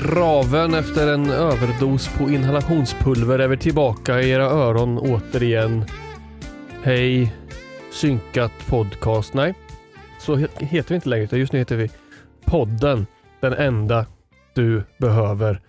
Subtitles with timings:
[0.00, 5.84] graven efter en överdos på inhalationspulver är vi tillbaka i era öron återigen.
[6.82, 7.34] Hej,
[7.92, 9.34] synkat podcast.
[9.34, 9.54] Nej,
[10.20, 11.90] så heter vi inte längre utan just nu heter vi
[12.44, 13.06] podden.
[13.40, 14.06] Den enda
[14.54, 15.60] du behöver.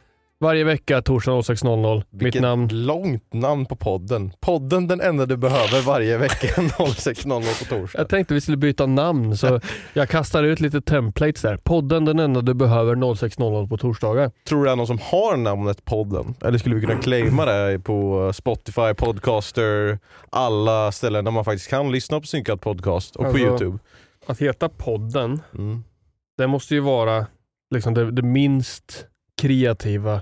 [0.41, 1.95] Varje vecka torsdag 06.00.
[2.09, 4.31] Mitt Vilket namn långt namn på podden.
[4.39, 7.99] Podden den enda du behöver varje vecka 06.00 på torsdag.
[7.99, 9.59] Jag tänkte vi skulle byta namn så
[9.93, 11.57] jag kastar ut lite templates där.
[11.57, 14.31] Podden den enda du behöver 06.00 på torsdagar.
[14.47, 16.35] Tror du det är någon som har namnet podden?
[16.41, 21.91] Eller skulle vi kunna claima det på Spotify, Podcaster, alla ställen där man faktiskt kan
[21.91, 23.77] lyssna på synkad podcast och på Alltså- Youtube?
[24.27, 25.83] Att heta podden, Mm.
[26.37, 27.25] det måste ju vara
[27.75, 29.05] liksom det, det minst
[29.41, 30.21] kreativa.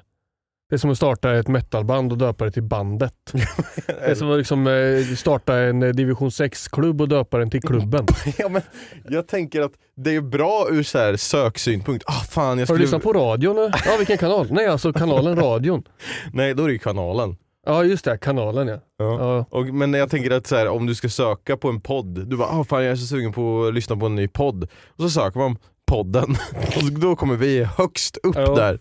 [0.69, 3.13] Det är som att starta ett metalband och döpa det till bandet.
[3.88, 7.61] Det är som att liksom, eh, starta en eh, division 6-klubb och döpa den till
[7.61, 8.05] klubben.
[8.38, 8.61] ja, men
[9.09, 12.03] jag tänker att det är bra ur så här söksynpunkt.
[12.07, 12.79] Ah, fan, jag Har du skulle...
[12.79, 13.57] lyssnat på radion?
[13.85, 14.47] Ja, vilken kanal?
[14.51, 15.83] Nej, alltså kanalen radion.
[16.33, 17.35] Nej, då är det ju kanalen.
[17.66, 18.17] Ja, just det.
[18.17, 18.79] Kanalen ja.
[18.97, 19.05] Ja.
[19.19, 19.45] ja.
[19.59, 22.38] Och, men jag tänker att så här, om du ska söka på en podd, du
[22.38, 24.63] bara ah, fan jag är så sugen på att lyssna på en ny podd.
[24.88, 26.35] Och så söker man podden
[26.75, 28.55] och då kommer vi högst upp Ja.
[28.55, 28.79] där.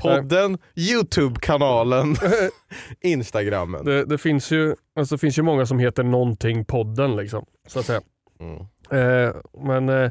[0.00, 2.16] Podden, Youtube-kanalen,
[3.00, 3.84] Instagrammen.
[3.84, 7.46] Det, det, finns ju, alltså, det finns ju många som heter någonting podden liksom.
[7.68, 8.00] Så att säga.
[8.40, 8.56] Mm.
[8.90, 9.34] Eh,
[9.64, 10.10] men eh,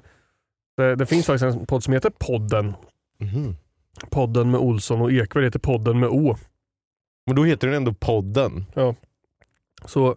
[0.77, 2.73] det, det finns faktiskt en podd som heter Podden.
[3.19, 3.55] Mhm.
[4.09, 6.35] Podden med Olsson och Ekvall heter Podden med O.
[7.25, 8.65] Men då heter den ändå podden.
[9.85, 10.15] Så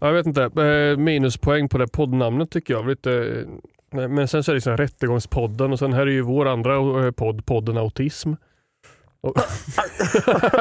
[0.00, 2.88] jag vet inte, eh, minuspoäng på det poddnamnet tycker jag.
[2.88, 3.44] Lite,
[3.92, 7.04] eh, men sen så är det liksom Rättegångspodden och sen här är ju vår andra
[7.06, 8.32] eh, podd, podden Autism.
[9.20, 9.38] Och,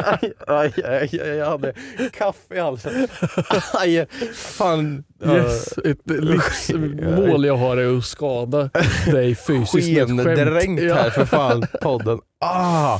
[0.05, 1.73] aj, aj, aj, jag hade
[2.13, 3.07] kaffe i halsen.
[3.73, 5.03] Aj, fan.
[5.25, 8.69] yes, ett livsmål jag har är att skada
[9.11, 10.37] dig fysiskt med ett skämt.
[10.37, 12.19] Skendränkt här för fan, podden.
[12.39, 12.99] Ah,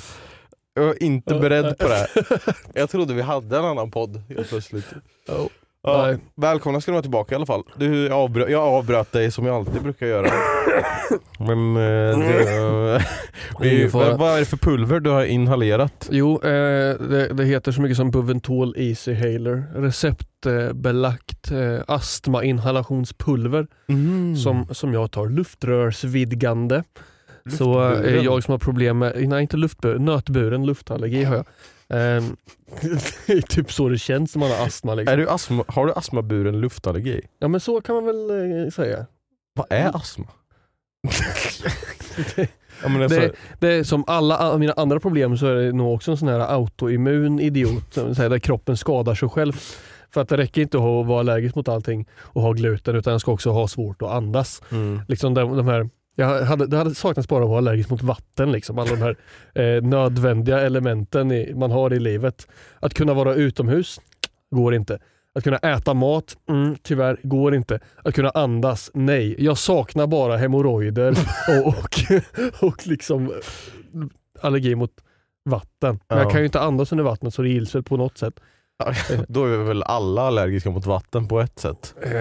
[0.73, 2.07] jag var inte beredd på det.
[2.73, 4.85] Jag trodde vi hade en annan podd helt plötsligt.
[5.27, 5.49] Ja.
[5.85, 6.17] Ja, Nej.
[6.35, 7.63] välkomna ska du vara tillbaka i alla fall.
[7.77, 10.27] Du, jag, avbröt, jag avbröt dig som jag alltid brukar göra.
[11.39, 13.05] Men eh, det,
[13.61, 16.07] vi, vad vad är det för pulver du har inhalerat?
[16.11, 16.49] Jo, eh,
[16.99, 19.63] det, det heter så mycket som Buventol Easy Haler.
[19.75, 24.35] Receptbelagt eh, astmainhalationspulver Mm.
[24.35, 26.83] som, som jag tar luftrörsvidgande.
[27.57, 28.23] Så eh, Luftburen.
[28.23, 31.45] jag som har problem med, nej inte luftburen, nötburen luftallergi har jag.
[31.89, 32.37] Ehm,
[33.27, 34.95] det är typ så det känns när man har astma.
[34.95, 35.13] Liksom.
[35.13, 37.21] Är du astma, har du astmaburen luftallergi?
[37.39, 38.29] Ja men så kan man väl
[38.65, 39.05] eh, säga.
[39.53, 40.27] Vad är astma?
[42.83, 45.93] ja, men alltså, Det, det är som alla mina andra problem så är det nog
[45.93, 49.53] också en sån här autoimmun idiot, där kroppen skadar sig själv.
[50.09, 53.21] För att det räcker inte att vara allergisk mot allting och ha gluten utan jag
[53.21, 54.61] ska också ha svårt att andas.
[54.71, 55.01] mm.
[55.07, 58.51] Liksom de, de här, jag hade, det hade saknats bara att vara allergisk mot vatten.
[58.51, 58.79] Liksom.
[58.79, 59.15] Alla de här
[59.53, 62.47] eh, nödvändiga elementen i, man har i livet.
[62.79, 64.01] Att kunna vara utomhus,
[64.51, 64.99] går inte.
[65.33, 67.79] Att kunna äta mat, mm, tyvärr går inte.
[68.03, 69.35] Att kunna andas, nej.
[69.43, 71.09] Jag saknar bara hemorrojder
[71.65, 73.33] och, och, och liksom
[74.41, 74.91] allergi mot
[75.45, 75.99] vatten.
[76.07, 76.23] Men Ja.
[76.23, 78.39] jag kan ju inte andas under vattnet så det gills väl på något sätt.
[79.27, 81.95] Då är vi väl alla allergiska mot vatten på ett sätt.
[82.03, 82.11] Eh,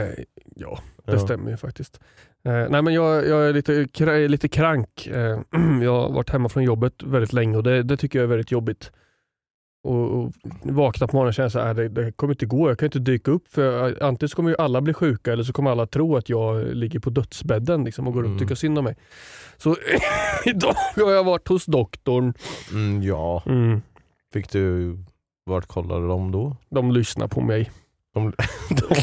[0.56, 1.19] ja, det Ja.
[1.19, 2.00] stämmer ju faktiskt.
[2.44, 5.06] Eh, nej men jag, jag är lite, lite krank.
[5.06, 5.38] Eh,
[5.82, 8.50] jag har varit hemma från jobbet väldigt länge och det, det tycker jag är väldigt
[8.52, 8.93] jobbigt.
[9.88, 10.32] Och, och
[10.62, 12.99] vakna på morgonen och känna så här, det, det kommer inte gå, jag kan inte
[12.99, 15.87] dyka upp för jag- antingen så kommer ju alla bli sjuka eller så kommer alla
[15.87, 18.38] tro att jag ligger på dödsbädden liksom, och går upp och Mm.
[18.38, 18.96] tycker synd om mig.
[19.56, 19.76] Så
[20.44, 22.35] idag har jag varit hos doktorn.
[22.73, 23.82] Mm, ja, Mm.
[24.32, 24.96] fick du,
[25.46, 26.56] vart kollade de då?
[26.70, 27.70] De lyssnar på mig.
[28.15, 28.33] De,
[28.69, 28.95] de,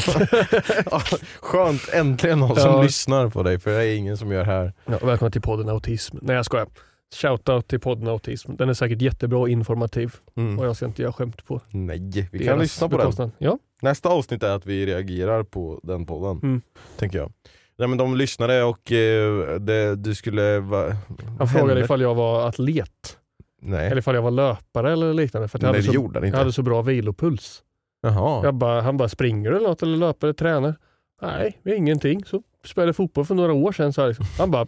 [0.90, 1.02] ja,
[1.40, 2.82] skönt, äntligen någon som Ja.
[2.82, 4.72] lyssnar på dig för det är ingen som gör här.
[4.86, 6.16] Ja, välkomna till podden Autism.
[6.22, 6.66] Nej jag skojar.
[7.14, 8.52] Shoutout till podden Autism.
[8.56, 10.58] Den är säkert jättebra och informativ Mm.
[10.58, 13.00] och jag ska inte göra skämt på Nej, vi kan lyssna på den.
[13.06, 13.30] bekostnad.
[13.38, 13.58] Ja.
[13.82, 16.60] Nästa avsnitt är att vi reagerar på den podden, Mm.
[16.98, 17.32] tänker jag.
[17.78, 20.60] Nej men de lyssnade och eh, det, du skulle...
[20.60, 20.96] Va,
[21.38, 23.16] Han frågade ifall jag var atlet
[23.62, 25.48] Nej, eller ifall jag var löpare eller liknande.
[25.48, 27.62] För jag, Nej hade så, jag hade så bra vilopuls.
[28.02, 28.44] Jaha.
[28.44, 30.74] Jag bara, han bara, springer du eller något eller löper eller tränar?
[31.22, 32.24] Nej, ingenting.
[32.24, 33.92] Så spelade fotboll för några år sedan.
[33.92, 34.26] Så här, liksom.
[34.38, 34.66] Han bara,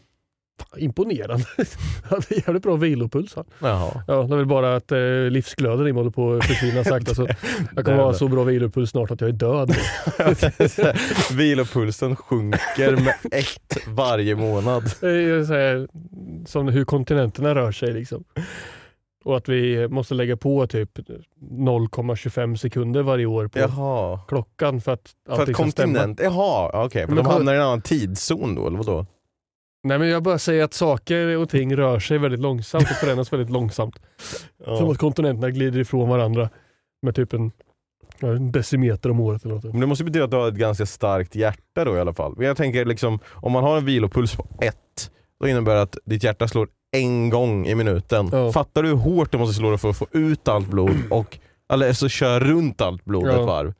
[0.60, 1.44] "Fan, imponerande.
[2.04, 3.34] Han hade jävligt bra vilopuls.
[3.36, 3.44] Han.
[3.58, 4.02] Jaha.
[4.06, 4.98] Ja, det är väl bara att eh,
[5.30, 7.14] livsglöden i mig håller på att försvinna sakta.
[7.14, 7.28] Så
[7.76, 9.74] jag kommer ha så bra vilopuls snart att jag är död.
[11.36, 14.82] Vilopulsen sjunker med ett varje månad.
[15.02, 15.88] Här,
[16.46, 17.92] som hur kontinenterna rör sig.
[17.92, 18.24] Liksom.
[19.24, 24.20] Och att vi måste lägga på typ 0,25 sekunder varje år på Jaha.
[24.28, 25.92] klockan för att För att allting ska stämma.
[25.94, 29.06] kontinent, jaha okej, för Men de hamnar i en annan tidszon då eller vadå?
[29.84, 33.32] Nej men jag bara säger att saker och ting rör sig väldigt långsamt och förändras
[33.32, 33.94] väldigt långsamt.
[34.64, 34.90] Som Ja.
[34.92, 36.48] att kontinenterna glider ifrån varandra
[37.02, 37.52] med typ en,
[38.20, 39.64] en decimeter om året eller något.
[39.64, 42.34] Men det måste betyda att du har ett ganska starkt hjärta då i alla fall.
[42.38, 45.10] Jag tänker liksom, om man har en vilopuls på ett,
[45.40, 48.28] då innebär det att ditt hjärta slår en gång i minuten.
[48.32, 48.52] Ja.
[48.52, 51.38] Fattar du hur hårt det måste slå det för att få ut allt blod och
[51.72, 53.40] eller så kör runt allt blod Ja.
[53.40, 53.74] ett varv.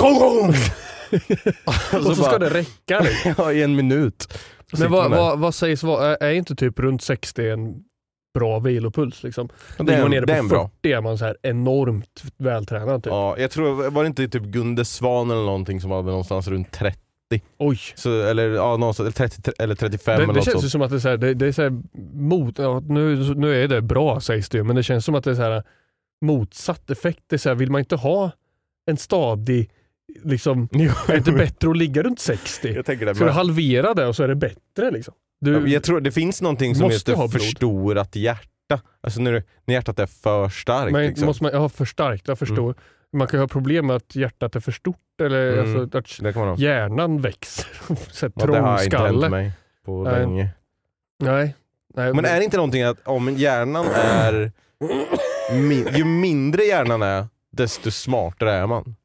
[0.00, 0.54] Gong!
[2.08, 3.00] och så ska det räcka.
[3.00, 3.34] Liksom.
[3.38, 4.38] ja, i en minut.
[4.78, 7.84] Men vad, vad, vad sägs vara, är, är inte typ runt 60 en
[8.34, 9.22] bra vilopuls?
[9.22, 9.48] Liksom?
[9.78, 10.70] det är, nere det är på en bra.
[10.82, 13.04] 40 är man så här enormt vältränad.
[13.04, 13.10] Typ.
[13.10, 16.72] Ja, jag tror, var det inte typ Gunde Svan eller någonting som hade någonstans runt
[16.72, 16.98] 30?
[17.58, 17.78] Oj.
[17.94, 20.72] Så, eller, ja, någonstans, eller, 30, eller 35 Det, eller det känns ju sånt.
[20.72, 21.82] som att det är, så här, det, det är så här
[22.14, 25.24] mot, ja, nu, nu är det bra sägs det ju, men det känns som att
[25.24, 25.62] det är så här
[26.24, 27.20] motsatt effekt.
[27.26, 28.30] Det är så här, vill man inte ha
[28.86, 29.70] en stadig,
[30.24, 32.72] liksom, är det inte bättre att ligga runt 60?
[32.74, 33.14] Jag tänker det.
[33.14, 34.90] Ska du halvera det och så är det bättre?
[34.90, 35.14] Liksom?
[35.40, 38.80] Du, jag tror det finns någonting som heter förstorat hjärta.
[39.00, 40.92] Alltså när, du- när hjärtat är för starkt.
[40.92, 41.26] men liksom.
[41.26, 42.74] måste man, ja, för starkt, jag förstår.
[43.12, 45.80] Man kan ju ha problem med att hjärtat är för stort eller Mm.
[45.92, 45.98] alltså,
[46.52, 47.66] att hjärnan växer.
[48.10, 49.52] så här Ja, det har inte hänt mig
[49.84, 50.12] på Nej.
[50.20, 50.48] länge.
[51.22, 51.54] Nej.
[51.94, 52.14] Nej.
[52.14, 54.52] Men är det inte någonting att om hjärnan är...
[55.52, 58.96] Min, ju mindre hjärnan är, desto smartare är man.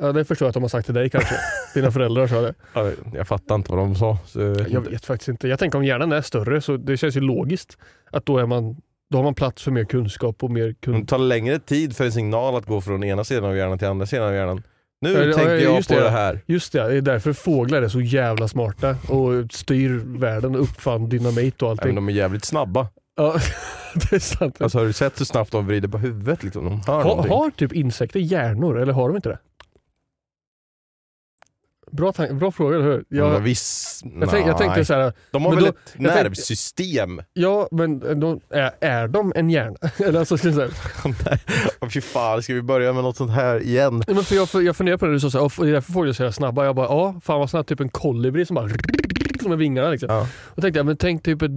[0.00, 1.34] Ja, det förstår jag att de har sagt till dig kanske.
[1.74, 2.54] Dina föräldrar sa det.
[2.72, 4.18] Ja, Jag fattar inte vad de sa.
[4.26, 5.48] Så jag vet faktiskt inte.
[5.48, 7.78] Jag tänker om hjärnan är större så det känns ju logiskt
[8.10, 8.76] att då, är man,
[9.14, 11.02] då har man plats för mer kunskap och mer kunskap.
[11.02, 13.88] Det tar längre tid för en signal att gå från ena sidan av hjärnan till
[13.88, 14.62] andra sidan av hjärnan.
[15.00, 16.00] Nu Ja, ja, tänker ja, jag på det.
[16.00, 16.40] det här.
[16.46, 21.08] Just det, det är därför fåglar är så jävla smarta och styr världen och uppfann
[21.08, 21.86] dynamit och Ja, allting.
[21.86, 22.88] men de är jävligt snabba.
[23.16, 23.36] Ja,
[23.94, 24.62] det är sant.
[24.62, 26.42] Alltså, har du sett hur snabbt de vrider på huvudet?
[26.42, 26.64] Liksom?
[26.64, 29.38] De hör ha, har typ insekter hjärnor eller har de inte det?
[31.96, 33.04] Bra, tank- bra fråga, eller hur?
[33.08, 34.00] Ja, Jag, viss...
[34.20, 37.22] jag, tänk, jag tänkte så här, De har men väl då- ett jag tänkte- nervsystem?
[37.32, 39.76] ja men de, är, är de en hjärna?
[40.06, 40.68] eller alltså, ska jag säga,
[41.80, 44.02] Åh, Fy fan, ska vi börja med något sånt här igen?
[44.06, 46.22] Nej, men för jag, jag funderar på det du sa, det är därför är så
[46.22, 46.64] jävla snabba.
[46.64, 48.68] Jag bara, ja, fan vad snabbt, typ en kolibri som bara
[49.44, 49.90] som med vingarna.
[49.90, 50.08] Liksom.
[50.10, 50.28] Ja.
[50.44, 51.50] Och tänkte jag, men tänk typ ett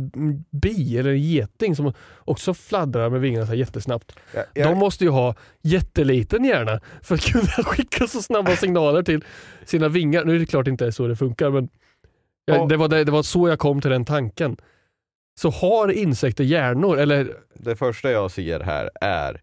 [0.51, 4.15] bi eller en geting som också fladdrar med vingarna så jättesnabbt.
[4.33, 9.03] Jag, jag, De måste ju ha jätteliten hjärna för att kunna skicka så snabba signaler
[9.03, 9.23] till
[9.65, 10.25] sina vingar.
[10.25, 11.69] Nu är det klart inte så det funkar, men
[12.45, 12.65] jag, Ja.
[12.65, 14.57] det, var det, det var så jag kom till den tanken.
[15.39, 16.97] Så har insekter hjärnor?
[16.99, 19.41] Eller det första jag ser här är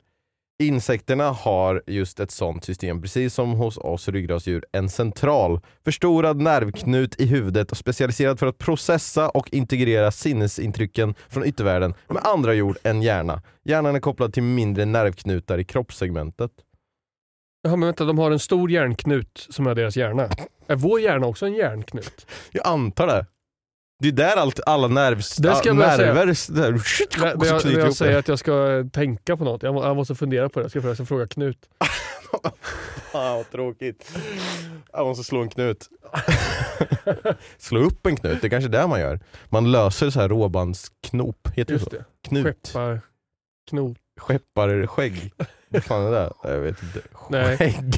[0.62, 7.20] Insekterna har just ett sånt system, precis som hos oss ryggradsdjur, en central förstorad nervknut
[7.20, 12.76] i huvudet och specialiserad för att processa och integrera sinnesintrycken från yttervärlden med andra ord
[12.82, 13.42] en hjärna.
[13.64, 16.50] Hjärnan är kopplad till mindre nervknutar i kroppssegmentet.
[17.62, 20.28] Ja, men vänta, de har en stor hjärnknut som är deras hjärna.
[20.66, 22.26] Är vår hjärna också en hjärnknut?
[22.52, 23.26] Jag antar det.
[23.98, 26.14] Det är där allt, alla nervs, Det ska jag all- börja säga.
[26.14, 29.62] nerver s- där, När, när jag, när jag säger att jag ska tänka på något,
[29.62, 30.64] jag, må, jag måste fundera på det.
[30.64, 31.58] Jag ska, jag ska fråga Knut.
[33.12, 34.12] Fan vad tråkigt.
[34.92, 35.88] Jag måste slå en knut.
[37.58, 39.20] slå upp en knut, det är kanske det man gör.
[39.48, 42.28] Man löser så här råbandsknop, heter Just det så?
[42.28, 42.46] Knut.
[42.66, 43.00] Skeppar,
[43.70, 43.96] knot.
[44.20, 45.32] Skepparskägg.
[45.68, 46.30] Vad fan är det?
[46.42, 47.00] Jag vet inte.
[47.30, 47.56] Nej.
[47.58, 47.94] Skägg.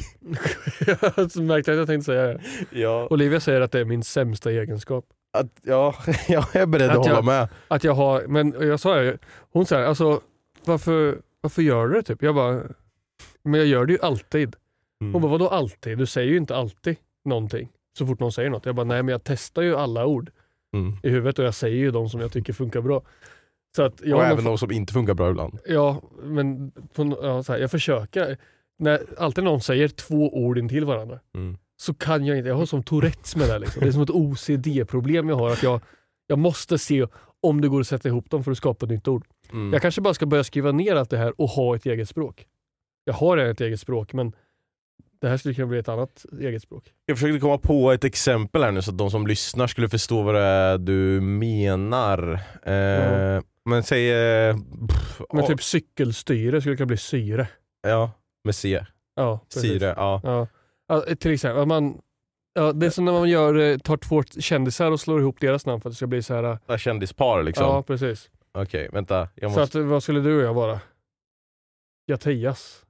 [1.15, 2.41] jag märkte att jag tänkte säga det.
[2.71, 5.05] Ja, Olivia säger att det är min sämsta egenskap.
[5.39, 5.95] Att, ja,
[6.27, 7.47] jag är beredd att, Att jag- hålla med.
[7.67, 9.17] Att jag har, men jag sa det,
[9.51, 10.21] hon säger alltså
[10.65, 12.21] varför, varför gör du det typ?
[12.23, 12.61] Jag bara,
[13.43, 14.55] men jag gör det ju alltid.
[15.01, 15.13] Mm.
[15.13, 15.97] Hon bara, vadå alltid?
[15.97, 17.69] Du säger ju inte alltid någonting.
[17.97, 18.65] Så fort någon säger något.
[18.65, 20.31] Jag bara, nej men jag testar ju alla ord
[20.73, 20.93] Mm.
[21.03, 23.01] i huvudet och jag säger ju de som jag tycker funkar bra.
[23.75, 25.59] Så att jag och även de som inte funkar bra ibland.
[25.67, 28.37] Ja, men på, ja, här, jag försöker.
[28.79, 31.57] När alltid någon säger två ord in till varandra Mm.
[31.77, 33.59] Så kan jag inte, jag har som Tourettes med det.
[33.59, 33.81] Liksom.
[33.81, 35.49] Det är som ett OCD-problem jag har.
[35.49, 35.81] att jag,
[36.27, 37.05] jag måste se
[37.41, 39.25] om det går att sätta ihop dem för att skapa ett nytt ord.
[39.51, 39.73] Mm.
[39.73, 42.45] Jag kanske bara ska börja skriva ner allt det här och ha ett eget språk.
[43.03, 44.33] Jag har redan ett eget språk men
[45.21, 46.83] det här skulle kunna bli ett annat eget språk.
[47.05, 50.21] Jag försökte komma på ett exempel här nu så att de som lyssnar skulle förstå
[50.21, 52.39] vad det är du menar.
[52.63, 53.41] Eh, Ja.
[53.65, 54.11] Men säg...
[54.49, 54.55] eh,
[54.89, 57.47] Pff, Men typ cykelstyre skulle kunna bli syre.
[57.87, 58.11] Ja,
[58.43, 58.85] med C.
[59.15, 59.71] Ja, precis.
[59.71, 60.21] Syre, ja.
[60.23, 60.47] Ja.
[60.87, 61.97] Ja, till exempel, man,
[62.53, 65.65] ja, det är som när man gör, eh, tar två kändisar och slår ihop deras
[65.65, 66.57] namn för att det ska bli så här.
[66.67, 67.65] Ja, Kändispar liksom.
[67.65, 68.29] Ja, precis.
[68.53, 69.29] Okej, vänta.
[69.35, 69.79] Jag Så måste...
[69.79, 70.79] att, vad skulle du och jag vara?
[72.07, 72.83] Jattias.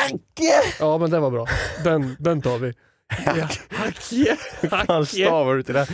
[0.00, 0.74] Hacke!
[0.80, 1.46] Ja men den var bra.
[1.84, 2.72] Den, den tar vi.
[3.26, 4.36] Ja, Hacke!
[4.70, 5.06] Fan Hacke!
[5.06, 5.86] stavar du till det?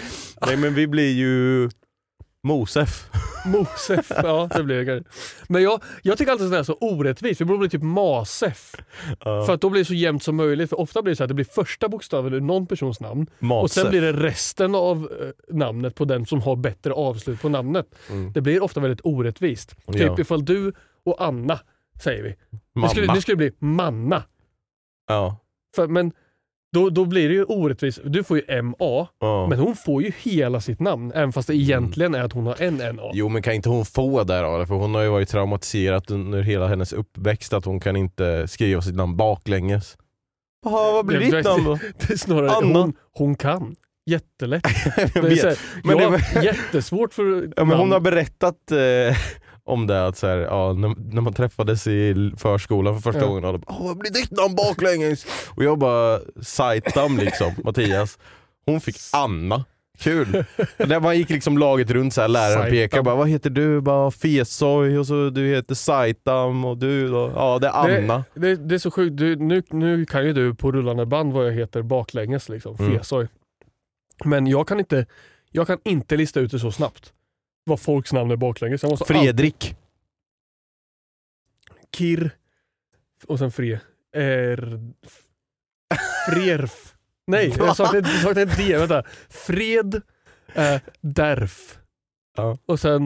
[0.46, 1.70] Nej men vi blir ju
[2.46, 3.08] Mosef.
[3.46, 5.04] Mosef, ja det blir det.
[5.48, 8.74] Men jag, jag tycker alltid att det är så orättvist, vi borde bli typ Masef.
[9.22, 10.70] För att då blir det så jämnt som möjligt.
[10.70, 13.30] För ofta blir det så att det blir första bokstaven ur någon persons namn och
[13.38, 13.88] sen Masef.
[13.90, 17.94] blir det resten av eh, namnet på den som har bättre avslut på namnet.
[18.10, 18.32] Mm.
[18.32, 19.70] Det blir ofta väldigt orättvist.
[19.92, 20.16] Typ Ja.
[20.18, 20.72] ifall du
[21.04, 21.60] och Anna,
[22.02, 22.28] säger vi.
[22.30, 22.88] Det Mamma.
[22.88, 24.22] skulle, det skulle bli Manna.
[25.08, 25.36] Ja.
[25.76, 26.12] För, men
[26.72, 27.98] då, då blir det ju orättvist.
[28.04, 28.74] Du får ju MA,
[29.20, 29.46] ja.
[29.50, 31.12] men hon får ju hela sitt namn.
[31.14, 33.02] Även fast det egentligen är att hon har en NA.
[33.12, 34.66] Jo men kan inte hon få det då?
[34.66, 38.82] För hon har ju varit traumatiserad under hela hennes uppväxt att hon kan inte skriva
[38.82, 39.96] sitt namn baklänges.
[40.64, 41.78] Jaha, vad blir Det- ditt namn då?
[41.98, 42.78] Det är snarare, Anna.
[42.78, 43.76] hon, hon kan.
[44.10, 44.62] Jättelätt.
[44.96, 45.40] Jag Det är vet.
[45.40, 47.22] så här, Men jag det- har jättesvårt för
[47.56, 47.92] Ja, men hon namn.
[47.92, 49.16] har berättat eh,
[49.66, 53.26] om det, att så här, ja, när, när man träffades i förskolan för första Ja.
[53.28, 55.26] gången, och alla bara, "Åh, vad blir ditt namn baklänges?
[55.56, 58.18] Och jag bara, Saitam liksom, Mattias.
[58.66, 59.64] Hon fick Anna.
[59.98, 60.44] Kul!
[60.76, 63.80] Där man gick liksom laget runt, så här, läraren pekade bara, vad heter du?
[63.80, 67.32] Bara Fesoy och så du heter Saitam och du då?
[67.34, 68.24] Ja det är Anna.
[68.34, 69.16] Det, det, det är så sjukt.
[69.16, 72.48] Du, nu, nu kan ju du på rullande band vad jag heter baklänges.
[72.48, 72.76] Liksom.
[72.78, 72.98] Mm.
[72.98, 73.26] Fesoy.
[74.24, 75.06] Men jag kan, inte,
[75.50, 77.12] jag kan inte lista ut det så snabbt.
[77.68, 78.82] Vad folks namn är baklänges.
[78.82, 79.54] Jag måste Fredrik.
[79.64, 79.76] alltid-
[81.96, 82.30] Kir
[83.26, 83.80] och sen Fre.
[84.16, 84.78] Er,
[86.28, 86.94] Frerf.
[87.26, 88.76] Nej, jag saknade jag saknade ett D.
[88.78, 89.02] Vänta.
[89.28, 89.94] Fred
[90.54, 91.78] eh, Derf.
[92.36, 92.58] Ja.
[92.66, 93.04] Och sen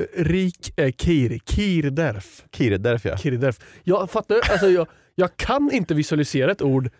[0.00, 1.38] eh, Rik är Kir.
[1.38, 2.44] Kir Derf.
[2.50, 3.16] Kir, därför ja.
[3.16, 3.58] Kirderf.
[3.84, 6.90] Jag fattar, alltså jag, jag kan inte visualisera ett ord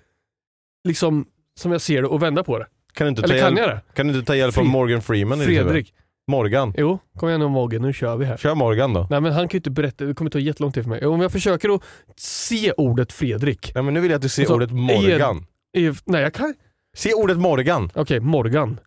[0.85, 2.67] liksom som jag ser det och vända på det.
[2.93, 3.83] Kan du inte ta Eller kan hjälp, jag det?
[3.95, 5.39] kan du inte ta hjälp av Morgan Freeman?
[5.39, 5.65] i ditt huvud?
[5.67, 5.95] Fredrik.
[6.31, 6.75] Morgan.
[6.77, 8.37] Jo, kom igen nu Mogge, nu kör vi här.
[8.37, 9.07] Kör Morgan då.
[9.11, 11.07] Nej men han kan ju inte berätta, det kommer ta jättelång tid för mig.
[11.07, 11.83] Om jag försöker att
[12.17, 13.73] se ordet Fredrik.
[13.75, 15.47] Nej men nu vill jag att du ser så- ordet Morgan.
[15.73, 16.55] är- Nej jag kan,
[16.97, 17.91] Se ordet Morgan.
[17.95, 18.81] okej Morgan.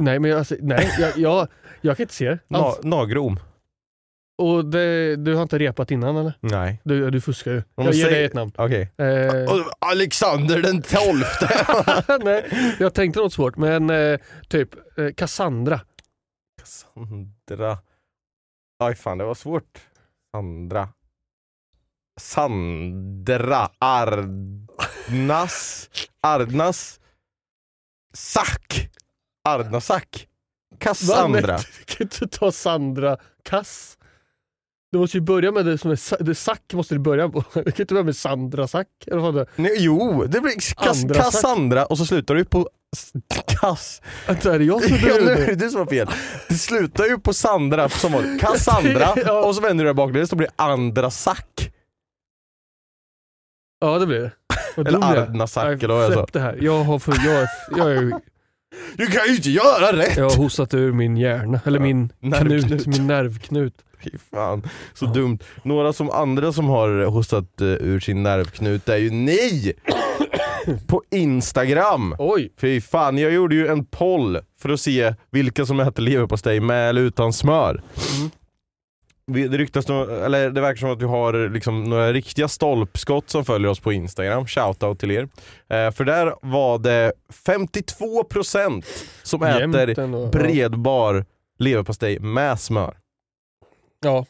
[0.00, 1.48] Nej men jag, alltså, nej, jag, jag,
[1.80, 2.38] jag kan inte se det.
[2.48, 2.78] Na, alls.
[2.82, 3.38] nagrom.
[4.38, 6.32] Och det, du har inte repat innan eller?
[6.40, 6.80] Nej.
[6.84, 7.62] Du, du fuskar ju.
[7.74, 8.52] Om Jag ger säg- dig ett namn.
[8.56, 8.92] Okej.
[8.98, 11.66] Eh, Och Alexander den tolfte.
[12.24, 14.18] nej, jag tänkte något svårt men eh,
[14.48, 15.80] typ eh, Cassandra.
[16.62, 17.78] Sandra.
[18.84, 19.78] Aj fan det var svårt.
[20.34, 20.88] Sandra.
[22.20, 23.70] Sandra.
[23.78, 25.88] Ardnas.
[26.22, 27.00] Ardnas.
[28.14, 28.90] Sack.
[29.48, 30.28] Ardnasack.
[30.78, 31.40] Cassandra.
[31.40, 31.46] Va?
[31.52, 33.97] Men, Du kan inte ta Sandra Kass.
[34.92, 37.44] Du måste ju börja med det som är det Sack måste du börja på.
[37.54, 38.88] Du kan inte börja med Sandra Sack.
[39.06, 41.14] Eller vad det Nej, jo, det blir Andra.
[41.14, 42.68] Cassandra och så slutar du på
[43.46, 44.02] Kass.
[44.26, 46.08] Vänta, är det jag som Ja, nu är det du som har fel.
[46.48, 49.44] Det slutar ju på Sandra som var Cassandra Ja.
[49.44, 51.72] och så vänder du det baklänges så blir andra sack.
[53.80, 54.32] Ja det blir det.
[54.76, 56.12] Eller Nej, eller vad jag sa.
[56.12, 56.58] Släpp det här.
[56.60, 58.12] Jag har, för, jag, är, jag, är,
[58.96, 60.16] Du kan ju inte göra rätt!
[60.16, 61.60] jag har hostat ur min hjärna.
[61.64, 62.66] Eller min nervknut.
[62.66, 62.86] knut.
[62.86, 63.74] Min nervknut.
[64.04, 64.62] Fy fan,
[64.94, 65.38] så dumt.
[65.62, 69.72] Några som andra som har hostat eh, ur sin nervknut är ju ni!
[70.86, 72.14] På Instagram!
[72.18, 72.52] Oj!
[72.60, 76.88] Fy fan, jag gjorde ju en poll för att se vilka som äter leverpastej med
[76.88, 77.82] eller utan smör.
[77.94, 78.30] Vi-
[79.30, 83.44] Det ryktas nog, eller det verkar som att vi har liksom några riktiga stolpskott som
[83.44, 84.46] följer oss på Instagram.
[84.46, 85.28] Shoutout till er.
[85.68, 87.12] Eh, för där var det
[87.46, 88.84] 52%
[89.22, 90.26] som Jämnt äter ändå.
[90.26, 91.24] bredbar
[91.58, 92.96] leverpastej med smör.
[94.04, 94.26] Ja.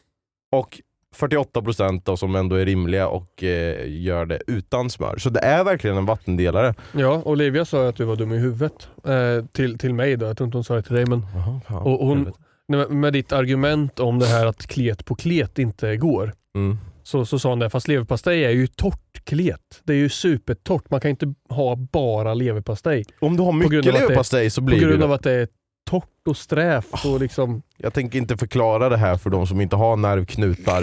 [0.52, 0.80] Och
[1.16, 5.16] 48% då, som ändå är rimliga och eh, gör det utan smör.
[5.18, 6.74] Så det är verkligen en vattendelare.
[6.92, 8.88] Ja, Olivia sa att du var dum i huvudet.
[9.04, 11.06] Eh, till, till mig då, jag tror inte hon sa det till dig.
[11.06, 12.32] Men, Jaha, fan, och hon.
[12.68, 16.32] Med, ditt argument om det här att klet på klet inte går.
[16.56, 16.78] Mm.
[17.02, 19.60] Så, så sa hon det, fast leverpastej är ju torrt klet.
[19.84, 20.90] Det är ju supertorrt.
[20.90, 23.04] Man kan inte ha bara leverpastej.
[23.20, 25.04] Om du har grund mycket det- leverpastej så På blir det grund det.
[25.04, 25.48] av att det är
[25.90, 27.04] torrt och strävt.
[27.06, 30.82] Och liksom, Jag tänker inte förklara det här för de som inte har nervknutar.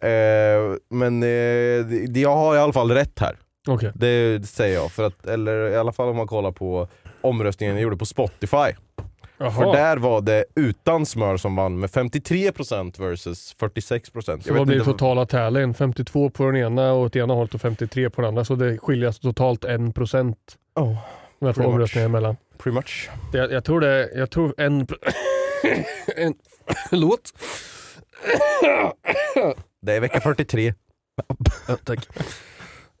[0.00, 1.28] Eh, men eh,
[2.22, 3.36] jag har i alla fall rätt här.
[3.68, 3.92] Okej.
[3.94, 4.92] Det säger jag.
[4.92, 6.88] För att, eller i alla fall om man kollar på
[7.20, 8.72] omröstningen jag gjorde på Spotify.
[9.50, 9.72] För Jaha.
[9.76, 14.40] där var det utan smör som vann med 53% versus 46%.
[14.40, 15.74] Så vad blir det totala talen?
[15.74, 18.44] 52 på den ena och åt ena hållet och 53 på den andra.
[18.44, 20.38] Så det skiljer alltså totalt 1% procent
[20.74, 20.96] Oh,
[21.38, 21.74] de här två Pretty much.
[21.74, 22.36] omröstningarna emellan.
[22.58, 23.10] pretty much.
[23.32, 24.86] Det, jag, jag tror det, jag tror en...
[26.16, 26.34] en
[26.90, 27.32] låt.
[29.82, 30.74] Det är vecka 43.
[31.68, 32.08] Ja, tack.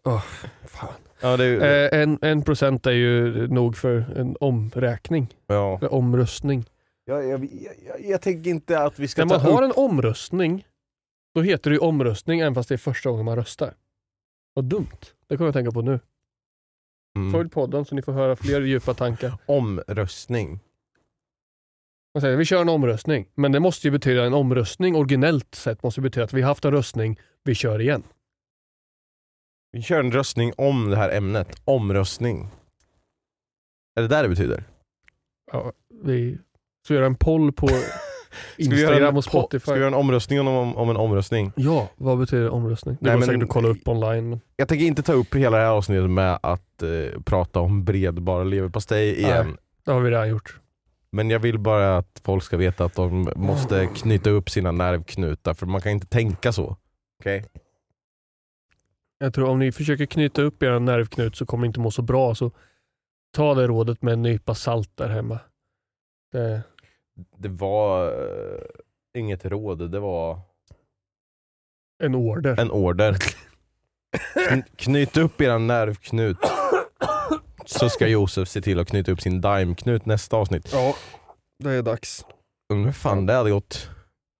[0.04, 0.22] Åh,
[0.66, 0.88] fan.
[1.22, 5.78] Ja, det är, Eh, en, en procent är ju nog för en omräkning, ja.
[5.78, 6.64] eller omröstning.
[7.04, 9.76] Jag, jag, jag, jag tänker inte att vi ska När man ta har upp...
[9.76, 10.66] en omröstning,
[11.34, 13.74] då heter det ju omröstning även fast det är första gången man röstar.
[14.54, 14.86] Vad dumt.
[15.28, 16.00] Det kommer jag tänka på nu.
[17.16, 17.32] Mm.
[17.32, 19.32] Följ podden så ni får höra fler djupa tankar.
[19.46, 20.60] Omröstning.
[22.14, 25.82] Man säger vi kör en omröstning, men det måste ju betyda en omröstning originellt sett
[25.82, 28.02] måste betyda att vi haft en röstning, vi kör igen.
[29.72, 31.48] Vi kör en röstning om det här ämnet.
[31.64, 32.48] Omröstning.
[33.96, 34.64] Är det där det betyder?
[35.52, 35.72] Ja,
[36.04, 36.38] vi
[36.84, 37.68] ska göra en poll på
[38.56, 39.60] Instagram och Spotify.
[39.62, 41.52] Ska vi göra en omröstning om, om, om en omröstning?
[41.56, 42.96] Ja, vad betyder omröstning?
[43.00, 44.28] Det Nej, går men- säkert att kolla upp online.
[44.30, 44.40] Men...
[44.56, 48.44] Jag tänker inte ta upp hela det här avsnittet med att eh, prata om bredbar
[48.44, 49.46] leverpastej igen.
[49.46, 49.56] Nej.
[49.84, 50.58] Det har vi redan gjort.
[51.12, 55.54] Men jag vill bara att folk ska veta att de måste knyta upp sina nervknutar
[55.54, 56.76] för man kan inte tänka så.
[57.20, 57.44] Okej?
[59.22, 62.02] Jag tror om ni försöker knyta upp er nervknut så kommer ni inte må så
[62.02, 62.34] bra.
[62.34, 62.50] Så
[63.36, 65.38] ta det rådet med en nypa salt där hemma.
[66.32, 66.62] Det,
[67.38, 68.60] Det var eh,
[69.18, 70.40] inget råd, det var
[72.02, 72.60] en order.
[72.60, 73.16] en order.
[74.34, 76.36] Kn- Knyt upp era nervknut.
[77.66, 80.70] Så ska Josef se till att knyta upp sin daimknut nästa avsnitt.
[80.72, 80.94] Ja,
[81.58, 82.24] det är dags.
[82.72, 83.90] Undrar hur fan det hade gått.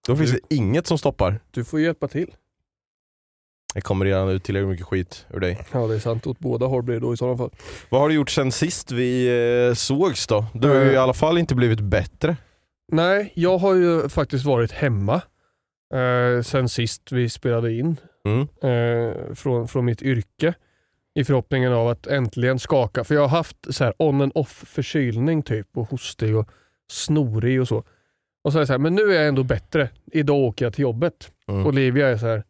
[0.07, 1.40] Då finns Du- det inget som stoppar.
[1.51, 2.35] Du får hjälpa till.
[3.75, 5.59] Det kommer redan ut tillräckligt mycket skit ur dig.
[5.73, 6.27] Ja, det är sant.
[6.27, 7.51] Åt båda håll blir det då i sådana fall.
[7.89, 9.29] Vad har du gjort sen sist vi
[9.69, 10.45] eh, sågs då?
[10.55, 10.93] Du har ju Eh.
[10.93, 12.37] i alla fall inte blivit bättre.
[12.93, 15.15] Nej, jag har ju faktiskt varit hemma
[15.95, 18.41] eh, sen sist vi spelade in Mm.
[18.41, 20.55] eh, från, från mitt yrke.
[21.15, 23.05] I förhoppningen av att äntligen skaka.
[23.05, 26.49] För jag har haft så här on and off förkylning typ och hostig och
[26.91, 27.85] snorig och så.
[28.45, 29.89] Och så är jag så här, men nu är jag ändå bättre.
[30.13, 31.31] Idag åker jag till jobbet.
[31.49, 31.67] Mm.
[31.67, 32.43] Olivia är så här,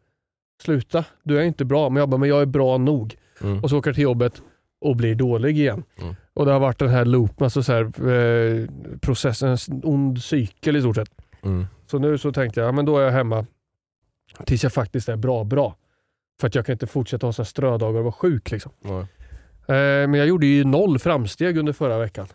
[0.63, 1.89] sluta, du är inte bra.
[1.89, 3.17] Men jag bara, men jag är bra nog.
[3.41, 3.63] Mm.
[3.63, 4.43] Och så åker jag till jobbet
[4.81, 5.83] och blir dålig igen.
[6.01, 6.15] Mm.
[6.35, 8.67] Och det har varit den här loopen, alltså så här, eh,
[9.01, 11.11] processen, en ond cykel i stort sett.
[11.43, 11.67] Mm.
[11.87, 13.47] Så nu så tänkte jag, ja, men då är jag hemma
[14.47, 15.77] tills jag faktiskt är bra bra.
[16.41, 18.51] För att jag kan inte fortsätta ha så strödagar och vara sjuk.
[18.51, 18.73] Liksom.
[18.85, 19.05] Eh,
[19.67, 22.27] men jag gjorde ju noll framsteg under förra veckan.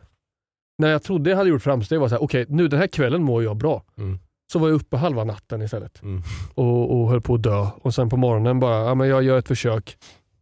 [0.78, 3.24] När jag trodde jag hade gjort framsteg var så här, okej nu den här kvällen
[3.24, 3.84] mår jag bra.
[3.98, 4.20] Mm.
[4.52, 6.22] Så var jag uppe halva natten istället Mm.
[6.56, 7.68] och, och höll på att dö.
[7.82, 9.98] Och sen på morgonen bara, ja, men jag gör ett försök.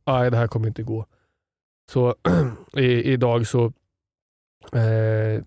[0.08, 1.06] Nej, det här kommer inte gå.
[1.91, 2.15] Så
[2.78, 3.65] i, idag så
[4.74, 4.82] eh,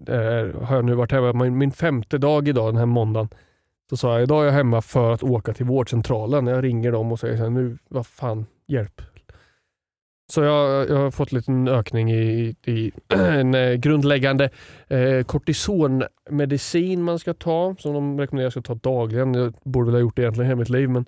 [0.07, 3.29] är, har jag nu varit hemma, min, min femte dag idag, den här måndagen.
[3.91, 6.47] Så sa jag, idag är jag hemma för att åka till vårdcentralen.
[6.47, 9.03] Jag ringer dem och säger så här, nu, vad fan, hjälp.
[10.33, 14.51] Så jag, jag har fått en liten ökning i, i en eh, grundläggande
[14.89, 19.35] eh, kortisonmedicin man ska ta, som de rekommenderar ska ta dagligen.
[19.35, 21.07] Jag borde väl ha gjort det egentligen hela mitt liv, men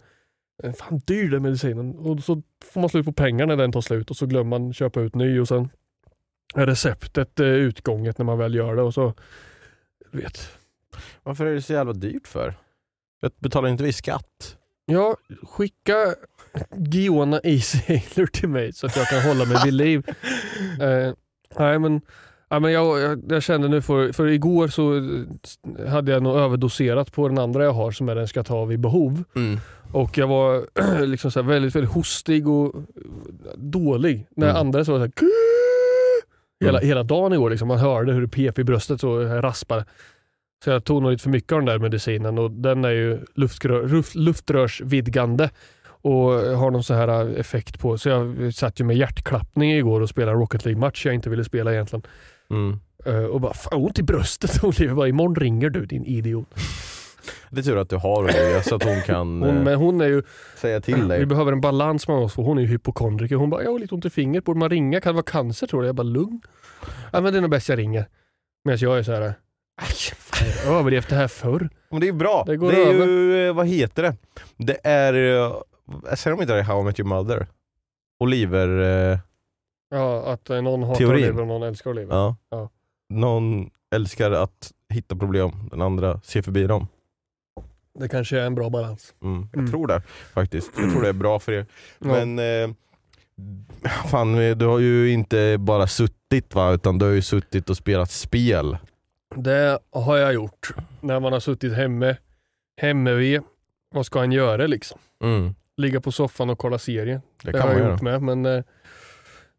[0.62, 1.98] eh, fan dyr den medicinen.
[1.98, 4.72] Och så får man slut på pengar när den tar slut och så glömmer man
[4.72, 5.68] köpa ut ny och sen
[6.54, 9.14] är receptet eh, utgånget när man väl gör det och så,
[10.12, 10.50] du vet.
[11.22, 12.54] Varför är det så jävla dyrt för?
[13.20, 14.56] Jag betalar inte vi skatt?
[14.85, 16.14] Ja, skicka
[16.76, 20.02] Giona E-Sailor till mig så att jag kan hålla mig vid liv.
[20.80, 21.12] Eh,
[21.58, 22.00] nej men,
[22.48, 25.02] ja, men jag, jag, jag kände nu för, för igår så
[25.88, 28.64] hade jag nog överdoserat på den andra jag har som är den jag ska ta
[28.64, 29.24] vid behov.
[29.36, 29.58] Mm.
[29.92, 30.66] Och jag var
[31.06, 32.74] liksom så väldigt, väldigt hostig och
[33.56, 34.26] dålig.
[34.36, 34.66] När jag Mm.
[34.66, 35.30] andades var det så här,
[36.64, 37.50] hela, hela dagen igår.
[37.50, 37.68] Liksom.
[37.68, 39.84] Man hörde hur det pep i bröstet och raspade.
[40.64, 43.18] Så jag tog nog lite för mycket av den där medicinen och den är ju
[43.34, 45.50] luftrör, luft, luftrörsvidgande
[46.02, 47.98] och har någon så här effekt på.
[47.98, 51.72] Så jag satt ju med hjärtklappning igår och spelade Rocket League-match jag inte ville spela
[51.72, 52.02] egentligen.
[52.50, 52.80] Mm.
[53.06, 54.64] Eh, och bara, fan ont i bröstet.
[54.64, 56.46] Oliver bara, imorgon ringer du din idiot.
[57.50, 60.00] Det är tur att du har Olivia så att hon kan Hon, eh, men hon
[60.00, 60.22] är ju,
[60.56, 61.26] säga till vi dig.
[61.26, 63.36] behöver en balans mellan oss för hon är ju hypokondriker.
[63.36, 65.00] Hon bara, jag har lite ont i fingret, borde man ringa?
[65.00, 65.88] Kan det vara cancer tror du?
[65.88, 66.40] Jag bara, lugn.
[67.12, 68.06] Ja men det är nog bäst jag ringer.
[68.64, 69.34] Medan jag är så här,
[70.64, 71.70] jag har överlevt det här förr.
[71.90, 72.44] Men det är bra.
[72.46, 73.06] Det Det, är över.
[73.06, 74.14] ju, eh, vad heter det?
[74.56, 75.14] Det är,
[76.09, 77.46] eh, säger de inte det i How I Met Your Mother?
[78.20, 78.68] Oliver,
[79.12, 79.18] eh,
[79.90, 81.14] Ja, att eh, någon hatar Teorin.
[81.24, 82.14] Oliver och någon älskar Oliver.
[82.14, 82.37] ja.
[82.50, 82.70] Ja.
[83.09, 86.87] Någon älskar att hitta problem, den andra ser förbi dem.
[87.98, 89.14] Det kanske är en bra balans.
[89.22, 89.48] Mm.
[89.53, 89.70] Jag Mm.
[89.70, 90.03] tror det
[90.35, 90.70] faktiskt.
[90.76, 91.66] Jag tror det är bra för er.
[91.98, 92.07] Ja.
[92.07, 92.74] Men eh,
[94.11, 98.11] fan, du har ju inte bara suttit va, utan du har ju suttit och spelat
[98.11, 98.79] spel.
[99.35, 100.70] Det har jag gjort.
[101.00, 102.16] När man har suttit hemme,
[102.81, 103.40] hemme vid,
[103.94, 104.98] vad ska han göra liksom?
[105.24, 105.55] Mm.
[105.80, 107.20] Ligga på soffan och kolla serier.
[107.42, 108.22] Det Det, kan har man jag gjort med.
[108.22, 108.52] Men, eh,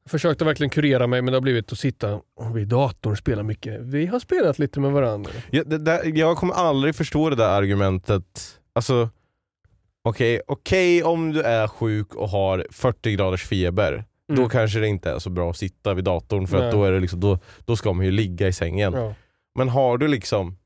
[0.03, 2.21] jag försökte verkligen kurera mig men det har blivit att sitta
[2.53, 3.81] vid datorn och spela mycket.
[3.81, 5.31] Vi har spelat lite med varandra.
[5.51, 8.60] Jag, det där, jag kommer aldrig förstå det där argumentet.
[8.73, 9.10] Alltså,
[10.03, 14.49] okej okej om du är sjuk och har 40 graders feber, då Mm.
[14.49, 16.65] kanske det inte är så bra att sitta vid datorn för Nej.
[16.67, 18.93] att då, är det liksom, då, då ska man ju ligga i sängen.
[18.93, 19.13] Ja.
[19.55, 20.57] Men har du liksom,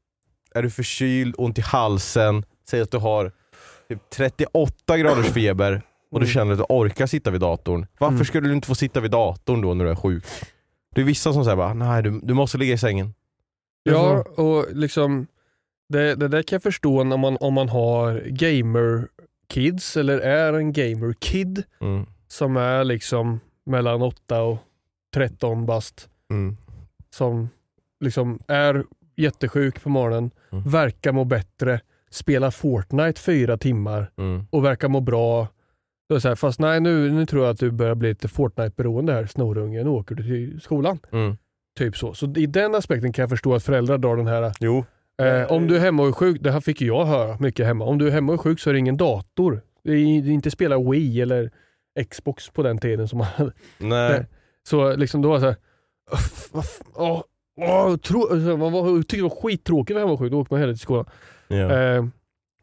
[0.56, 3.32] är du förkyld, ont i halsen, säg att du har
[3.90, 6.34] typ 38 graders feber och du Mm.
[6.34, 7.86] känner att du orkar sitta vid datorn.
[8.00, 8.26] Varför Mm.
[8.26, 10.24] skulle du inte få sitta vid datorn då när du är sjuk?
[10.96, 13.14] Det är vissa som säger bara, nej du, du måste ligga i sängen.
[13.84, 15.28] Ja, och liksom
[15.90, 19.08] det, det där kan jag förstå när man, om man har gamer
[19.50, 22.06] kids eller är en gamer kid Mm.
[22.28, 24.58] som är liksom mellan 8 och
[25.14, 26.10] 13 bast.
[26.32, 26.58] Mm.
[27.10, 27.50] Som
[28.00, 28.84] liksom är
[29.16, 30.70] jättesjuk på morgonen, Mm.
[30.70, 31.80] verkar må bättre,
[32.12, 34.46] spelar Fortnite fyra timmar Mm.
[34.50, 35.48] och verkar må bra.
[36.10, 39.14] Då så här, fast nej nu, nu tror jag att du börjar bli lite Fortnite-beroende
[39.14, 41.00] här snorunge, nu åker du till skolan.
[41.12, 41.38] Mm.
[41.78, 42.14] Typ så.
[42.14, 44.86] Så i den aspekten kan jag förstå att föräldrar drar den här Jo.
[45.22, 47.86] Eh, om du är hemma och är sjuk, det här fick jag höra mycket hemma.
[47.86, 49.62] Om du är hemma och är sjuk så är det ingen dator.
[49.84, 51.52] Det är inte spela Wii eller
[52.10, 53.52] Xbox på den tiden som man hade.
[53.78, 54.10] Nej.
[54.10, 54.26] Nej.
[54.68, 55.56] Så liksom då var det såhär,
[56.94, 57.22] åh,
[57.62, 60.40] åh, tro, så man var, tyckte det var skittråkigt att vara hemma och sjuk, då
[60.40, 61.06] åkte man hellre till skolan.
[61.48, 61.56] Ja.
[61.56, 62.06] Eh,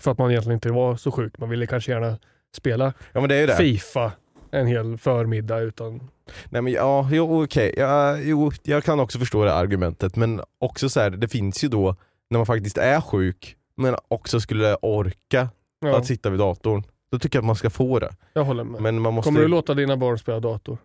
[0.01, 1.39] för att man egentligen inte var så sjuk.
[1.39, 2.19] Man ville kanske gärna
[2.57, 3.57] spela ja det.
[3.57, 4.13] Fifa
[4.51, 6.11] en hel förmiddag utan...
[6.51, 7.75] Nej men ja, jo okej.
[7.77, 11.69] Ja, jo, jag kan också förstå det argumentet men också så här, det finns ju
[11.69, 11.97] då
[12.31, 15.49] när man faktiskt är sjuk men också skulle orka
[15.81, 16.83] Ja, att sitta vid datorn.
[17.11, 18.11] Då tycker jag att man ska få det.
[18.33, 18.81] jag håller med.
[18.81, 20.79] Men man måste Kommer du låta dina barn spela dator?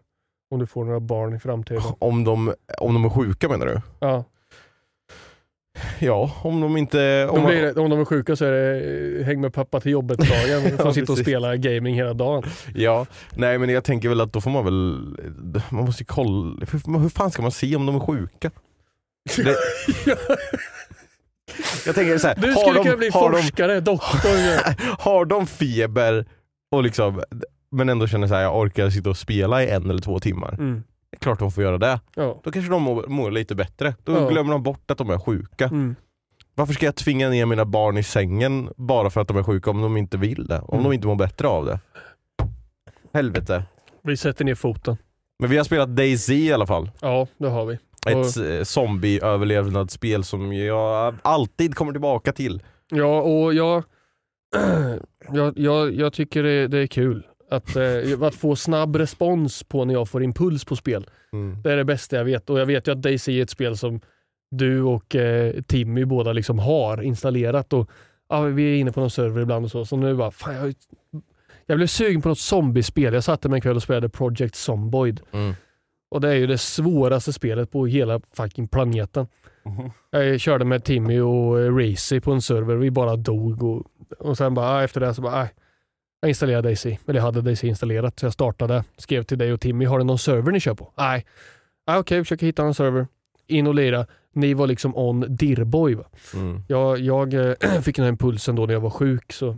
[0.52, 1.82] Om du får några barn i framtiden?
[2.00, 3.82] om, de, om de är sjuka menar du?
[4.00, 4.24] Ja.
[6.00, 7.28] Ja, om de inte...
[7.32, 9.92] Om man, blir om de är sjuka så är det eh, häng med pappa till
[9.92, 10.62] jobbet-dagen.
[10.78, 12.44] Får Ja, sitta och spela gaming hela dagen.
[12.76, 15.00] Ja, nej men jag tänker väl att då får man väl,
[15.70, 18.52] man måste ju kolla, hur, hur fan ska man se om de är sjuka?
[19.36, 19.42] Det,
[21.86, 25.00] jag tänker så här, Du skulle de, kunna bli har de, forskare, doktor.
[25.04, 26.26] har de feber
[26.72, 27.24] och liksom,
[27.72, 30.54] men ändå känner så här, jag orkar sitta och spela i en eller två timmar.
[30.54, 30.84] Mm.
[31.20, 32.00] Klart de får göra det.
[32.16, 32.42] Ja.
[32.44, 33.96] Då kanske de mår, mår lite bättre.
[34.04, 34.30] Då Ja.
[34.30, 35.66] glömmer de bort att de är sjuka.
[35.66, 35.96] Mm.
[36.56, 39.70] Varför ska jag tvinga ner mina barn i sängen bara för att de är sjuka
[39.72, 40.60] om de inte vill det?
[40.60, 40.84] Om Mm.
[40.84, 41.80] de inte mår bättre av det?
[43.14, 43.64] Helvete.
[44.04, 44.98] Vi sätter ner foten.
[45.40, 46.92] Men vi har spelat DayZ i alla fall.
[47.02, 47.78] Ja, det har vi.
[48.06, 52.64] Och, Ett eh, zombie-överlevnadsspel som jag alltid kommer tillbaka till.
[52.90, 53.84] ja, och jag,
[55.34, 57.27] jag, jag, jag tycker det, det är kul.
[57.50, 61.10] Att, eh, att få snabb respons på när jag får impuls på spel.
[61.64, 62.50] Det är det bästa jag vet.
[62.50, 64.02] Och jag vet ju att DayZ är ett spel som
[64.52, 67.74] du och eh, Timmy båda liksom har installerat.
[67.74, 67.90] Och,
[68.30, 69.86] ja, vi är inne på någon server ibland och så.
[69.86, 70.74] Så nu bara, fan, jag,
[71.66, 73.14] jag blev sugen på något zombiespel.
[73.14, 75.22] Jag satte mig en kväll och spelade Project Zomboid.
[75.32, 75.54] Mm.
[76.10, 79.28] Och det är ju det svåraste spelet på hela fucking planeten.
[80.10, 82.76] Jag körde med Timmy och eh, Racy på en server.
[82.76, 83.64] Vi bara dog.
[83.64, 83.84] Och,
[84.20, 85.48] och sen bara, ah, efter det så bara, ah,
[86.28, 86.86] jag installerade DayZ.
[86.86, 88.20] Eller jag hade DayZ installerat.
[88.20, 90.94] Så jag startade, skrev till dig och Timmy, har du någon server ni kör på?
[90.98, 91.26] Nej.
[91.86, 93.08] Ah, Okej, försöker hitta en server.
[93.48, 94.06] In och lira.
[94.34, 95.96] Ni var liksom on dirboy.
[95.96, 96.04] Va?
[96.34, 96.64] Mm.
[96.68, 99.34] Jag, jag eh, fick den här impulsen då när jag var sjuk.
[99.34, 99.58] Så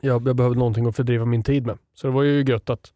[0.00, 1.78] jag, jag behövde någonting att fördriva min tid med.
[1.94, 2.92] Så det var ju gött att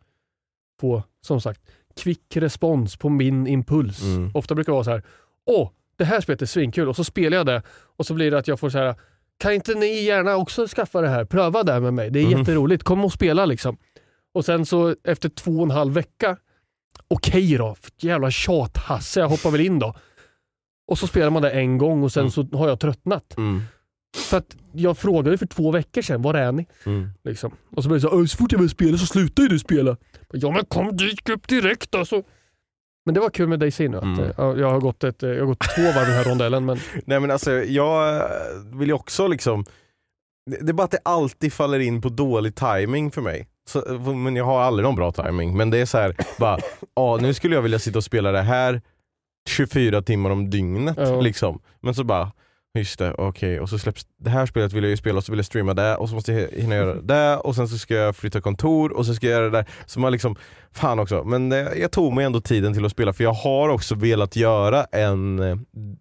[0.80, 1.60] få, som sagt,
[1.96, 4.02] kvick respons på min impuls.
[4.02, 4.30] Mm.
[4.34, 5.02] Ofta brukar det vara så här,
[5.46, 8.38] åh, det här spelet är svinkul och så spelar jag det och så blir det
[8.38, 8.94] att jag får så här,
[9.38, 11.24] kan inte ni gärna också skaffa det här?
[11.24, 12.10] Pröva det här med mig.
[12.10, 12.38] Det är Mhm.
[12.38, 12.82] jätteroligt.
[12.84, 13.76] Kom och spela liksom.
[14.34, 16.36] Och sen så efter två och en halv vecka,
[17.08, 19.94] okej då, för jävla tjathasse, jag hoppar väl in då.
[20.88, 22.30] Och så spelar man det en gång och sen Mm.
[22.30, 23.36] så har jag tröttnat.
[23.36, 23.62] Mm.
[24.16, 26.66] För att jag frågade för två veckor sedan, var är ni?
[26.86, 27.08] Mm.
[27.24, 27.52] Liksom.
[27.76, 29.58] Och så blir det så, "Åh, så fort jag börjar spela så slutar ju du
[29.58, 29.96] spela.
[30.32, 32.22] Ja men kom dit upp direkt alltså.
[33.06, 33.58] Men det var kul med
[33.90, 33.96] nu.
[33.96, 34.20] Att, Mm.
[34.20, 36.64] eh, ja, jag, har gått ett, eh, jag har gått två varv den här rondellen.
[36.64, 38.22] Men Nej men alltså jag
[38.74, 39.64] vill ju också liksom
[40.50, 43.48] det, det är bara att det alltid faller in på dålig timing för mig.
[43.68, 43.80] Så,
[44.14, 45.56] men jag har aldrig någon bra timing.
[45.56, 46.58] Men det är så här, bara,
[46.94, 48.82] ah, nu skulle jag vilja sitta och spela det här
[49.48, 50.96] 24 timmar om dygnet.
[51.00, 51.20] Ja.
[51.20, 51.60] Liksom.
[51.80, 52.32] Men så bara,
[52.78, 53.60] just det, okej.
[53.60, 55.74] Och så släpps det här spelet vill jag ju spela och så vill jag streama
[55.74, 58.92] det och så måste jag hinna göra det och sen så ska jag flytta kontor
[58.92, 59.66] och så ska jag göra det där.
[59.86, 60.36] Så man liksom,
[60.72, 61.24] fan också.
[61.24, 64.84] Men jag tog mig ändå tiden till att spela för jag har också velat göra
[64.84, 65.56] en, eh,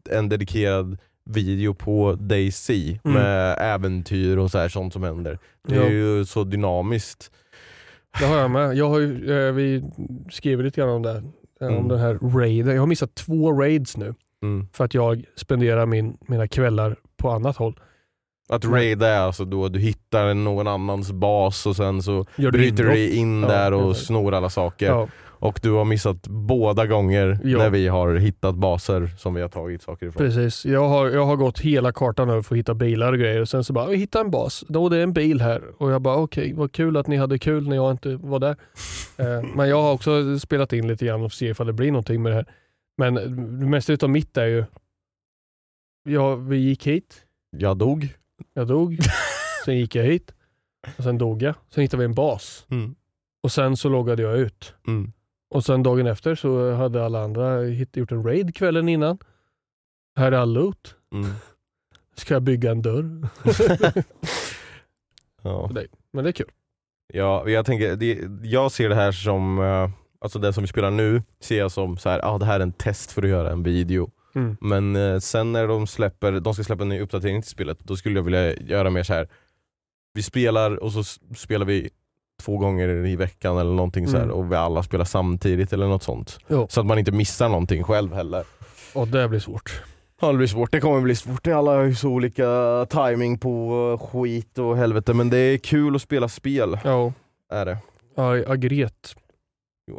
[0.09, 0.97] en dedikerad
[1.29, 2.97] video på DayZ Mm.
[3.03, 5.39] med äventyr och så här, sånt som händer.
[5.67, 5.89] Det är Ja.
[5.89, 7.31] ju så dynamiskt.
[8.19, 8.75] Det har jag med.
[8.75, 9.83] Jag har ju, eh, vi
[10.31, 11.23] skriver lite grann om det.
[11.61, 11.87] eh, Om Mm.
[11.87, 12.73] den här raiden.
[12.75, 14.13] Jag har missat två raids nu.
[14.43, 14.67] Mm.
[14.73, 17.79] För att jag spenderar min, mina kvällar på annat håll.
[18.49, 22.57] Att raida är alltså då du hittar någon annans bas och sen så Gör du
[22.57, 24.07] bryter du dig in Ja, där och exakt.
[24.07, 24.85] snor alla saker.
[24.85, 27.57] Ja, Och du har missat båda gånger Ja.
[27.57, 30.17] när vi har hittat baser som vi har tagit saker ifrån.
[30.25, 30.65] precis.
[30.65, 33.41] Jag har, jag har gått hela kartan över för att hitta bilar och grejer.
[33.41, 34.63] Och sen så bara, vi hittar en bas.
[34.67, 35.61] Då det är en bil här.
[35.77, 38.55] Och jag bara, okej, vad kul att ni hade kul när jag inte var där.
[39.17, 42.21] Eh, Men jag har också spelat in lite grann och se ifall det blir någonting
[42.23, 42.45] med det här.
[42.97, 43.13] Men
[43.59, 44.65] det mesta utav mitt är ju,
[46.03, 47.25] ja, vi gick hit.
[47.57, 48.09] Jag dog.
[48.53, 48.97] Jag dog.
[49.65, 50.33] sen gick jag hit.
[50.97, 51.55] Och sen dog jag.
[51.69, 52.65] Sen hittade vi en bas.
[52.69, 52.95] Mm.
[53.43, 54.75] Och sen så loggade jag ut.
[54.87, 55.13] Mm.
[55.49, 59.17] Och sen dagen efter så hade alla andra gjort en raid kvällen innan.
[60.15, 60.95] Här är all loot.
[61.13, 61.31] Mm.
[62.15, 63.27] Ska jag bygga en dörr?
[65.45, 65.71] Ja.
[66.11, 66.51] Men det är kul.
[67.13, 69.89] Ja, jag tänker, det, jag ser det här som, eh,
[70.25, 72.63] alltså det som vi spelar nu, ser jag som så här, ah, det här är
[72.63, 74.09] en test för att göra en video.
[74.35, 74.57] Mm.
[74.61, 77.95] Men eh, sen när de släpper, de ska släppa en ny uppdatering till spelet, då
[77.95, 79.27] skulle jag vilja göra mer så här.
[80.13, 81.03] vi spelar och så
[81.35, 81.89] spelar vi
[82.41, 84.35] två gånger i veckan eller någonting så här, Mm.
[84.35, 86.39] och vi alla spelar samtidigt eller något sånt.
[86.47, 86.67] Jo.
[86.69, 88.43] Så att man inte missar någonting själv heller.
[88.93, 89.81] Och det blir svårt.
[90.21, 91.47] Ja det blir svårt, det kommer bli svårt.
[91.47, 92.47] Alla har ju så olika
[92.89, 96.77] timing på eh, skit och helvete men det är kul att spela spel.
[96.83, 97.13] Ja,
[97.51, 97.77] Är det.
[98.15, 99.15] ja agret.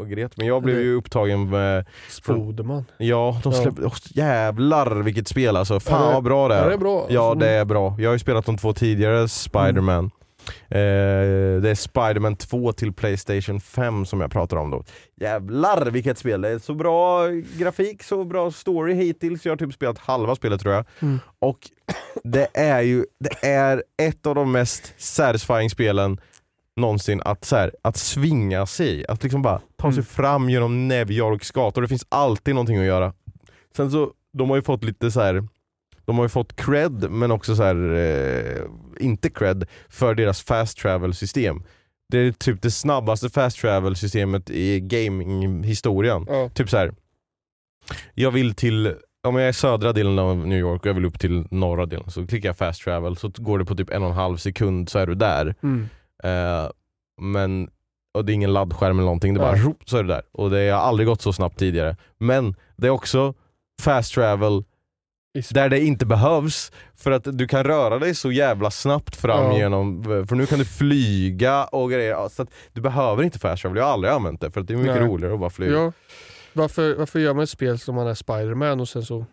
[0.07, 0.37] Gret.
[0.37, 2.85] Men jag blev ju upptagen med, Spoderman.
[2.99, 3.63] ja de Ja.
[3.63, 5.81] släppte, oh, jävlar vilket spel alltså.
[5.81, 6.59] Fan Ja, det- vad bra det är.
[6.63, 7.07] Ja, det är bra.
[7.11, 7.97] Ja Alltså, det är bra.
[7.99, 10.11] Jag har ju spelat de två tidigare Spiderman.
[10.69, 10.81] Eh,
[11.61, 14.85] det är Spiderman 2 till Playstation 5 som jag pratar om då.
[15.21, 16.41] Jävlar vilket spel!
[16.41, 17.27] Det är så bra
[17.59, 19.45] grafik, så bra story hittills.
[19.45, 20.85] Jag har typ spelat halva spelet tror jag.
[21.01, 21.19] Mm.
[21.39, 21.59] Och
[22.25, 26.21] det är ju det är ett av de mest satisfying spelen
[26.77, 29.07] någonsin att, så här, att svinga sig.
[29.07, 30.05] Att liksom bara ta sig Mm.
[30.05, 31.83] fram genom New Yorks gator.
[31.83, 33.13] Det finns alltid någonting att göra.
[33.77, 35.49] Sen så, de har ju fått lite så här.
[36.05, 38.63] De har ju fått cred, men också så här, eh,
[39.01, 41.63] inte cred, för deras fast travel system.
[42.13, 46.27] Det är typ det snabbaste fast travel systemet i gaming-historien.
[46.29, 46.49] Ja.
[46.55, 46.95] Typ så här.
[48.15, 48.95] jag vill till,
[49.29, 51.87] om jag är i södra delen av New York och jag vill upp till norra
[51.87, 54.37] delen så klickar jag fast travel så går det på typ en och en halv
[54.37, 55.55] sekund så är du där.
[55.63, 55.89] Mm.
[56.25, 56.71] Eh,
[57.21, 57.71] men,
[58.15, 60.23] och det är ingen laddskärm eller någonting, det är bara så är du där.
[60.33, 61.97] Och det har aldrig gått så snabbt tidigare.
[62.19, 63.35] Men det är också
[63.83, 64.65] fast travel
[65.51, 69.59] där det inte behövs för att du kan röra dig så jävla snabbt fram Ja.
[69.59, 72.29] genom, för nu kan du flyga och grejer.
[72.29, 74.79] Så du behöver inte fast travel, jag har aldrig använt det för att det är
[74.79, 75.05] mycket Nej.
[75.09, 75.73] roligare att bara flyga.
[75.73, 75.93] Ja.
[76.53, 79.25] Varför, varför gör man ett spel som man är Spiderman och sen så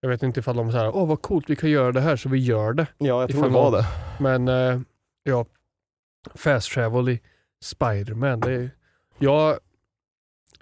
[0.00, 2.28] jag vet inte ifall de säger åh vad coolt vi kan göra det här så
[2.28, 2.86] vi gör det.
[2.98, 3.86] Ja, jag tror Ifall det var någon- det.
[4.44, 4.80] Men eh,
[5.22, 5.44] ja,
[6.34, 7.20] fast travel i
[7.62, 8.40] Spiderman.
[8.40, 8.70] Det är,
[9.18, 9.58] jag,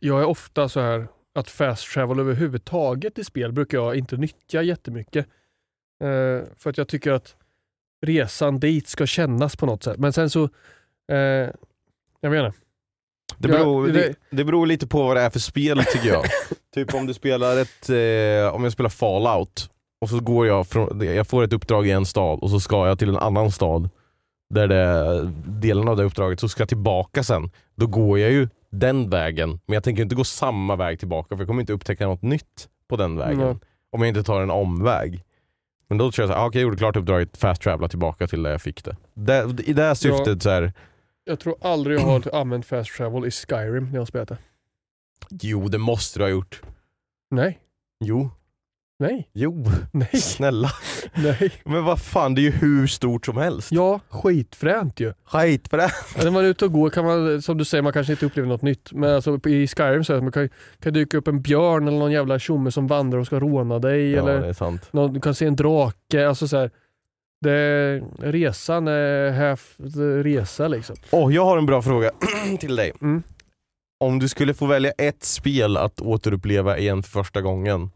[0.01, 4.63] jag är ofta så här att fast travel överhuvudtaget i spel brukar jag inte nyttja
[4.63, 5.27] jättemycket.
[6.03, 7.37] Eh, för att jag tycker att
[8.07, 9.99] resan dit ska kännas på något sätt.
[9.99, 10.45] Men sen så,
[11.13, 11.51] eh,
[12.21, 12.59] jag vet inte.
[13.39, 16.25] Det beror, det, det beror lite på vad det är för spel tycker jag.
[16.75, 19.71] typ om du spelar ett, eh, om jag spelar Fallout
[20.01, 22.89] och så går jag från, jag får ett uppdrag i en stad och så ska
[22.89, 23.89] jag till en annan stad
[24.51, 27.51] där det delen av det uppdraget så ska jag tillbaka sen.
[27.75, 31.43] Då går jag ju den vägen, men jag tänker inte gå samma väg tillbaka för
[31.43, 33.41] jag kommer inte upptäcka något nytt på den vägen.
[33.41, 33.59] Mm.
[33.93, 35.25] Om jag inte tar en omväg.
[35.89, 38.43] Men då tror jag såhär, ah, okej jag gjorde klart uppdraget, fast travela tillbaka till
[38.43, 38.97] där jag fick det.
[39.15, 40.73] det I det här syftet så här,
[41.25, 44.39] Jag tror aldrig jag har använt fast travel i Skyrim när jag spelat det.
[45.31, 46.63] jo det måste du ha gjort.
[47.31, 47.59] Nej,
[48.05, 48.31] Jo,
[49.01, 50.71] nej, jo, nej, snälla.
[51.15, 51.53] nej.
[51.65, 53.73] Men vad fan, det är ju hur stort som helst.
[53.73, 55.13] Ja, skitfränt ju.
[55.25, 55.91] Skit på det.
[56.17, 58.27] Ja, När man är ute och går kan man, som du säger, man kanske inte
[58.27, 58.93] upplever något nytt.
[58.93, 60.49] Men alltså i Skyrim så det, man kan,
[60.83, 64.11] kan dyka upp en björn eller någon jävla tjomme som vandrar och ska råna dig.
[64.11, 64.89] Ja, eller det är sant.
[64.93, 66.29] någon, du kan se en drake.
[66.29, 66.71] Alltså så här,
[67.41, 69.75] det, resan är half
[70.25, 70.97] resa liksom.
[71.11, 72.11] Åh, jag har en bra fråga
[72.61, 72.93] till dig.
[73.03, 73.23] Mm.
[74.05, 77.91] Om du skulle få välja ett spel att återuppleva igen för första gången,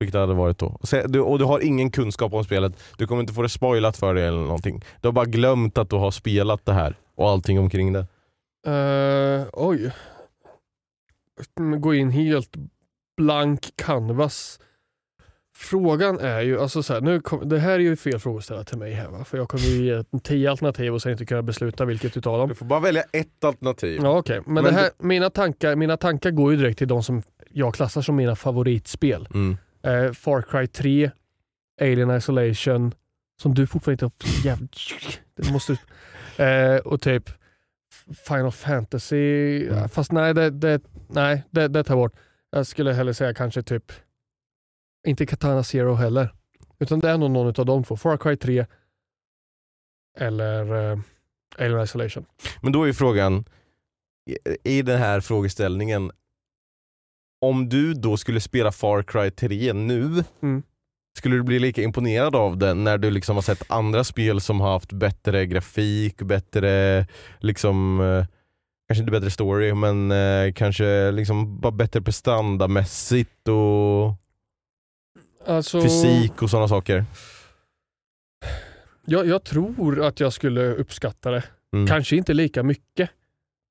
[0.00, 0.78] Vilket det hade varit då.
[1.06, 4.14] Du- Och du har ingen kunskap om spelet, du kommer inte få det spoilat för
[4.14, 4.84] dig eller någonting.
[5.00, 8.06] Du har bara glömt att du har spelat det här och allting omkring det.
[8.66, 9.92] Eh, oj.
[11.80, 12.56] Gå in helt
[13.16, 14.60] blank canvas.
[15.56, 18.78] Frågan är ju, alltså så här, nu kom, det här är ju fel frågeställare till
[18.78, 19.24] mig här va?
[19.24, 22.48] För jag kommer ju ge tio alternativ och sen inte kunna besluta vilket utav dem.
[22.48, 24.00] Du får bara välja ett alternativ.
[24.02, 27.02] Ja okej, men, Men det här, mina, tankar, mina tankar går ju direkt till de
[27.02, 29.28] som jag klassar som mina favoritspel.
[29.34, 29.56] Mm.
[29.82, 31.10] Eh, Far Cry 3,
[31.80, 32.94] Alien Isolation,
[33.42, 34.46] som du fortfarande inte har...
[34.46, 35.72] Jävligt, det måste,
[36.44, 37.30] eh, och typ
[38.28, 39.88] Final Fantasy, Mm.
[39.88, 42.20] fast nej det, det, nej, det, det tar jag bort.
[42.50, 43.92] Jag skulle hellre säga kanske typ,
[45.06, 46.34] inte Katana Zero heller.
[46.78, 47.96] Utan det är nog någon av de två.
[47.96, 48.66] Far Cry 3
[50.18, 50.98] eller eh,
[51.58, 52.26] Alien Isolation.
[52.62, 53.44] Men då är ju frågan,
[54.64, 56.10] i den här frågeställningen,
[57.40, 60.62] om du då skulle spela Far Cry 3 nu, Mm.
[61.18, 64.60] skulle du bli lika imponerad av den när du liksom har sett andra spel som
[64.60, 67.06] har haft bättre grafik, bättre,
[67.40, 68.26] liksom, eh,
[68.88, 74.14] kanske inte bättre story, men eh, kanske liksom bara bättre prestandamässigt och
[75.46, 77.04] Alltså, fysik och sådana saker?
[79.06, 81.42] Jag, jag tror att jag skulle uppskatta det.
[81.72, 81.86] Mm.
[81.86, 83.10] Kanske inte lika mycket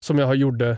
[0.06, 0.78] som jag gjorde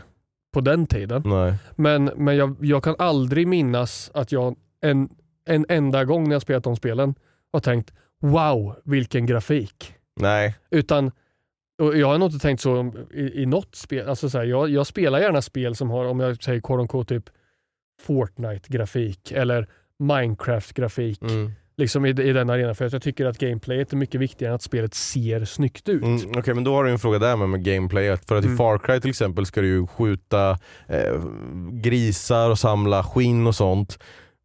[0.52, 1.22] på den tiden.
[1.24, 1.54] Nej.
[1.76, 5.08] Men, men jag, jag kan aldrig minnas att jag en,
[5.44, 7.14] en enda gång när jag spelat de spelen
[7.52, 9.94] har tänkt wow, vilken grafik.
[10.16, 10.56] Nej.
[10.70, 11.10] Utan,
[11.78, 14.08] och jag har nog inte tänkt så i, i något spel.
[14.08, 17.30] Alltså så här, jag, jag spelar gärna spel som har, om jag säger quote typ
[18.06, 21.22] Fortnite-grafik eller Minecraft-grafik.
[21.22, 21.52] Mm.
[21.80, 22.74] Liksom i, i den arenan.
[22.74, 26.02] För att jag tycker att gameplayet är mycket viktigare än att spelet ser snyggt ut.
[26.02, 28.28] Mm, Okej men då har du en fråga där med, med gameplayet.
[28.28, 28.54] För att Mm.
[28.54, 30.50] i Far Cry till exempel ska du ju skjuta
[30.88, 31.22] eh,
[31.72, 33.98] grisar och samla skinn och sånt.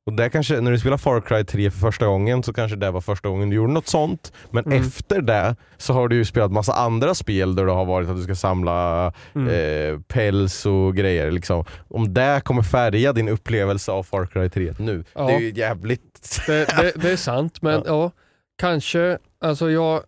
[0.07, 2.91] Och där kanske, när du spelar Far Cry 3 för första gången så kanske det
[2.91, 4.33] var första gången du gjorde något sånt.
[4.51, 4.79] Men Mm.
[4.81, 8.17] efter det så har du ju spelat massa andra spel där det har varit att
[8.17, 9.47] du ska samla Mm.
[9.93, 11.31] eh, päls och grejer.
[11.31, 11.65] Liksom.
[11.89, 15.27] Om det kommer färga din upplevelse av Far Cry 3 nu, Ja.
[15.27, 16.41] det är ju jävligt...
[16.47, 17.91] Det, det, det är sant, men Ja.
[18.03, 18.11] ja,
[18.57, 19.17] kanske.
[19.41, 20.01] Alltså jag,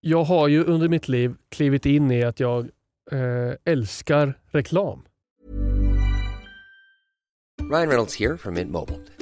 [0.00, 2.60] jag har ju under mitt liv klivit in i att jag
[3.12, 5.02] eh, älskar reklam.
[7.72, 8.98] Ryan Reynolds here from Mint Mobile.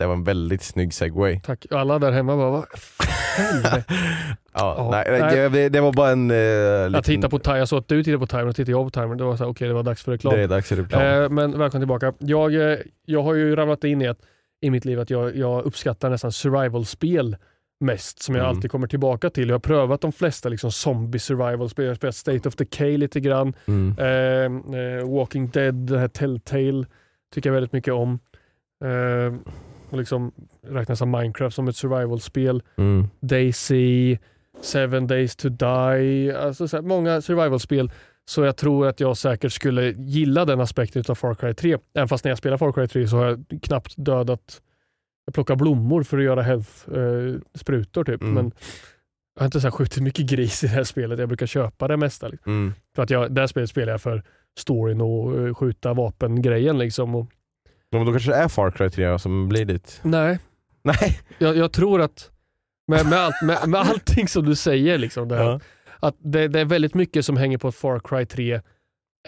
[0.00, 1.40] Det var en väldigt snygg segway.
[1.40, 1.66] Tack.
[1.70, 2.64] Alla där hemma bara, vad.
[3.78, 3.82] Ja,
[4.54, 5.50] Ja, nej, nej.
[5.50, 6.30] Det, det var bara en...
[6.30, 8.70] Eh, Jag liten- tittar på timern, jag såg att du tittade på timern och tittade
[8.70, 9.18] jag på timern.
[9.18, 10.34] Det var så okej det var dags för reklam.
[10.34, 11.02] Det är dags för reklam.
[11.02, 12.12] Eh, men välkommen tillbaka.
[12.18, 14.18] Jag, eh, jag har ju ramlat in i, att,
[14.60, 17.36] i mitt liv att jag, jag uppskattar nästan survival-spel
[17.80, 18.56] mest, som jag Mm.
[18.56, 19.48] alltid kommer tillbaka till.
[19.48, 21.84] Jag har prövat de flesta liksom, zombie survival-spel.
[21.84, 23.52] Jag har spelat State of Decay lite grann.
[23.68, 23.94] Mm.
[23.98, 26.84] Eh, eh, Walking Dead, det här Telltale
[27.34, 28.18] tycker jag väldigt mycket om.
[29.90, 32.62] Eh, och liksom räknas som Minecraft som ett survival-spel.
[32.76, 33.06] Mm.
[33.20, 34.18] Daisy,
[34.60, 37.90] Seven Days to Die, alltså så många survival-spel.
[38.24, 41.78] Så jag tror att jag säkert skulle gilla den aspekten av Far Cry 3.
[41.94, 44.62] Även fast när jag spelar Far Cry 3 så har jag knappt dödat...
[45.24, 48.22] Jag plockar blommor för att göra health-sprutor typ.
[48.22, 48.34] Mm.
[48.34, 48.52] Men
[49.34, 51.18] jag har inte så här skjutit mycket gris i det här spelet.
[51.18, 52.28] Jag brukar köpa det mesta.
[52.28, 52.52] Liksom.
[52.52, 52.72] Mm.
[52.96, 54.22] För att jag, det här spelet spelar jag för
[54.58, 56.78] storyn och eh, skjuta vapen-grejen.
[56.78, 57.14] Liksom.
[57.14, 57.26] Och,
[57.92, 60.00] men då kanske det är Far Cry 3 som blir ditt.
[60.02, 60.38] nej,
[60.82, 61.20] Nej.
[61.38, 62.30] jag, jag tror att
[62.88, 65.60] med, med, allt, med, med allting som du säger, liksom, det, här, Ja.
[66.00, 68.60] att det, det är väldigt mycket som hänger på att Far Cry 3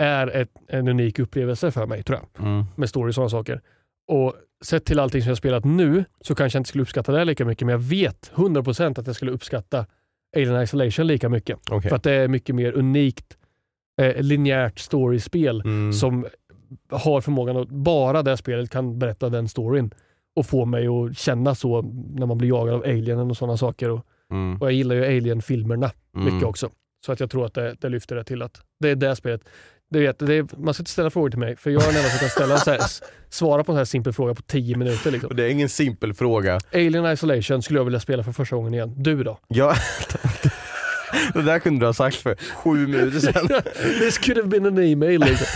[0.00, 2.46] är ett, en unik upplevelse för mig, tror jag.
[2.46, 2.64] Mm.
[2.76, 3.60] Med story och sådana saker.
[4.08, 4.34] Och
[4.64, 7.44] sett till allting som jag spelat nu så kanske jag inte skulle uppskatta det lika
[7.44, 9.86] mycket, men jag vet 100% att jag skulle uppskatta
[10.36, 11.58] Alien Isolation lika mycket.
[11.70, 11.88] Okej.
[11.88, 13.36] För att det är mycket mer unikt,
[14.02, 15.92] eh, linjärt storiespel Mm.
[15.92, 16.26] som
[16.90, 19.94] har förmågan att bara det spelet kan berätta den storyn
[20.36, 21.82] och få mig att känna så
[22.14, 23.90] när man blir jagad av alienen och sådana saker.
[23.90, 24.56] Och, Mm.
[24.60, 26.44] och jag gillar ju alien-filmerna mycket Mm.
[26.48, 26.70] också.
[27.06, 29.40] Så att jag tror att det, det lyfter det till att det är det spelet.
[29.90, 31.96] Du vet, det är, man ska inte ställa frågor till mig, för jag är den
[31.96, 32.80] enda som kan ställa så här,
[33.28, 35.10] svara på en sån här simpel fråga på 10 minuter.
[35.10, 35.28] Liksom.
[35.30, 36.60] Och det är ingen simpel fråga.
[36.74, 38.94] Alien Isolation skulle jag vilja spela för första gången igen.
[38.96, 39.38] Du då?
[39.48, 39.74] Ja,
[41.34, 43.48] det där kunde du ha sagt för sju minuter sedan.
[43.98, 45.20] This could have been an email.
[45.20, 45.46] Liksom.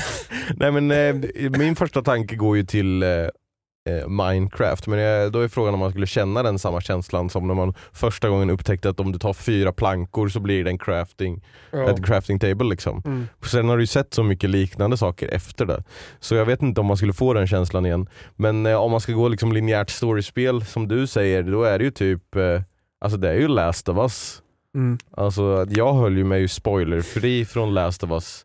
[0.56, 5.40] Nej men eh, min första tanke går ju till eh, eh, Minecraft, men eh, då
[5.40, 8.88] är frågan om man skulle känna den samma känslan som när man första gången upptäckte
[8.88, 11.90] att om du tar fyra plankor så blir det en crafting, Ja.
[11.90, 13.02] ett crafting table liksom.
[13.04, 13.28] Mm.
[13.50, 15.84] Sen har du ju sett så mycket liknande saker efter det.
[16.20, 18.08] Så jag vet inte om man skulle få den känslan igen.
[18.36, 21.84] Men eh, om man ska gå liksom linjärt storiespel som du säger, då är det
[21.84, 22.60] ju typ, eh,
[23.00, 24.42] alltså det är ju Last of Us.
[24.76, 24.98] Mm.
[25.10, 28.44] Alltså jag höll ju mig ju spoilerfri från Last of Us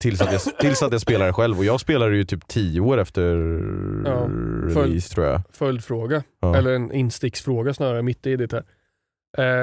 [0.00, 2.98] tills att, jag, tills att jag spelade själv och jag spelade ju typ 10 år
[2.98, 3.22] efter
[4.04, 4.28] Ja,
[4.82, 5.40] release tror jag.
[5.52, 6.56] Följdfråga, Ja.
[6.56, 8.64] eller en insticksfråga snarare, mitt i det här.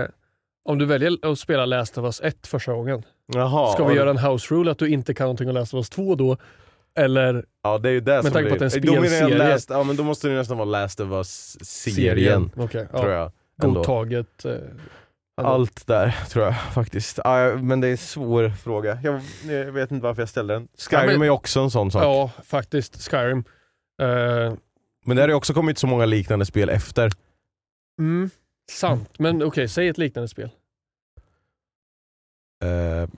[0.02, 0.08] Eh,
[0.70, 4.10] om du väljer att spela Last of Us 1 första gången, Jaha, ska vi göra
[4.10, 6.38] en house rule att du inte kan någonting om Last of Us 2 då?
[6.98, 9.38] Eller Ja det är ju det Med tanke på att det är en då spelserie.
[9.38, 12.52] Last, Ja men då måste det nästan vara Last of Us-serien.
[12.56, 13.32] Okej, Tror ja.
[13.62, 13.72] jag.
[13.74, 14.46] godtaget?
[14.46, 14.52] Eh.
[15.38, 17.20] Allt där tror jag faktiskt.
[17.24, 19.00] Ja, men det är en svår fråga.
[19.04, 20.68] Jag, jag vet inte varför jag ställde den.
[20.78, 22.04] Skyrim men- är också en sån sak.
[22.04, 23.10] Ja, faktiskt.
[23.12, 23.44] Skyrim.
[24.02, 24.54] Eh,
[25.06, 27.12] Men det har ju också kommit så många liknande spel efter.
[28.00, 28.30] mm,
[28.72, 30.50] sant, men okej, säg ett liknande spel.
[32.64, 32.70] Eh,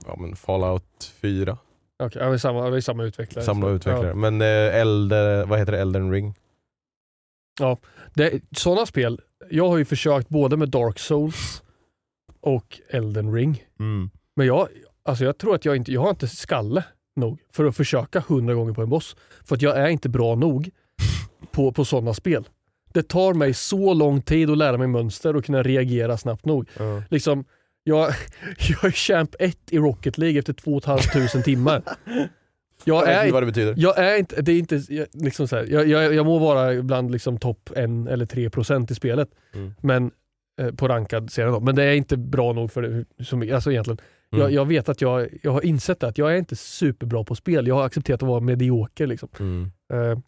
[0.06, 1.58] ja, men Fallout 4,
[2.02, 3.44] Okej, ja, det är samma, det är samma utvecklare.
[3.44, 4.08] samma utvecklare.
[4.08, 4.14] ja.
[4.14, 5.80] Men eh, Elder, vad heter det?
[5.80, 6.34] Elden ring?
[8.14, 11.62] Det, sådana spel, jag har ju försökt både med Dark Souls
[12.48, 13.64] och Elden Ring.
[13.80, 14.10] Mm.
[14.36, 14.68] Men jag,
[15.02, 16.84] alltså jag tror att jag inte, jag har inte skalle
[17.16, 19.16] nog för att försöka hundra gånger på en boss.
[19.44, 20.70] För att jag är inte bra nog
[21.52, 22.48] på, på sådana spel.
[22.92, 26.68] Det tar mig så lång tid att lära mig mönster och kunna reagera snabbt nog.
[26.78, 27.02] Ja.
[27.10, 27.44] Liksom,
[27.84, 28.12] jag,
[28.68, 31.82] jag är champ 1 i Rocket League efter 2 500 timmar.
[32.84, 33.74] Jag Jag vet är, inte vad det betyder.
[33.76, 36.82] jag är inte, det är inte, jag, liksom så här, jag, jag, jag må vara
[36.82, 37.76] bland liksom topp 1
[38.08, 39.74] eller 3 procent i spelet, Mm.
[39.80, 40.10] men
[40.76, 41.60] på rankad serien då.
[41.60, 43.98] Men det är inte bra nog för det, som, alltså egentligen.
[44.32, 44.42] Mm.
[44.42, 47.66] Jag, jag vet att jag, jag har insett att jag är inte superbra på spel.
[47.66, 49.06] Jag har accepterat att vara medioker.
[49.06, 49.28] Liksom.
[49.38, 49.70] Mm.
[49.92, 50.18] Eh,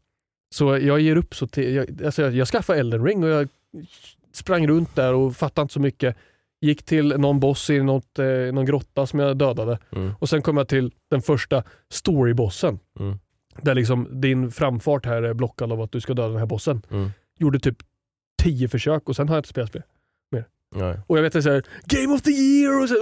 [0.55, 1.35] så jag ger upp.
[1.35, 3.49] så till, jag, alltså jag, jag skaffade Elden ring och jag
[4.33, 6.17] sprang runt där och fattade inte så mycket.
[6.61, 9.79] Gick till någon boss i något, eh, någon grotta som jag dödade.
[9.93, 10.13] Mm.
[10.19, 12.79] Och sen kom jag till den första storybossen.
[12.99, 13.19] Mm.
[13.63, 16.83] Där liksom din framfart här är blockad av att du ska döda den här bossen.
[16.91, 17.11] Mm.
[17.39, 17.77] Gjorde typ
[18.43, 19.83] tio försök och sen har jag inte spelat spel.
[20.77, 20.99] Nej.
[21.07, 22.95] Och jag vet att så här, Game of the year och så!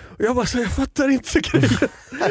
[0.00, 1.70] Och jag bara så jag fattar inte grejen.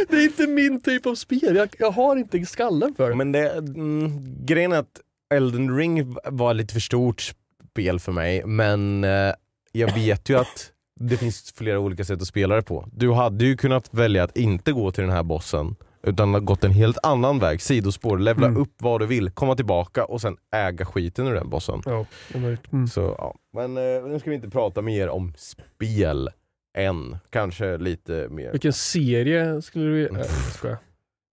[0.10, 1.56] Det är inte min typ av spel.
[1.56, 3.16] Jag, jag har inte skallen för det.
[3.16, 5.02] Men det, mm, grejen är att
[5.34, 7.34] Elden ring var lite för stort
[7.72, 9.34] spel för mig, men eh,
[9.72, 12.88] jag vet ju att det finns flera olika sätt att spela det på.
[12.92, 15.76] Du hade ju kunnat välja att inte gå till den här bossen,
[16.06, 18.62] utan ha gått en helt annan väg, sidospår, levla Mm.
[18.62, 21.82] upp vad du vill, komma tillbaka och sen äga skiten ur den bossen.
[21.86, 22.88] Ja, det mm.
[22.88, 23.36] Så, ja.
[23.54, 26.30] Men eh, nu ska vi inte prata mer om spel
[26.78, 27.18] än.
[27.30, 28.52] Kanske lite mer.
[28.52, 30.08] Vilken serie skulle du...
[30.08, 30.78] Äh, skojar.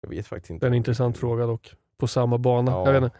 [0.03, 0.67] Jag vet faktiskt Det inte.
[0.67, 1.75] är en intressant fråga dock.
[1.99, 2.71] På samma bana.
[2.73, 2.87] Ja.
[2.87, 3.17] Jag vet inte.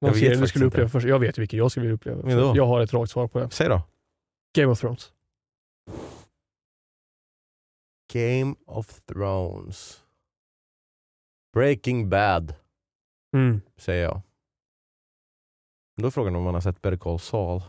[0.00, 1.06] Jag Någon serie du skulle uppleva först.
[1.06, 2.54] Jag vet vilken jag skulle vilja uppleva.
[2.56, 3.50] Jag har ett rakt svar på det.
[3.50, 3.82] Säg då.
[4.54, 5.12] Game of Thrones.
[8.12, 10.00] Game of Thrones.
[11.54, 12.54] Breaking Bad,
[13.36, 13.60] Mm.
[13.78, 14.20] säger jag.
[16.00, 17.62] Då är frågan om man har sett Better Call Saul.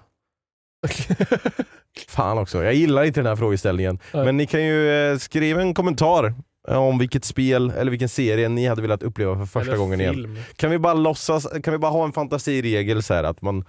[2.08, 4.00] Fan också, jag gillar inte den här frågeställningen.
[4.14, 4.26] Nej.
[4.26, 6.34] Men ni kan ju eh, skriva en kommentar
[6.68, 10.02] eh, om vilket spel eller vilken serie ni hade velat uppleva för första Eller gången
[10.02, 10.14] igen.
[10.14, 10.38] film.
[10.56, 13.66] Kan vi bara låtsas, kan vi bara ha en fantasiregel så här att man,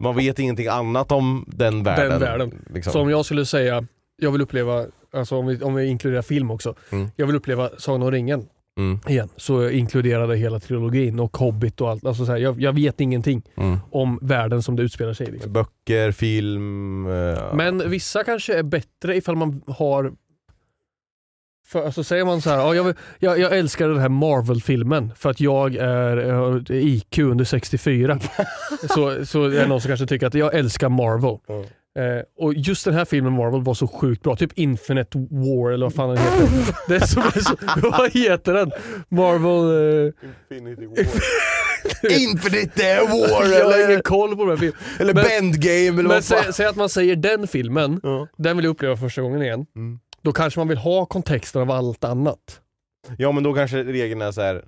[0.00, 2.10] man vet ingenting annat om den världen?
[2.10, 2.64] Den världen.
[2.74, 2.92] Liksom.
[2.92, 3.86] Så om jag skulle säga,
[4.16, 6.74] jag vill uppleva, alltså om vi, om vi inkluderar film också.
[6.90, 7.08] Mm.
[7.16, 8.48] Jag vill uppleva Sagan om ringen
[8.78, 9.28] Mm, igen.
[9.36, 12.06] Så inkluderade hela trilogin och Hobbit och allt.
[12.06, 13.78] Alltså så här, jag, jag vet ingenting mm.
[13.90, 15.30] om världen som det utspelar sig i.
[15.30, 15.52] Liksom.
[15.52, 17.06] Böcker, film...
[17.06, 20.12] eh, Men vissa kanske är bättre ifall man har
[21.68, 25.30] för, alltså säger man så här, ja, jag, jag, jag älskar den här Marvel-filmen för
[25.30, 28.18] att jag är jag har IQ under 64.
[28.94, 31.38] så, så är det någon som kanske tycker att jag älskar Marvel.
[31.46, 31.64] Ja.
[31.98, 34.36] Eh, och just den här filmen Marvel var så sjukt bra.
[34.36, 36.48] Typ Infinite War eller vad fan den heter.
[36.88, 37.56] det är som är så,
[37.90, 38.70] vad heter den?
[39.08, 40.06] Marvel...
[40.06, 40.12] Eh,
[40.58, 40.98] Infinity War.
[42.10, 44.78] Infinity War jag har ingen eller, koll på de här filmerna.
[45.00, 46.42] eller Men- Bendgame eller Men vad fan.
[46.44, 48.28] säg, säg att man säger den filmen, Ja.
[48.38, 49.66] den vill jag uppleva första gången igen.
[49.76, 49.98] Mm.
[50.22, 52.60] Då kanske man vill ha kontexten av allt annat.
[53.18, 54.64] Ja men då kanske regeln är så här.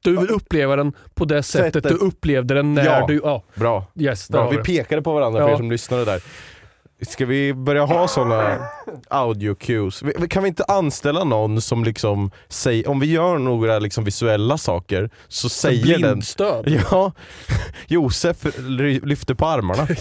[0.00, 1.92] Du vill uppleva den på det sättet, Sättet.
[2.00, 3.06] du upplevde den när Ja.
[3.06, 3.20] du...
[3.24, 3.86] Ja, Bra.
[3.98, 4.50] yes, Bra.
[4.50, 5.52] Vi pekade på varandra för Ja.
[5.54, 6.22] er som lyssnade där.
[7.08, 8.58] Ska vi börja ha såna
[9.10, 10.02] audio cues?
[10.02, 14.58] Vi- Kan vi inte anställa någon som liksom säger, om vi gör några liksom visuella
[14.58, 16.68] saker så säger den Blindstöd.
[16.90, 17.12] Ja,
[17.88, 19.86] Josef ly- lyfter på armarna.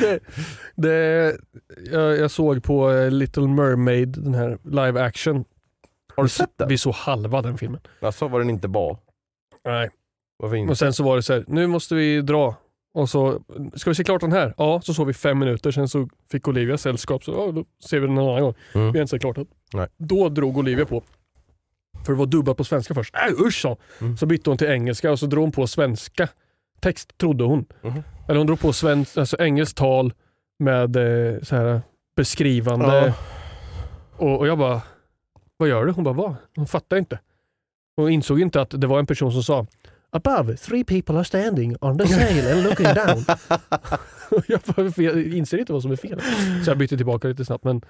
[0.00, 0.20] det,
[0.76, 1.36] det,
[1.92, 5.44] jag, jag såg på eh, Little Mermaid, den här live action.
[6.20, 6.68] Har du Vi- sett den?
[6.68, 7.80] Vi såg halva den filmen.
[8.00, 8.98] Alltså var den inte bra.
[9.64, 9.90] Nej.
[10.38, 10.70] Varför inte?
[10.70, 12.54] Och sen så var det så här, nu måste vi dra.
[12.94, 13.40] Och så,
[13.74, 14.54] ska vi se klart den här?
[14.56, 18.00] Ja, så såg vi fem minuter, sen så fick Olivia sällskap, så ja, då ser
[18.00, 18.54] vi den en annan gång.
[18.74, 18.92] Mm.
[18.92, 19.46] Vi har inte sett klart den.
[19.74, 19.88] Nej.
[19.96, 21.02] Då drog Olivia på.
[22.06, 23.14] För det var dubbat på svenska först.
[23.14, 23.76] Äh, usch hon.
[24.00, 24.16] Mm.
[24.16, 26.28] Så bytte hon till engelska och så drog hon på svenska
[26.80, 27.64] text, trodde hon.
[27.82, 28.02] Mhm.
[28.28, 30.12] Eller hon drog på svensk, alltså engelskt tal
[30.58, 31.80] med eh, så här
[32.16, 32.86] beskrivande.
[33.06, 33.12] Ja.
[34.16, 34.80] Och, och jag bara,
[35.60, 35.92] vad gör du?
[35.92, 36.34] Hon bara, vad?
[36.56, 37.18] Hon fattar inte.
[37.96, 39.66] Hon insåg inte att det var en person som sa
[40.12, 43.24] Above, three people are standing on the sail and looking down.
[44.48, 46.20] Jag bara, "Fel- jag inser inte vad som är fel.
[46.64, 47.64] Så jag bytte tillbaka lite snabbt.
[47.64, 47.82] Men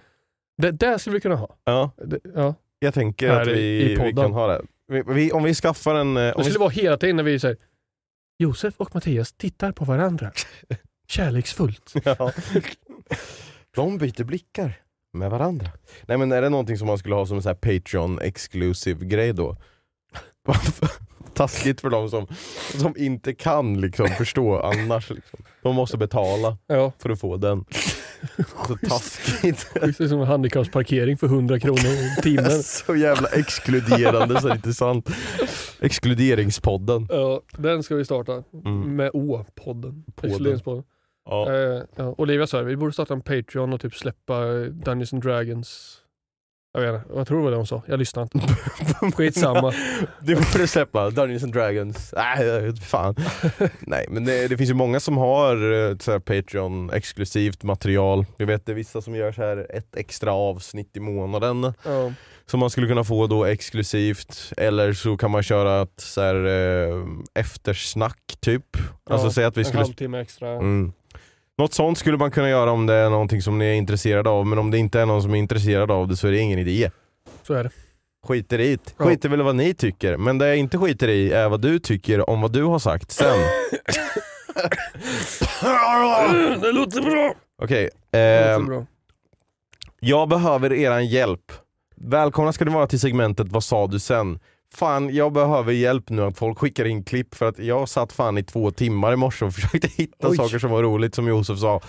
[0.62, 1.56] det där skulle vi kunna ha.
[1.64, 2.54] Ja, Det, ja.
[2.78, 4.62] jag tänker Här att vi, vi kan ha det.
[4.88, 6.16] Vi, vi, om vi skaffar en...
[6.16, 7.56] eh, Det vi, skulle vara hela tiden när vi säger
[8.38, 10.32] Josef och Mattias tittar på varandra.
[11.08, 11.92] Kärleksfullt.
[12.04, 12.32] ja.
[13.74, 14.80] De byter blickar
[15.12, 15.66] med varandra.
[16.06, 19.56] Nej men är det någonting som man skulle ha som en Patreon exclusive grej då?
[21.34, 22.26] Taskigt för de som,
[22.78, 25.10] som inte kan liksom förstå annars.
[25.10, 25.40] Liksom.
[25.62, 27.64] De måste betala Ja, för att få den.
[28.66, 29.70] Så taskigt.
[29.74, 32.62] det är som en handikappsparkering för 100 kronor i timmen.
[32.62, 35.10] Så jävla exkluderande så det är inte sant.
[35.80, 37.06] Exkluderingspodden.
[37.10, 38.42] Ja, den ska vi starta.
[38.64, 38.96] Mm.
[38.96, 39.54] Med Å-podden.
[39.54, 40.04] Podden.
[40.22, 40.84] Exkluderingspodden.
[41.24, 41.52] Ja.
[41.54, 42.14] Eh, ja.
[42.18, 45.96] Olivia sa vi borde starta en Patreon och typ släppa eh, Dungeons and Dragons.
[46.72, 47.82] Jag vet inte, jag tror det var det hon sa.
[47.86, 48.54] Jag lyssnade inte.
[49.16, 49.72] Skitsamma.
[50.20, 52.14] Du borde släppa Dungeons and Dragons.
[52.16, 53.14] Nej, fan.
[53.80, 58.26] Nej men det, det finns ju många som har eh, så här Patreon exklusivt material.
[58.36, 62.12] Jag vet det är vissa som gör så här ett extra avsnitt i månaden Ja.
[62.46, 64.52] som man skulle kunna få då exklusivt.
[64.56, 67.04] Eller så kan man köra ett så här, eh,
[67.34, 68.76] eftersnack typ.
[69.10, 70.48] Alltså Ja, säg att vi en skulle halvtimme extra.
[70.50, 70.92] Mm.
[71.60, 74.46] Något sånt skulle man kunna göra om det är någonting som ni är intresserade av,
[74.46, 76.58] men om det inte är någon som är intresserad av det så är det ingen
[76.58, 76.90] idé.
[77.42, 77.70] Så är det.
[78.26, 79.04] Skiter i det.
[79.04, 82.30] Skiter väl vad ni tycker, men det jag inte skiter i är vad du tycker
[82.30, 83.38] om vad du har sagt sen.
[86.60, 87.34] det låter bra.
[87.62, 88.86] Okej, låter bra.
[90.00, 91.52] jag behöver eran hjälp.
[91.96, 94.38] Välkomna ska ni vara till segmentet Vad sa du sen?
[94.74, 98.38] Fan, jag behöver hjälp nu att folk skickar in klipp för att jag satt fan
[98.38, 100.36] i två timmar i morse och försökte hitta Oj.
[100.36, 101.80] saker som var roligt som Josef sa.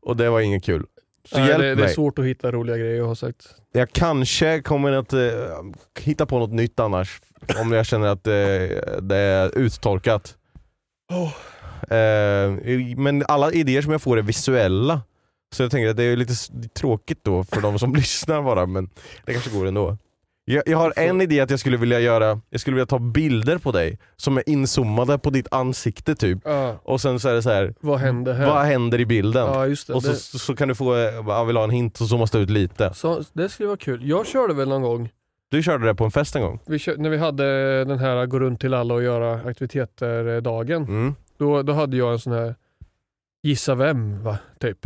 [0.00, 0.86] Och det var inget kul.
[1.28, 1.94] Så Nej, hjälp det, det är mig.
[1.94, 3.46] svårt att hitta roliga grejer jag har sagt.
[3.72, 5.20] Jag kanske kommer att eh,
[6.00, 7.20] hitta på något nytt annars.
[7.60, 8.32] Om jag känner att eh,
[9.02, 10.36] det är uttorkat.
[11.90, 15.00] Eh, men alla idéer som jag får är visuella.
[15.54, 16.34] Så jag tänker att det är lite
[16.74, 18.90] tråkigt då för de som lyssnar bara, men
[19.24, 19.96] det kanske går ändå.
[20.48, 23.58] Jag, jag har en idé att jag skulle vilja göra, jag skulle vilja ta bilder
[23.58, 26.38] på dig som är inzoomade på ditt ansikte typ.
[26.44, 27.74] Ja, Och sen så är det så här.
[27.80, 28.46] vad händer här?
[28.46, 29.46] vad händer i bilden?
[29.46, 29.94] Ja, just det.
[29.94, 32.30] och så, det, så, så kan du få, jag vill ha en hint och zoomas
[32.30, 32.94] det ut lite.
[32.94, 34.08] så, det skulle vara kul.
[34.08, 35.08] Jag körde väl någon gång,
[35.50, 36.60] Du körde det på en fest en gång?
[36.66, 40.82] vi kör, när vi hade den här gå runt till alla och göra aktiviteter-dagen.
[40.84, 41.14] Mm.
[41.38, 42.54] Då, då hade jag en sån här
[43.42, 44.38] gissa vem, va?
[44.60, 44.78] Typ.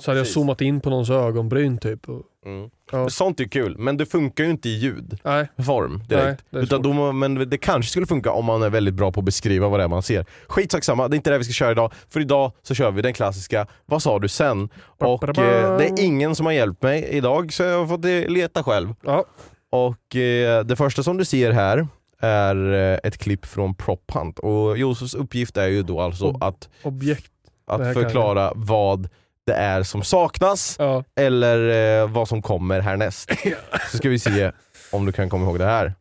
[0.00, 2.08] Så hade jag zoomat in på någons ögonbryn typ.
[2.08, 2.70] Och, Mm.
[2.92, 3.10] Ja.
[3.10, 6.44] Sånt är kul, men det funkar ju inte i ljudform nej, direkt.
[6.50, 9.24] är Utan då, men det kanske skulle funka om man är väldigt bra på att
[9.24, 10.26] beskriva vad det är man ser.
[10.46, 11.92] Skitsak samma, det är inte det vi ska köra idag.
[12.08, 14.68] För idag så kör vi den klassiska Vad sa du sen?
[14.98, 18.10] Och eh, det är ingen som har hjälpt mig idag så jag har fått eh,
[18.10, 18.94] leta själv.
[19.04, 19.24] Ja.
[19.70, 21.86] Och eh, det första som du ser här
[22.20, 24.38] är eh, ett klipp från Prop Hunt.
[24.38, 27.32] Och Josefs uppgift är ju då alltså Ob- att, Objekt.
[27.66, 29.08] Att förklara vad
[29.48, 31.04] det är som saknas Ja.
[31.16, 33.30] eller eh, vad som kommer härnäst.
[33.90, 34.52] Så ska vi se
[34.92, 35.94] om du kan komma ihåg det här.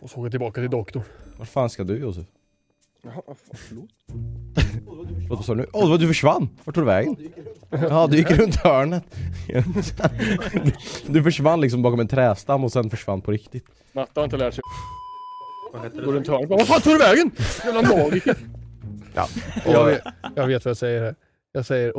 [0.00, 1.02] Och så jag tillbaka till doktorn.
[1.38, 2.26] Var fan ska du Josef?
[5.28, 5.66] Vad sa du nu?
[5.72, 6.48] Åh, oh, du försvann!
[6.64, 7.16] Vart tog du vägen?
[7.70, 9.04] Ja, du gick runt hörnet.
[11.06, 13.64] Du försvann liksom bakom en trästam och sen försvann på riktigt.
[13.92, 14.62] Matte har inte lärt sig.
[15.72, 16.50] Går runt hörnet.
[16.50, 17.30] Vad fan tog du vägen?
[17.64, 18.36] Jävla magiker.
[19.14, 19.28] Ja.
[19.64, 20.02] Jag vet,
[20.34, 21.14] jag vet vad jag säger här.
[21.52, 21.96] Jag säger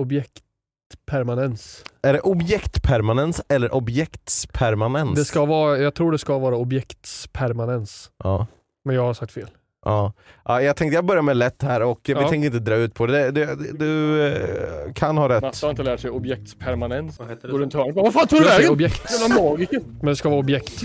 [0.94, 1.84] objektpermanens.
[2.02, 5.16] är det objektpermanens eller objektspermanens?
[5.20, 8.12] Det ska vara, jag tror det ska vara objektspermanens.
[8.24, 8.48] Ja.
[8.86, 9.48] Men jag har sagt fel.
[9.86, 10.14] Ja.
[10.46, 12.30] ja, jag tänkte jag börjar med lätt här och vi Ja.
[12.30, 13.32] tänker inte dra ut på det.
[13.32, 15.42] Du, du, du eh, kan ha rätt.
[15.42, 17.18] Matte har inte lärt sig objektspermanens.
[17.18, 17.96] Går runt hörnet.
[17.96, 18.72] Vad fan tog du vägen?
[18.72, 19.12] objekt.
[19.22, 19.82] Jävla magiker.
[19.86, 20.82] Men det ska vara objekt.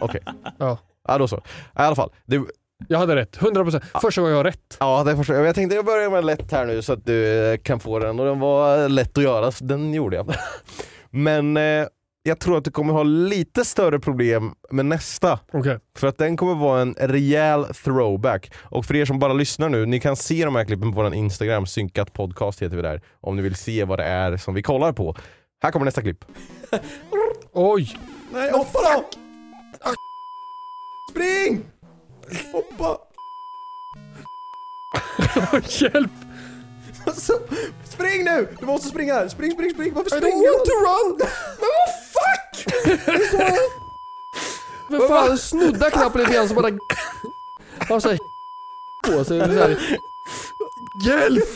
[0.00, 0.20] Okej.
[0.58, 0.78] Ja.
[1.08, 1.36] Ja då så.
[1.36, 1.40] I
[1.72, 2.10] alla fall.
[2.26, 2.36] Det,
[2.88, 3.82] Jag hade rätt, 100%.
[4.00, 4.76] Första gången jag har rätt.
[4.80, 7.46] ja, det första, jag tänkte jag börjar med en lätt här nu så att du
[7.52, 10.34] eh, kan få den och den var lätt att göra, så den gjorde jag.
[11.10, 11.86] Men eh,
[12.22, 15.38] jag tror att du kommer ha lite större problem med nästa.
[15.52, 15.78] Okej.
[15.98, 18.52] För att den kommer vara en rejäl throwback.
[18.56, 21.14] Och för er som bara lyssnar nu, ni kan se de här klippen på vår
[21.14, 23.00] Instagram, synkat podcast heter vi där.
[23.20, 25.16] Om ni vill se vad det är som vi kollar på.
[25.62, 26.24] Här kommer nästa klipp.
[27.52, 27.96] Oj!
[28.32, 29.04] Nej, hoppa då!
[31.10, 31.73] Spring!
[32.52, 32.98] Hoppa!
[35.68, 36.10] Hjälp!
[37.06, 37.40] Alltså,
[37.84, 38.48] spring nu!
[38.60, 39.28] Du måste springa!
[39.28, 39.94] Spring, spring, spring!
[39.94, 40.44] Varför springer du?
[40.44, 41.18] I don't want to run!
[41.60, 42.66] Men vad fuck!
[44.90, 46.70] Men fan, snudda knappen lite grann så bara...
[47.88, 48.18] Har såhär
[49.04, 49.40] på sig.
[49.40, 49.98] Så här.
[51.06, 51.48] Hjälp!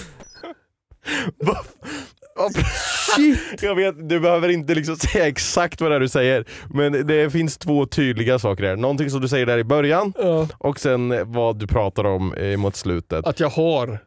[3.16, 3.62] Shit!
[3.62, 6.44] Jag vet, du behöver inte liksom säga exakt vad det är du säger.
[6.74, 8.76] Men det finns två tydliga saker här.
[8.76, 10.48] Någonting som du säger där i början Ja.
[10.58, 13.26] och sen vad du pratar om mot slutet.
[13.26, 13.98] Att jag har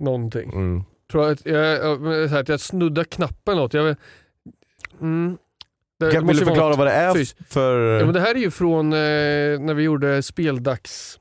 [0.00, 0.50] någonting.
[0.52, 0.82] Mm.
[1.12, 3.74] Tror jag, att jag, jag, att jag snuddar knappen åt.
[3.74, 3.96] Jag,
[5.00, 5.36] mm,
[6.00, 7.98] det Kan, vill du förklara något vad det är fys- för...
[7.98, 8.98] Ja, men det här är ju från eh,
[9.60, 11.18] när vi gjorde speldags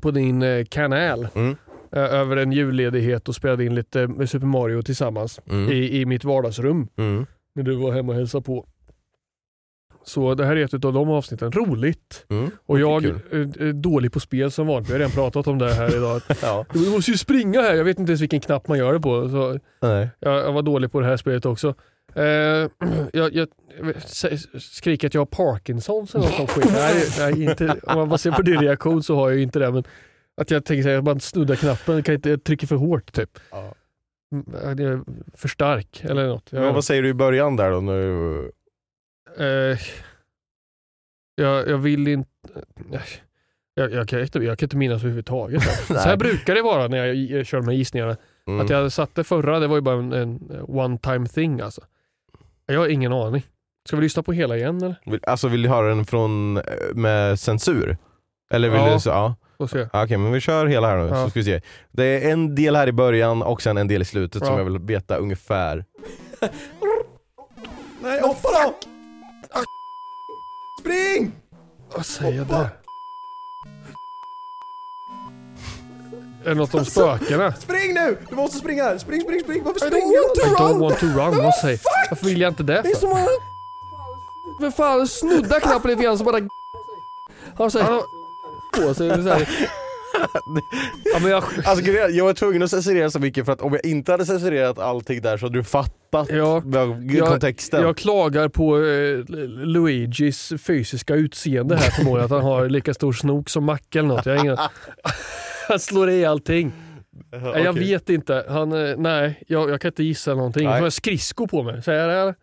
[0.00, 1.28] på din eh, kanal.
[1.34, 1.56] Mm.
[1.96, 5.72] Eh, över en julledighet och spelade in lite med Super Mario tillsammans Mm.
[5.72, 6.88] i, i mitt vardagsrum.
[6.96, 7.26] Mm.
[7.54, 8.66] När du var hemma och hälsade på.
[10.04, 11.52] Så det här är ett av de avsnitten.
[11.52, 12.26] Roligt.
[12.30, 12.50] Mm.
[12.66, 13.14] Och jag är,
[13.62, 14.88] är dålig på spel som vanligt.
[14.88, 16.22] Vi har redan pratat om det här idag.
[16.42, 16.66] Ja.
[16.72, 17.74] Du måste ju springa här.
[17.74, 19.28] Jag vet inte ens vilken knapp man gör det på.
[19.28, 20.08] Så Nej.
[20.20, 21.74] jag, jag var dålig på det här spelet också.
[22.14, 22.22] Eh,
[23.12, 23.48] jag, jag,
[24.60, 26.72] skriker att jag har Parkinsons eller något skit.
[26.72, 29.70] Nej, nej, inte, om man ser på din reaktion så har jag ju inte det.
[29.70, 29.84] Men
[30.40, 33.38] att jag tänker att man snuddar knappen, kan inte, jag trycker för hårt typ.
[33.50, 33.74] Ja.
[34.32, 35.00] Mm, det är
[35.36, 36.48] för stark eller något.
[36.52, 37.80] Jag, Men vad säger du i början där då?
[37.80, 38.52] När du...
[39.38, 39.78] eh,
[41.34, 42.30] jag, jag vill inte...
[43.74, 45.62] Jag, jag, kan, inte- jag kan inte minnas överhuvudtaget.
[45.86, 48.16] så här brukar det vara när jag, jag kör med gissningarna.
[48.46, 48.60] Mm.
[48.60, 51.80] Att jag satte förra, det var ju bara en, en one time thing alltså.
[52.66, 53.42] Jag har ingen aning.
[53.88, 55.20] Ska vi lyssna på hela igen eller?
[55.26, 56.62] Alltså vill du höra den från, eh,
[56.94, 57.96] med censur?
[58.52, 58.94] Eller vill Ja.
[58.94, 59.00] du...
[59.00, 59.34] Så, ja.
[59.68, 59.88] Får se.
[59.92, 61.24] Ja, Okej, men vi kör hela här nu Ja.
[61.24, 61.60] så ska vi se.
[61.92, 64.58] Det är en del här i början och sen en del i slutet som Ja.
[64.60, 65.84] jag vill veta ungefär.
[68.02, 68.74] Nej, hoppa då!
[70.80, 71.32] Spring!
[71.96, 72.68] Vad säger jag där?
[76.44, 77.52] Är det något om spökena?
[77.52, 78.16] Spring nu!
[78.30, 78.98] Du måste springa!
[78.98, 79.62] Spring, spring, spring!
[79.64, 80.50] Varför springer du?
[80.50, 81.36] I don't want to run.
[81.44, 83.00] Vad säger Varför vill jag inte det Det är för?
[83.00, 83.28] som att...
[84.60, 86.40] Men fan, snudda knappen lite grann så bara...
[87.56, 88.00] Har såhär...
[88.76, 89.10] På sig.
[89.22, 89.48] Så här.
[91.04, 91.44] Ja, men jag...
[91.64, 94.78] Alltså, jag var tvungen att censurera så mycket för att om jag inte hade censurerat
[94.78, 97.82] allting där så hade du fattat Ja, jag- kontexten.
[97.82, 99.18] Jag klagar på eh,
[99.66, 102.24] Luigis fysiska utseende här förmodligen.
[102.24, 104.26] Att han har lika stor snok som Macke eller något.
[104.26, 104.56] Jag ingen...
[105.68, 106.72] Han slår i allting.
[107.32, 107.84] Nej, Jag Okej.
[107.90, 108.44] vet inte.
[108.48, 110.64] Han, eh, nej, jag, jag kan inte gissa någonting.
[110.64, 110.72] Nej.
[110.72, 111.82] Han har skridskor på mig.
[111.82, 112.34] Säger jag det?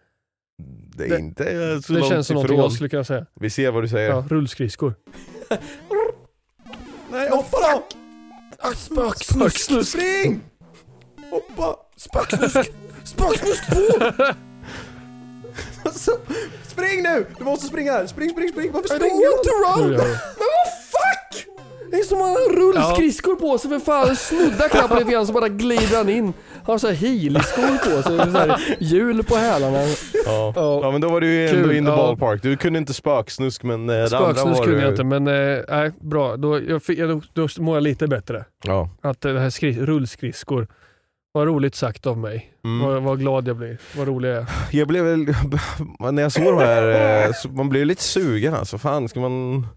[0.97, 1.43] Det är inte
[1.83, 2.63] så Det långt känns som någonting ifrån.
[2.63, 3.25] jag skulle kunna säga.
[3.39, 4.09] Vi ser vad du säger.
[4.09, 4.93] Ja, rullskridskor.
[7.11, 7.83] Nej, hoppa då!
[8.75, 9.89] Spöksnusk.
[9.89, 10.41] Spring!
[11.31, 11.75] Hoppa!
[11.97, 12.71] Spöksnusk!
[13.03, 13.79] Spöksnusk 2!
[15.85, 16.11] Alltså,
[16.67, 17.25] spring nu!
[17.37, 18.07] Du måste springa här!
[18.07, 18.71] Spring, spring, spring!
[18.71, 19.43] Varför springer du?
[19.43, 19.89] to run!
[19.89, 20.47] Nu gör jag Men
[21.91, 21.97] det.
[21.97, 24.15] är som att han har rullskridskor på sig för fan.
[24.15, 26.23] Snudda knappen lite grann så bara glider han in.
[26.25, 26.33] Han
[26.73, 29.77] har så här heelskor på sig, så här hjul på hälarna.
[30.25, 30.53] Ja.
[30.55, 30.91] Ja.
[30.91, 31.97] men då var du ju ändå Kul, in the ja.
[31.97, 32.43] ballpark.
[32.43, 35.27] Du kunde inte spöksnusk men eh, det andra Spöksnusk var kunde du- jag inte men
[35.27, 36.37] eh, nej, bra.
[36.37, 38.45] Då, jag, fick- jag, då mår jag lite bättre.
[38.63, 38.89] Ja.
[39.01, 40.67] Att eh, det här skri- rullskridskor.
[41.31, 42.51] Vad roligt sagt av mig.
[42.65, 42.87] Mm.
[42.87, 43.77] Vad, vad glad jag blir.
[43.97, 44.45] Vad rolig jag är.
[44.71, 45.25] Jag blev väl,
[46.11, 48.77] när jag såg de här, eh, så man blev lite sugen alltså.
[48.77, 49.67] Fan, ska man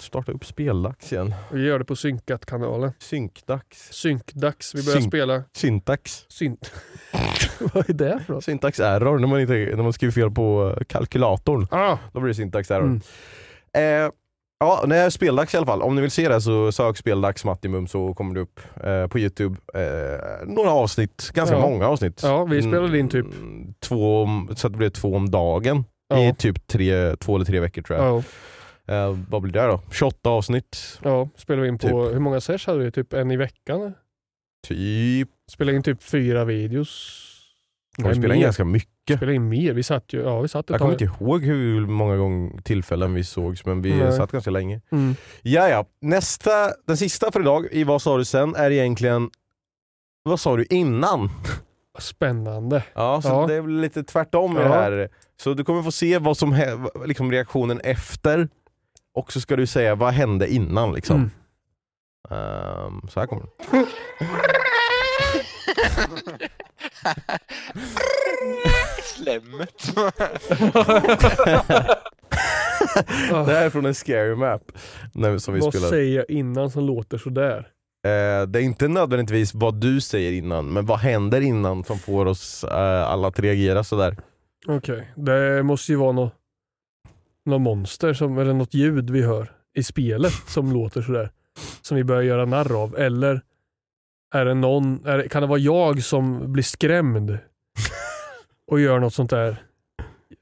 [0.00, 1.34] starta upp speldags igen?
[1.52, 2.92] Vi gör det på Synkat-kanalen.
[2.98, 3.88] Synkdags?
[3.92, 4.74] Synkdags.
[4.74, 5.10] Vi börjar Synk.
[5.12, 6.24] spela Syntax?
[6.28, 6.72] synt.
[7.74, 8.44] vad är det för något?
[8.44, 11.66] Syntax error, när man, inte, när man skriver fel på eh, kalkylatorn.
[11.70, 12.84] Ah, Då blir det syntax error.
[12.84, 13.00] Mm.
[14.06, 14.10] Eh,
[14.60, 15.82] ja, när är speldags i alla fall.
[15.82, 19.18] Om ni vill se det så sök speldags Mattimum så kommer det upp eh, på
[19.18, 19.56] Youtube.
[19.74, 21.60] Eh, några avsnitt, ganska Ja.
[21.62, 22.20] många avsnitt.
[22.22, 23.26] ja, vi spelade in typ.
[23.40, 24.26] Mm, Två,
[24.56, 26.18] så att det blev två om dagen Ja.
[26.18, 28.08] i typ tre, två eller tre veckor tror jag.
[28.16, 28.22] Ja,
[28.88, 29.80] Eh, vad blir det då?
[29.92, 30.98] 28 avsnitt?
[31.02, 32.14] ja, spelade vi in på, Typ.
[32.14, 32.90] hur många sers hade vi?
[32.92, 33.94] Typ en i veckan?
[34.68, 35.28] Typ.
[35.50, 37.24] Spelade in typ fyra videos.
[37.98, 39.16] Vi spelade in ganska mycket.
[39.16, 39.72] Spelade in mer.
[39.72, 43.24] Vi satt ju, ja vi satt Jag kommer inte ihåg hur många gånger tillfällen vi
[43.24, 44.12] sågs men vi Nej.
[44.12, 44.80] satt ganska länge.
[44.92, 45.14] Mm.
[45.42, 45.84] Ja, ja.
[46.00, 46.50] Nästa,
[46.86, 49.30] den sista för idag i Vad sa du sen är egentligen
[50.22, 51.30] Vad sa du innan?
[51.98, 52.84] Spännande.
[52.94, 53.46] Ja, så Ja.
[53.46, 54.68] det är lite tvärtom med Ja.
[54.68, 55.08] det här.
[55.42, 56.56] Så du kommer få se vad som
[57.06, 58.48] liksom reaktionen efter
[59.18, 61.16] och så ska du säga vad hände innan liksom.
[61.16, 61.30] Mm.
[62.30, 63.50] Ehm, så här kommer det.
[69.02, 69.94] Slemmet.
[73.46, 74.72] det här är från en scary map
[75.14, 75.90] när, som vi Vad spelade.
[75.90, 77.58] säger jag innan som låter sådär?
[78.06, 82.26] Eh, det är inte nödvändigtvis vad du säger innan, men vad händer innan som får
[82.26, 84.16] oss eh, alla att reagera sådär.
[84.66, 86.32] Okej, det måste ju vara något,
[87.48, 91.30] något monster som, eller något ljud vi hör i spelet som låter sådär.
[91.82, 92.96] Som vi börjar göra narr av.
[92.98, 93.40] Eller
[94.34, 97.38] är det någon, är det, kan det vara jag som blir skrämd
[98.70, 99.56] och gör något sånt där?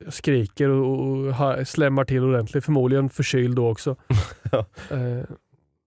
[0.08, 2.64] Skriker och, och ha- slämmar till ordentligt.
[2.64, 3.96] Förmodligen förkyld då också.
[4.52, 4.66] Ja.
[4.90, 5.24] Eh,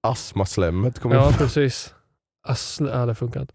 [0.02, 1.94] Astmaslemmet kommer Ja, precis.
[2.48, 3.54] Ass, ja, det funkar inte.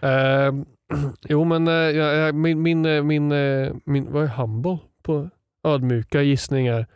[0.00, 0.52] Eh,
[1.28, 5.30] jo, men eh, jag, min, min, eh, min, eh, min, vad är humble på
[5.64, 6.86] ödmjuka gissning är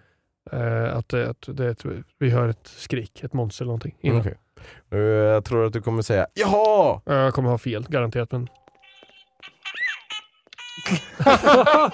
[0.52, 1.84] eh, att, det- att det, ett-
[2.18, 3.94] vi hör ett skrik, ett monster eller någonting.
[4.00, 4.26] Innan.
[4.92, 7.00] Eh, jag tror att du kommer säga Jaha!
[7.04, 8.32] Ja, Jag kommer ha fel, garanterat.
[8.32, 8.48] Men...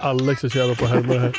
[0.00, 1.32] Alex är så jävla på härmar här.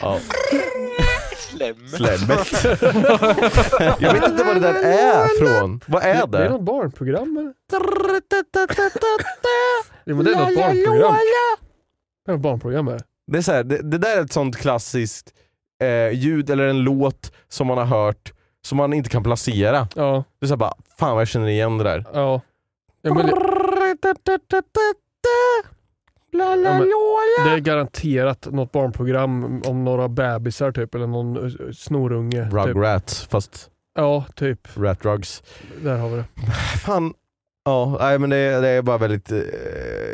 [0.00, 0.18] Ja.
[1.40, 1.90] Slemmet.
[1.90, 2.48] Slemmet.
[4.00, 5.80] jag vet inte vad det där är från.
[5.86, 6.50] Vad är Det är det?
[6.50, 7.52] något barnprogram eller?
[10.04, 11.14] Ja, men det är något barnprogram.
[12.26, 13.00] Det är något barnprogram här.
[13.32, 15.32] Det, är så här, det, det där är ett sånt klassiskt
[15.82, 18.32] eh, ljud eller en låt som man har hört
[18.66, 19.88] som man inte kan placera.
[19.94, 22.04] Ja, Det är så här bara, fan vad jag känner igen det där.
[22.12, 22.40] ja.
[23.02, 23.32] ja men det,
[26.32, 26.88] ja, men
[27.46, 32.44] det är garanterat något barnprogram om några bebisar typ, eller någon eh, snorunge.
[32.44, 32.52] Typ.
[32.66, 34.68] Rugrats, fast Ja, typ.
[34.76, 35.42] rat rugs.
[35.82, 36.24] Där har vi det.
[36.84, 37.14] Fan.
[37.64, 39.38] Ja, nej, men det, är- det är bara väldigt eh,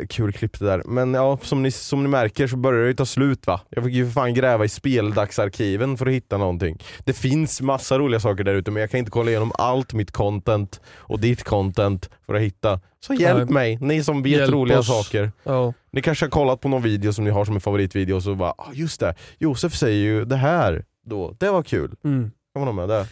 [0.09, 0.81] kul klipp det där.
[0.85, 3.61] Men ja, som ni, som ni märker så börjar det ju ta slut va?
[3.69, 6.83] Jag fick ju för fan gräva i speldagsarkiven för att hitta någonting.
[7.05, 10.11] Det finns massa roliga saker där ute men jag kan inte kolla igenom allt mitt
[10.11, 12.79] content och ditt content för att hitta.
[12.99, 13.77] Så hjälp Nej.
[13.77, 14.87] mig, ni som vet Hjälp roliga oss.
[14.87, 15.31] saker.
[15.43, 15.73] Ja.
[15.91, 18.35] Ni kanske har kollat på någon video som ni har som en favoritvideo och så
[18.35, 21.95] bara, ah, just det, Josef säger ju det här då, det var kul.
[22.03, 22.31] Mm.
[22.53, 23.07] Kan man ha med det?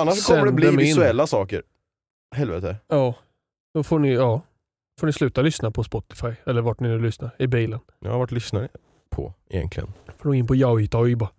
[0.00, 1.62] Annars Sänd kommer det bli visuella saker.
[2.34, 2.76] Helvete.
[2.88, 3.14] ja.
[3.74, 4.40] Då får ni, ja.
[5.00, 7.80] får ni sluta lyssna på Spotify, eller vart ni nu lyssnar, i bilen.
[8.00, 8.68] Jag har varit lyssnare
[9.10, 9.92] på egentligen.
[10.18, 11.30] Får ni in på Jauitoi bara.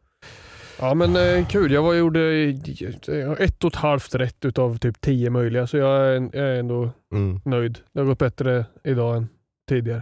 [0.79, 5.01] Ja men eh, kul, jag var, gjorde eh, ett och ett halvt rätt utav typ
[5.01, 7.41] tio möjliga så jag är, jag är ändå Mm.
[7.45, 7.79] nöjd.
[7.93, 9.27] Det har gått bättre idag än
[9.69, 10.01] tidigare.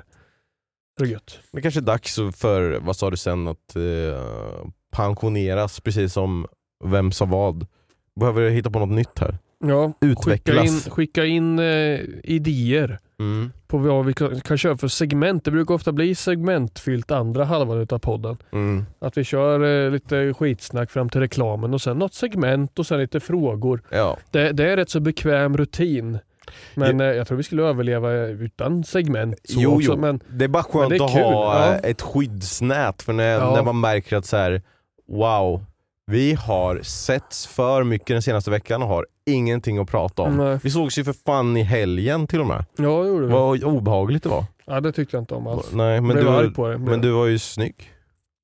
[0.97, 1.39] Det är gött.
[1.51, 6.47] Det kanske är dags för, vad sa du sen, att eh, pensioneras precis som
[6.83, 7.67] vem sa vad.
[8.19, 9.37] Behöver hitta på något nytt här.
[9.69, 10.85] Ja, skicka Utvecklas.
[10.85, 13.51] in, skicka in eh, idéer Mm.
[13.67, 15.45] på vad vi kan, kan köra för segment.
[15.45, 18.37] Det brukar ofta bli segmentfyllt andra halvan utav podden.
[18.51, 18.85] Mm.
[18.99, 22.99] Att vi kör eh, lite skitsnack fram till reklamen och sen något segment och sen
[22.99, 23.81] lite frågor.
[23.89, 24.17] Ja.
[24.31, 26.19] Det, det är rätt så bekväm rutin.
[26.73, 29.35] Men eh, jag tror vi skulle överleva utan segment.
[29.43, 29.97] Så Jo, också, jo.
[29.97, 31.73] Men, Det är bara skönt är att kul, ha ja.
[31.73, 33.53] eh, ett skyddsnät för när, Ja.
[33.55, 34.61] när man märker att så här,
[35.07, 35.65] wow,
[36.11, 40.37] vi har setts för mycket den senaste veckan och har ingenting att prata om.
[40.37, 40.59] Nej.
[40.63, 42.65] Vi sågs ju för fan i helgen till och med.
[42.77, 43.31] ja, det gjorde vi.
[43.33, 44.45] Vad obehagligt det var.
[44.65, 45.71] Ja, det tyckte jag inte om alls.
[45.73, 46.77] Nej, men, du, arg på det.
[46.77, 47.91] men du var ju snygg.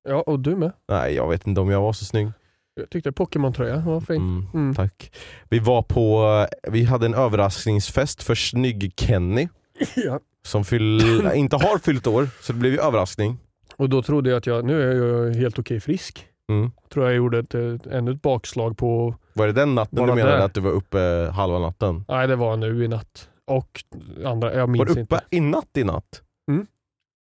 [0.08, 0.72] Ja, och du med.
[0.88, 2.28] Nej, jag vet inte om jag var så snygg.
[2.74, 4.16] Jag tyckte Pokémon-tröja var fin.
[4.16, 4.74] Mm, Mm.
[4.74, 5.12] Tack.
[5.48, 9.48] Vi var på, vi hade en överraskningsfest för snygg-Kenny
[9.96, 10.20] Ja.
[10.46, 13.38] som fyll, inte har fyllt år, så det blev ju överraskning.
[13.76, 14.94] Och då trodde jag att jag, nu är
[15.26, 16.26] jag helt okej frisk.
[16.52, 16.70] Mm.
[16.92, 20.36] Tror jag gjorde ett, ett, ännu ett bakslag på, Var det den natten du menade
[20.36, 20.44] där?
[20.44, 20.98] att du var uppe
[21.34, 22.04] halva natten?
[22.08, 23.28] nej det var nu i natt.
[23.46, 23.84] Och
[24.24, 25.24] andra, jag minns Var du uppe inte.
[25.30, 26.22] i natt i natt?
[26.50, 26.66] Mm.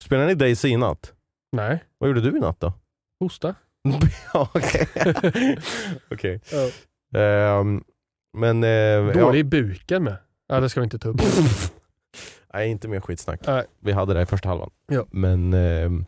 [0.03, 1.13] Spelade ni Daisy i natt?
[1.51, 2.73] Nej, Vad gjorde du i natt då?
[3.19, 3.55] hosta.
[4.33, 4.87] ja, okej.
[6.11, 6.41] Okej.
[6.51, 6.69] Ja.
[7.19, 7.83] Ehm,
[8.37, 8.63] men...
[8.63, 10.15] eh, Dålig i buken med.
[10.47, 11.21] Ja, det ska vi inte ta upp.
[12.53, 13.39] Nej, inte mer skitsnack.
[13.47, 13.65] Nej.
[13.79, 14.69] Vi hade det i första halvan.
[14.87, 15.05] Ja.
[15.11, 16.05] Men ehm,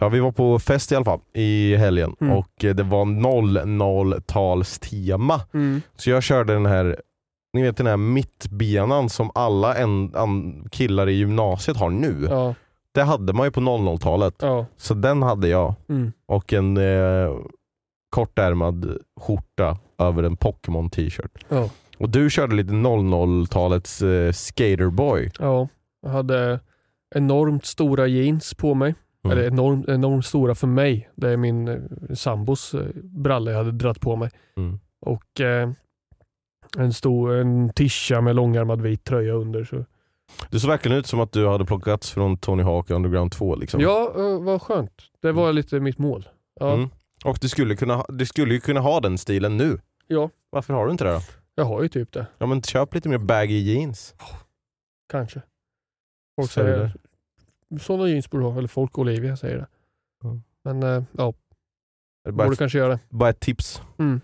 [0.00, 2.36] ja, vi var på fest i alla fall i helgen Mm.
[2.36, 5.40] och eh, det var 00-talstema.
[5.54, 5.82] Mm.
[5.96, 6.96] Så jag körde den här
[7.52, 12.26] ni vet den här mittbenan som alla en, an, killar i gymnasiet har nu.
[12.30, 12.54] Ja,
[12.94, 14.34] Det hade man ju på 00-talet.
[14.40, 14.66] ja.
[14.76, 15.74] Så den hade jag.
[15.88, 16.12] Mm.
[16.26, 17.34] Och en eh,
[18.10, 21.44] kortärmad skjorta över en Pokémon t-shirt.
[21.48, 21.70] Ja.
[21.98, 25.30] Och du körde lite 00-talets eh, skaterboy.
[25.38, 25.68] ja.
[26.02, 26.60] Jag hade
[27.14, 28.94] enormt stora jeans på mig.
[29.24, 29.38] Mm.
[29.38, 31.10] Eller enormt, enormt stora för mig.
[31.14, 34.30] Det är min eh, sambos eh, bralla jag hade dratt på mig.
[34.56, 34.78] Mm.
[35.00, 35.70] Och eh,
[36.78, 39.64] En stor en tisha med långärmad vit tröja under.
[39.64, 39.84] Så.
[40.50, 43.56] Du såg verkligen ut som att du hade plockats från Tony Hawk Underground 2.
[43.56, 43.80] Liksom.
[43.80, 45.02] Ja, eh, vad skönt.
[45.22, 46.28] Det var lite mitt mål.
[46.60, 46.74] Ja.
[46.74, 46.88] Mm.
[47.24, 49.78] Och du skulle, kunna, du skulle ju kunna ha den stilen nu.
[50.06, 51.20] ja, Varför har du inte det då?
[51.54, 52.26] jag har ju typ det.
[52.38, 54.14] Ja men köp lite mer baggy jeans.
[55.12, 55.42] Kanske.
[56.40, 56.92] Folk säger
[57.80, 58.58] sådana jeans borde du ha.
[58.58, 59.66] Eller folk Olivia säger det.
[60.24, 60.42] Mm.
[60.64, 61.32] Men eh, ja,
[62.24, 62.98] Det borde ett, kanske göra det.
[63.08, 63.82] bara ett tips.
[63.98, 64.20] Mm.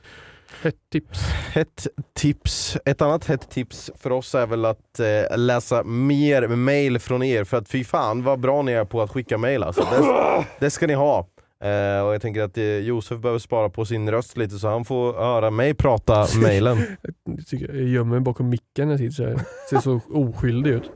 [0.62, 1.20] Ett tips.
[1.54, 2.76] Ett tips.
[2.84, 7.44] Ett annat hett tips för oss är väl att eh, läsa mer mail från er.
[7.44, 9.82] För att fy fan vad bra ni är på att skicka mail alltså.
[9.82, 11.18] Det, det ska ni ha.
[11.64, 14.84] Eh, och jag tänker att eh, Josef behöver spara på sin röst lite så han
[14.84, 16.78] får höra mig prata mailen.
[17.24, 19.40] Jag, tycker, jag gömmer mig bakom micken när jag sitter så här.
[19.70, 20.90] Ser så oskyldig ut.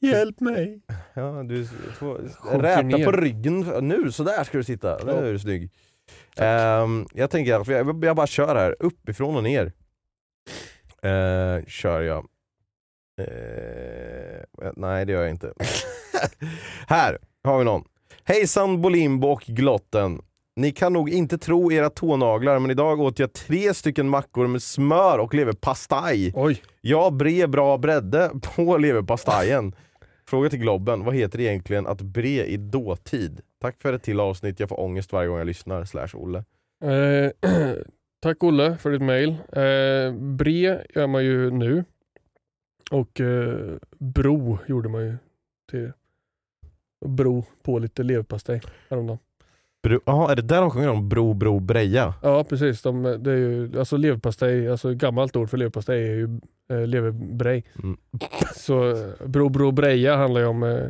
[0.00, 0.80] Hjälp mig.
[1.14, 1.66] Ja, du
[1.98, 3.04] får räta ner.
[3.04, 3.60] på ryggen.
[3.80, 4.98] Nu, så där ska du sitta.
[5.04, 5.70] Nu är du snygg.
[6.36, 9.72] Ehm, jag tänker att jag, jag bara kör här, uppifrån och ner.
[11.04, 12.26] Uh, kör jag.
[13.20, 15.52] Eh, nej det gör jag inte.
[16.86, 17.84] här har vi någon.
[18.24, 20.20] Hejsan Bolimbo och Glotten.
[20.56, 24.62] Ni kan nog inte tro era tånaglar men idag åt jag tre stycken mackor med
[24.62, 26.32] smör och leverpastej.
[26.34, 26.62] Oj.
[26.80, 29.74] Jag bre bra bredde på leverpastejen.
[30.30, 33.40] Fråga till Globben, vad heter det egentligen att bre i dåtid?
[33.58, 35.84] Tack för ett till avsnitt, jag får ångest varje gång jag lyssnar.
[35.84, 36.44] Slash Olle.
[36.84, 37.30] Eh,
[38.22, 39.30] tack Olle för ditt mail.
[39.30, 41.84] Eh, bre gör man ju nu.
[42.90, 45.16] Och eh, bro gjorde man ju
[45.70, 45.92] till
[47.06, 49.18] bro på lite leverpastej häromdagen.
[49.82, 52.14] Bro, aha, är det där de sjunger om bro, bro, breja?
[52.22, 56.40] Ja precis, de, det är ju, alltså leverpastej, alltså gammalt ord för leverpastej är ju
[56.70, 57.64] eh, leverbrej.
[57.82, 57.96] Mm.
[58.56, 60.86] Så eh, bro bro breja handlar ju om eh,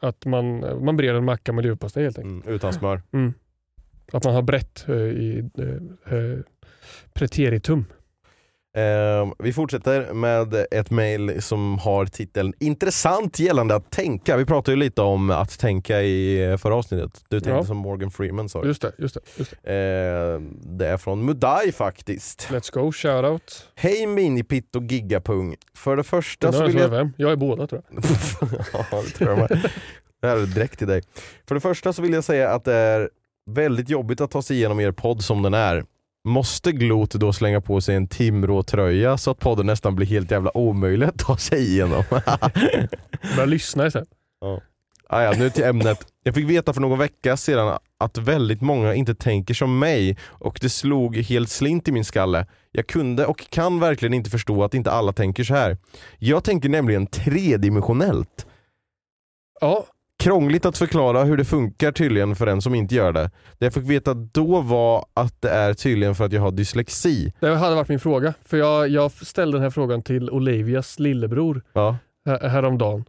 [0.00, 2.44] att man, man brer en macka med leverpastej helt enkelt.
[2.44, 3.02] Mm, utan smör.
[3.12, 3.34] Mm.
[4.12, 6.38] Att man har brett eh, i eh, eh,
[7.12, 7.84] preteritum.
[8.78, 14.36] Ehm, vi fortsätter med ett mail som har titeln Intressant gällande att tänka.
[14.36, 17.24] Vi pratade ju lite om att tänka i eh, förra avsnittet.
[17.28, 17.64] Du tänkte Ja.
[17.64, 18.64] som Morgan Freeman sa.
[18.64, 19.20] Just det, just det.
[19.36, 19.72] Just det.
[19.72, 22.48] Ehm, det är från Mudai faktiskt.
[22.50, 23.68] Let's go, shoutout.
[23.74, 25.56] Hej Minipitt och Gigapung.
[25.74, 26.88] För det första så vill jag...
[26.88, 27.12] vem?
[27.16, 28.04] Jag är båda tror jag.
[28.90, 29.70] ja, det tror jag med.
[30.20, 31.02] Det här är direkt till dig.
[31.48, 33.10] För det första så vill jag säga att det är
[33.50, 35.84] väldigt jobbigt att ta sig igenom er podd som den är.
[36.24, 40.56] Måste Glot då slänga på sig en Timrå-tröja så att podden nästan blir helt jävla
[40.56, 42.04] omöjlig att ta sig igenom?
[43.36, 44.08] Börja lyssna istället.
[45.08, 46.06] ah, ja, nu till ämnet.
[46.22, 50.58] Jag fick veta för någon vecka sedan att väldigt många inte tänker som mig och
[50.62, 52.46] det slog helt slint i min skalle.
[52.72, 55.76] Jag kunde och kan verkligen inte förstå att inte alla tänker så här.
[56.18, 58.46] Jag tänker nämligen tredimensionellt.
[59.60, 59.86] Ja,
[60.18, 63.30] Krångligt att förklara hur det funkar tydligen för en som inte gör det.
[63.58, 67.32] Det jag fick veta då var att det är tydligen för att jag har dyslexi.
[67.40, 68.34] det hade varit min fråga.
[68.44, 71.96] För jag, jag ställde den här frågan till Olivias lillebror Ja.
[72.26, 73.04] här, häromdagen.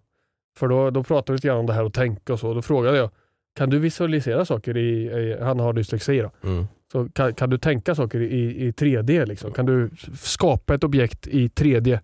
[0.60, 2.54] För då, då pratade vi lite grann om det här och tänka och så.
[2.54, 3.10] Då frågade jag,
[3.58, 6.32] kan du visualisera saker i, i han har dyslexi då.
[6.50, 6.68] Mm.
[6.92, 9.26] Så kan, kan du tänka saker i, i 3D?
[9.26, 9.52] Liksom?
[9.52, 9.90] Kan du
[10.20, 12.00] skapa ett objekt i 3D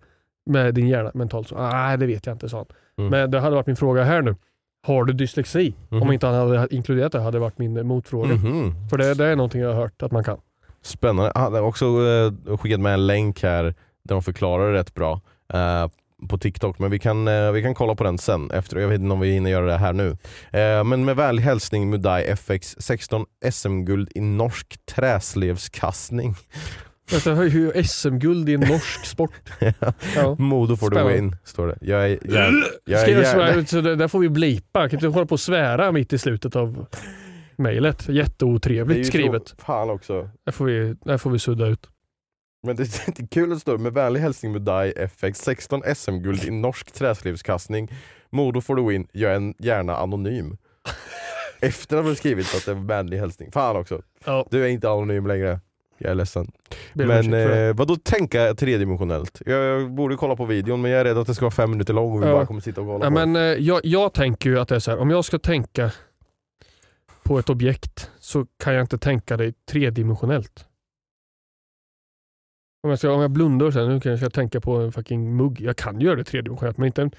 [0.46, 1.52] med din hjärna mentalt?
[1.56, 2.66] Nej, det vet jag inte, sa han.
[2.98, 3.10] Mm.
[3.10, 4.34] Men det hade varit min fråga här nu.
[4.86, 5.74] Har du dyslexi?
[5.88, 6.02] Mhm.
[6.02, 8.34] Om inte han hade inkluderat det hade varit min motfråga.
[8.34, 8.88] Mhm.
[8.90, 10.38] För det, det är någonting jag har hört att man kan.
[10.82, 11.32] Spännande.
[11.34, 13.62] Han har också eh, skickat med en länk här
[14.04, 15.20] där de förklarar det rätt bra
[15.54, 15.88] eh,
[16.28, 16.78] på TikTok.
[16.78, 18.50] Men vi kan, eh, vi kan kolla på den sen.
[18.50, 18.76] efter.
[18.76, 20.16] Jag vet inte om vi hinner göra det här nu.
[20.84, 26.34] Men med vänlig hälsning Mudai FX 16 SM-guld i norsk träslevskastning.
[27.10, 29.32] Detta har ju SM-guld i en norsk sport.
[30.16, 30.34] Ja.
[30.38, 31.78] Modo for the win, står det.
[31.80, 32.52] Jag är, jag,
[32.84, 34.88] jag är svära, så det, där får vi blipa.
[34.88, 36.86] Kan inte hålla på och svära mitt i slutet av
[37.56, 38.06] mejlet.
[38.06, 39.54] Det Jätteotrevligt så- skrivet.
[39.58, 40.30] Fan också.
[40.44, 41.86] Där får vi, där får vi sudda ut.
[42.66, 46.44] Men det är inte kul att det står med vänlig hälsning Mudai FX 16 SM-guld
[46.44, 47.90] i norsk träslivskastning.
[48.30, 50.56] Modo for the win, jag är en gärna anonym.
[51.60, 53.52] Efter att ha skrivit att det är vänlig hälsning.
[53.52, 54.02] Fan också.
[54.24, 54.46] Ja.
[54.50, 55.60] Du är inte anonym längre.
[55.98, 56.52] Jag är ledsen.
[56.92, 59.42] Men eh, vadå tänka tredimensionellt?
[59.46, 61.70] Jag, jag borde kolla på videon men jag är rädd att det ska vara fem
[61.70, 62.32] minuter lång och vi Ja.
[62.32, 64.74] bara kommer sitta och kolla Ja, på men, eh, jag, jag tänker ju att det
[64.74, 65.92] är så här, om jag ska tänka
[67.22, 70.66] på ett objekt så kan jag inte tänka det tredimensionellt.
[72.82, 75.60] Om jag, ska, om jag blundar sen, nu kanske jag tänka på en fucking mugg.
[75.60, 77.10] Jag kan göra det tredimensionellt men inte en,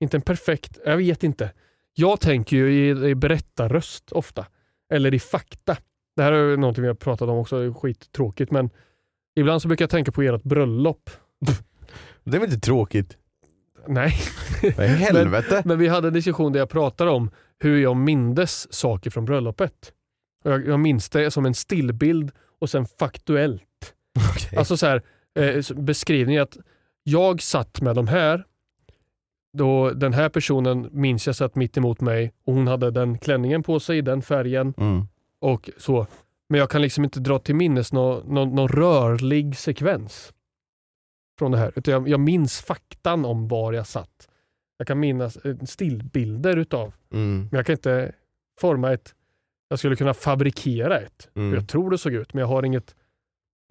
[0.00, 1.52] inte en perfekt, jag vet inte.
[1.94, 4.46] Jag tänker ju i, i berättarröst ofta.
[4.92, 5.76] Eller i fakta.
[6.16, 8.70] Det här är någonting vi har pratat om också, det är skittråkigt men
[9.36, 11.10] ibland så brukar jag tänka på ert bröllop.
[12.24, 13.16] Det är väl inte tråkigt?
[13.88, 14.10] Nej.
[14.78, 15.48] Helvete.
[15.54, 19.24] Men, men vi hade en diskussion där jag pratade om hur jag mindes saker från
[19.24, 19.92] bröllopet.
[20.44, 23.62] Och Jag, jag minns det som en stillbild och sen faktuellt.
[24.56, 25.02] Alltså så här,
[25.38, 26.56] eh, s- beskrivning att
[27.02, 28.44] jag satt med de här.
[29.58, 33.62] Då den här personen minns jag satt mitt emot mig och hon hade den klänningen
[33.62, 35.06] på sig, den färgen Mm.
[35.40, 36.06] Och så.
[36.48, 40.32] Men jag kan liksom inte dra till minnes någon nå, nå rörlig sekvens
[41.38, 41.72] från det här.
[41.76, 44.28] Utan jag, jag minns faktan om var jag satt.
[44.78, 47.38] Jag kan minnas eh, stillbilder utav, Mm.
[47.50, 48.12] men jag kan inte
[48.60, 49.14] forma ett,
[49.68, 51.28] jag skulle kunna fabrikera ett.
[51.34, 51.54] Mm.
[51.54, 52.94] Jag tror det såg ut, men jag har inget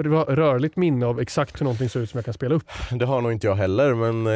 [0.04, 2.64] rörligt minne av exakt hur någonting ser ut som jag kan spela upp.
[3.00, 4.34] Det har nog inte jag heller, men eh,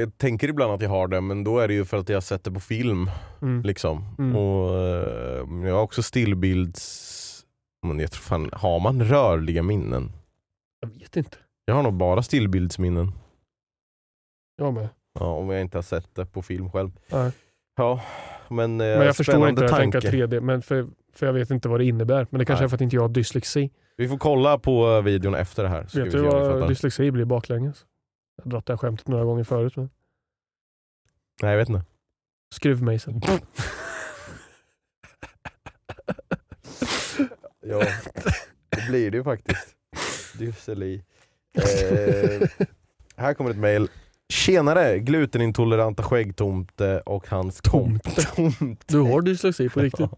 [0.00, 2.16] jag tänker ibland att jag har det, men då är det ju för att jag
[2.16, 3.10] har sett det på film.
[3.42, 3.62] Mm.
[3.62, 4.14] Liksom.
[4.18, 4.36] Mm.
[4.36, 7.14] Och, eh, jag har också stillbilds...
[7.86, 10.12] Men jag tror fan, har man rörliga minnen?
[10.80, 11.36] Jag vet inte.
[11.64, 13.12] Jag har nog bara stillbildsminnen.
[14.56, 14.88] Jag med.
[15.20, 16.90] Ja, om jag inte har sett det på film själv.
[17.12, 17.32] Nej.
[17.76, 18.00] Ja,
[18.48, 20.00] men, eh, Men jag förstår inte hur tanke.
[20.00, 22.26] tänker 3D, men för, för jag vet inte vad det innebär.
[22.30, 22.66] Men det kanske Nej.
[22.66, 23.70] är för att inte jag har dyslexi.
[23.98, 25.80] Vi får kolla på eh, videon efter det här.
[25.82, 27.86] vet vi du vad dyslexi blir baklänges?
[28.36, 29.76] Jag har dragit det här skämtet några gånger förut.
[29.76, 29.90] Men...
[31.42, 31.84] Nej, jag vet inte.
[32.54, 33.14] Skruvmejsel.
[37.60, 37.82] Ja,
[38.68, 39.76] det blir det ju faktiskt.
[40.38, 41.02] Dyseli.
[41.54, 42.48] Eh,
[43.16, 43.88] här kommer ett mail.
[44.28, 48.26] Tjenare glutenintoleranta skäggtomte och hans tomte.
[48.86, 50.10] Du har dyslexi på riktigt.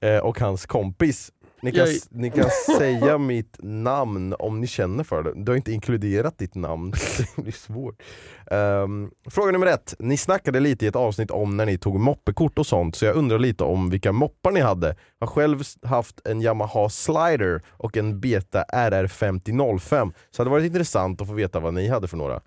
[0.00, 1.32] Eh, och hans kompis.
[1.62, 5.32] Ni kan, Jag- ni kan säga mitt namn om ni känner för det.
[5.44, 6.92] Du har inte inkluderat ditt namn,
[7.36, 8.02] det blir svårt.
[8.50, 9.94] Ehm, fråga nummer ett.
[9.98, 13.16] Ni snackade lite i ett avsnitt om när ni tog moppekort och sånt, så jag
[13.16, 14.86] undrar lite om vilka moppar ni hade.
[15.18, 20.66] Jag har själv haft en Yamaha Slider och en Beta RR5005, så det hade varit
[20.66, 22.40] intressant att få veta vad ni hade för några.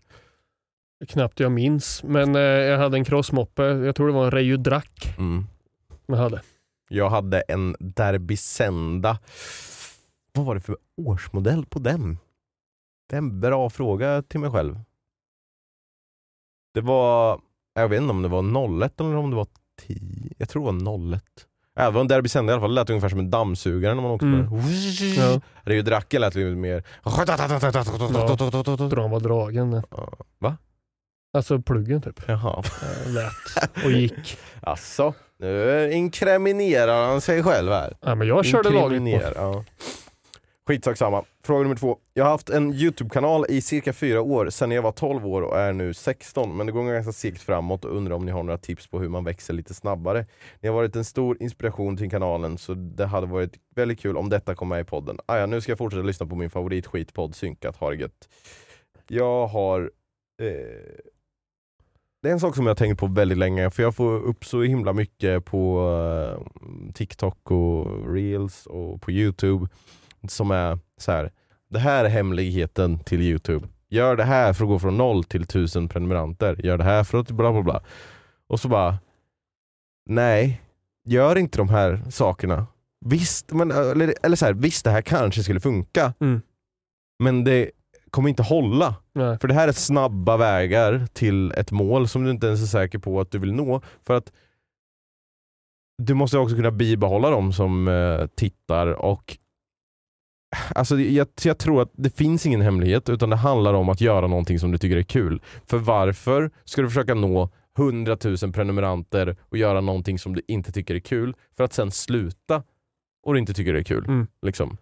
[1.08, 2.04] Knappt jag minns.
[2.04, 3.64] Men eh, jag hade en crossmoppe.
[3.64, 5.46] Jag tror det var en Reijo Drack Mm.
[6.06, 6.42] jag hade.
[6.94, 9.20] Jag hade en Derby Senda.
[10.34, 12.18] Vad var det för årsmodell på den?
[13.10, 14.80] Det är en bra fråga till mig själv.
[16.74, 17.42] Det var,
[17.74, 19.48] jag vet inte om det var 01 eller om det var
[19.88, 20.34] 10.
[20.38, 21.24] Jag tror det var 01.
[21.76, 23.96] Ja, det var en Derby Senda i alla fall, det lät ungefär som en dammsugare
[23.96, 24.50] när man åkte Mm.
[24.50, 25.14] på den.
[25.16, 25.42] Ja.
[25.62, 26.84] Rio Dracke lät lite mer...
[28.90, 29.82] Tror han var dragen.
[30.40, 30.58] Va?
[31.34, 32.22] Alltså pluggen typ.
[32.28, 32.64] Jaha.
[32.82, 34.38] Eh, Lät och gick.
[34.64, 37.98] Alltså, nu inkriminerar han sig själv här.
[38.02, 39.32] Ja, men jag körde lagligt på.
[39.36, 39.64] Ja.
[40.68, 41.24] Skitsak samma.
[41.44, 41.98] Fråga nummer två.
[42.14, 45.60] Jag har haft en Youtube-kanal i cirka fyra år, sen jag var 12 år och
[45.60, 46.58] är nu 16.
[46.58, 49.10] Men det går ganska segt framåt och undrar om ni har några tips på hur
[49.10, 50.26] man växer lite snabbare.
[50.60, 54.30] Ni har varit en stor inspiration till kanalen, så det hade varit väldigt kul om
[54.30, 55.18] detta kom med i podden.
[55.26, 57.78] Ah, ja, nu ska jag fortsätta lyssna på min favoritskitpodd Synkat.
[57.78, 58.30] Ha det gött.
[59.08, 59.92] Jag har...
[60.42, 60.48] Eh,
[62.22, 64.46] det är en sak som jag har tänkt på väldigt länge, för jag får upp
[64.46, 65.82] så himla mycket på
[66.38, 69.68] eh, TikTok och reels och på Youtube
[70.28, 71.32] som är så här.
[71.70, 73.68] det här är hemligheten till Youtube.
[73.90, 76.66] Gör det här för att gå från noll till tusen prenumeranter.
[76.66, 77.82] Gör det här för att bla bla bla.
[78.48, 78.98] Och så bara,
[80.10, 80.62] nej,
[81.06, 82.68] gör inte de här sakerna.
[83.06, 86.42] Visst, men, eller, eller så här, visst det här kanske skulle funka, Mm.
[87.24, 87.72] men det
[88.12, 88.96] kommer inte hålla.
[89.14, 89.40] Nej.
[89.40, 93.00] För det här är snabba vägar till ett mål som du inte ens är säker
[93.00, 93.82] på att du vill nå.
[94.06, 94.32] För att
[96.04, 99.38] du måste också kunna bibehålla dem som eh, tittar och
[100.76, 104.28] Alltså jag, jag tror att det finns ingen hemlighet utan det handlar om att göra
[104.28, 105.42] någonting som du tycker är kul.
[105.66, 110.72] För varför ska du försöka nå 100 000 prenumeranter och göra någonting som du inte
[110.72, 112.64] tycker är kul för att sen sluta
[113.24, 114.06] och du inte tycker det är kul?
[114.06, 114.28] Mm.
[114.42, 114.78] Liksom.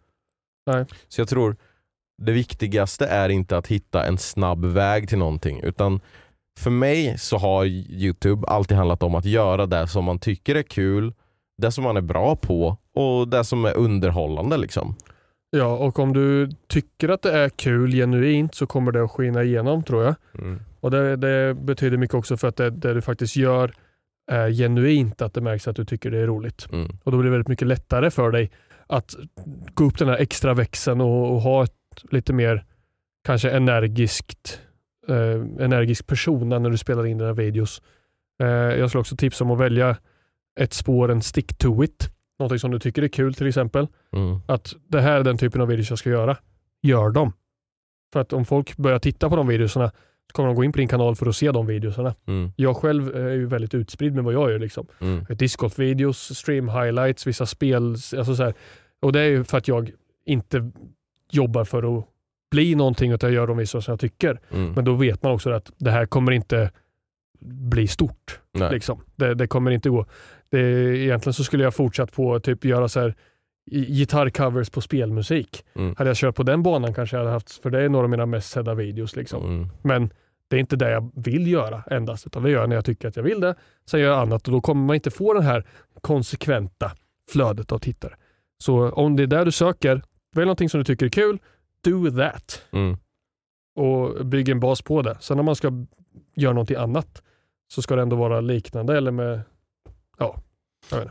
[1.08, 1.56] Så jag tror
[2.20, 6.00] det viktigaste är inte att hitta en snabb väg till någonting utan
[6.60, 10.64] för mig så har Youtube alltid handlat om att göra det som man tycker är
[10.64, 11.14] kul,
[11.58, 14.58] det som man är bra på och det som är underhållande.
[14.58, 14.96] Liksom.
[15.50, 19.44] Ja, och om du tycker att det är kul genuint så kommer det att skina
[19.44, 20.16] igenom tror jag.
[20.34, 20.60] Mm.
[20.80, 23.74] Och det, det betyder mycket också för att det, det du faktiskt gör
[24.32, 26.68] är genuint, att det märks att du tycker det är roligt.
[26.72, 26.98] Mm.
[27.04, 28.52] Och då blir det väldigt mycket lättare för dig
[28.88, 29.16] att
[29.74, 31.79] gå upp den här extra växeln och, och ha ett
[32.12, 32.66] lite mer
[33.24, 34.62] kanske energiskt
[35.08, 37.82] eh, energisk persona när du spelar in dina videos.
[38.42, 39.98] Eh, jag skulle också tipsa om att välja
[40.60, 42.10] ett spår, en stick to it.
[42.40, 43.88] Någonting som du tycker är kul till exempel.
[44.14, 44.40] Mm.
[44.48, 46.38] Att det här är den typen av videos jag ska göra.
[46.82, 47.34] Gör dem.
[48.14, 49.92] För att om folk börjar titta på de videorna
[50.28, 52.16] så kommer de gå in på din kanal för att se de videorna.
[52.28, 52.52] Mm.
[52.56, 54.60] Jag själv är ju väldigt utspridd med vad jag gör.
[54.60, 54.88] Liksom.
[55.02, 55.26] Mm.
[55.26, 57.84] Discgolf-videos, stream highlights, vissa spel.
[57.92, 58.54] Alltså så här.
[59.00, 59.92] Och det är ju för att jag
[60.26, 60.72] inte
[61.32, 62.06] jobbar för att
[62.52, 64.40] bli någonting utan jag gör de videos som jag tycker.
[64.52, 64.72] Mm.
[64.72, 66.72] Men då vet man också att det här kommer inte
[67.42, 68.40] bli stort.
[68.72, 69.02] Liksom.
[69.16, 70.06] Det, det kommer inte gå.
[70.50, 70.60] Det,
[70.98, 73.16] egentligen så skulle jag fortsatt på att typ göra så här
[73.72, 75.64] gitarrcovers på spelmusik.
[75.76, 75.96] Mm.
[75.98, 78.10] Hade jag kört på den banan kanske jag hade haft, för det är några av
[78.10, 79.16] mina mest sedda videos.
[79.16, 79.44] Liksom.
[79.44, 79.70] Mm.
[79.82, 80.14] Men
[80.48, 83.08] det är inte det jag vill göra endast, utan det gör jag när jag tycker
[83.08, 83.56] att jag vill det.
[83.90, 85.66] Sen gör jag annat och då kommer man inte få det här
[86.02, 86.92] konsekventa
[87.32, 88.14] flödet av tittare.
[88.58, 90.02] Så om det är där du söker,
[90.36, 91.40] välj någonting som du tycker är kul,
[91.84, 92.62] do that.
[92.72, 92.98] Mm.
[93.76, 95.18] Och bygg en bas på det.
[95.20, 95.72] Sen om man ska
[96.36, 97.22] göra någonting annat
[97.74, 99.42] så ska det ändå vara liknande eller med,
[100.18, 100.42] ja.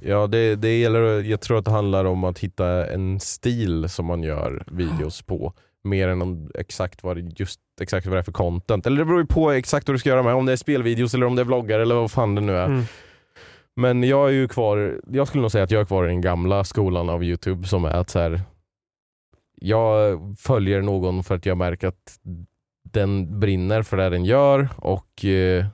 [0.01, 4.07] Ja, det, det gäller, jag tror att det handlar om att hitta en stil som
[4.07, 5.53] man gör videos på.
[5.85, 8.87] Mer än om exakt vad det, just exakt vad det är för content.
[8.87, 10.35] Eller det beror ju på exakt vad du ska göra med.
[10.35, 12.67] Om det är spelvideos eller om det är vloggar eller vad fan det nu är.
[12.67, 12.85] Mm.
[13.77, 16.21] Men jag är ju kvar, jag skulle nog säga att jag är kvar i den
[16.21, 18.41] gamla skolan av Youtube som är att så här,
[19.61, 22.19] jag följer någon för att jag märker att
[22.93, 25.67] den brinner för det den gör och eh,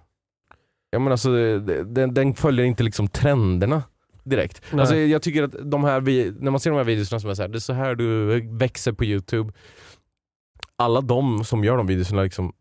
[0.91, 3.83] jag menar alltså, den, den följer inte liksom trenderna
[4.25, 4.63] direkt.
[4.71, 4.81] Nej.
[4.81, 6.01] Alltså, jag tycker att de här,
[6.41, 8.41] när man ser de här videorna som är så här, det är så här du
[8.59, 9.53] växer på Youtube.
[10.77, 12.53] Alla de som gör de videorna liksom,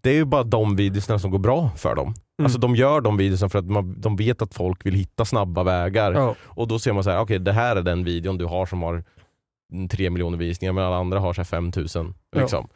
[0.00, 2.06] det är ju bara de videorna som går bra för dem.
[2.06, 2.46] Mm.
[2.46, 5.62] Alltså de gör de videorna för att man, de vet att folk vill hitta snabba
[5.62, 6.12] vägar.
[6.12, 6.34] Ja.
[6.40, 8.82] Och då ser man så här, okej det här är den videon du har som
[8.82, 9.04] har
[9.90, 12.14] tre miljoner visningar men alla andra har så här 5000.
[12.30, 12.40] Ja.
[12.40, 12.68] Liksom.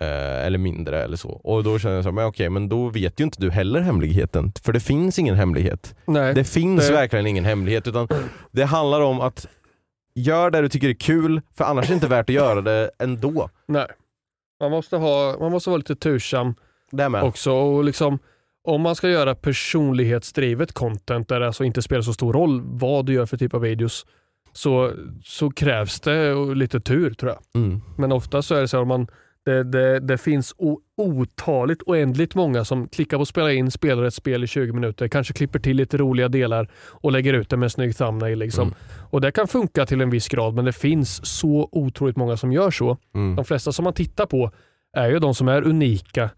[0.00, 1.28] Eh, eller mindre eller så.
[1.30, 3.80] Och då känner jag så här, men okej men då vet ju inte du heller
[3.80, 4.52] hemligheten.
[4.62, 5.94] För det finns ingen hemlighet.
[6.06, 8.08] Nej, Det finns det- verkligen ingen hemlighet utan
[8.50, 9.46] det handlar om att
[10.14, 12.90] gör det du tycker är kul för annars är det inte värt att göra det
[12.98, 13.50] ändå.
[13.66, 13.86] nej.
[14.60, 16.54] Man måste, ha, man måste vara lite tursam
[16.90, 17.22] Det med.
[17.22, 17.52] också.
[17.52, 18.18] Och liksom,
[18.64, 23.06] om man ska göra personlighetsdrivet content där det alltså inte spelar så stor roll vad
[23.06, 24.06] du gör för typ av videos
[24.58, 24.92] så,
[25.24, 27.62] så krävs det lite tur tror jag.
[27.62, 27.80] Mm.
[27.98, 29.06] Men ofta så är det så att man,
[29.44, 34.14] det, det, det finns o, otaligt, oändligt många som klickar på spela in, spelar ett
[34.14, 37.66] spel i 20 minuter, kanske klipper till lite roliga delar och lägger ut det med
[37.66, 38.38] en snygg thumbnail.
[38.38, 38.62] Liksom.
[38.62, 38.74] Mm.
[39.10, 42.52] Och Det kan funka till en viss grad men det finns så otroligt många som
[42.52, 42.96] gör så.
[43.14, 43.36] Mm.
[43.36, 44.50] De flesta som man tittar på
[44.92, 46.30] är ju de som är unika,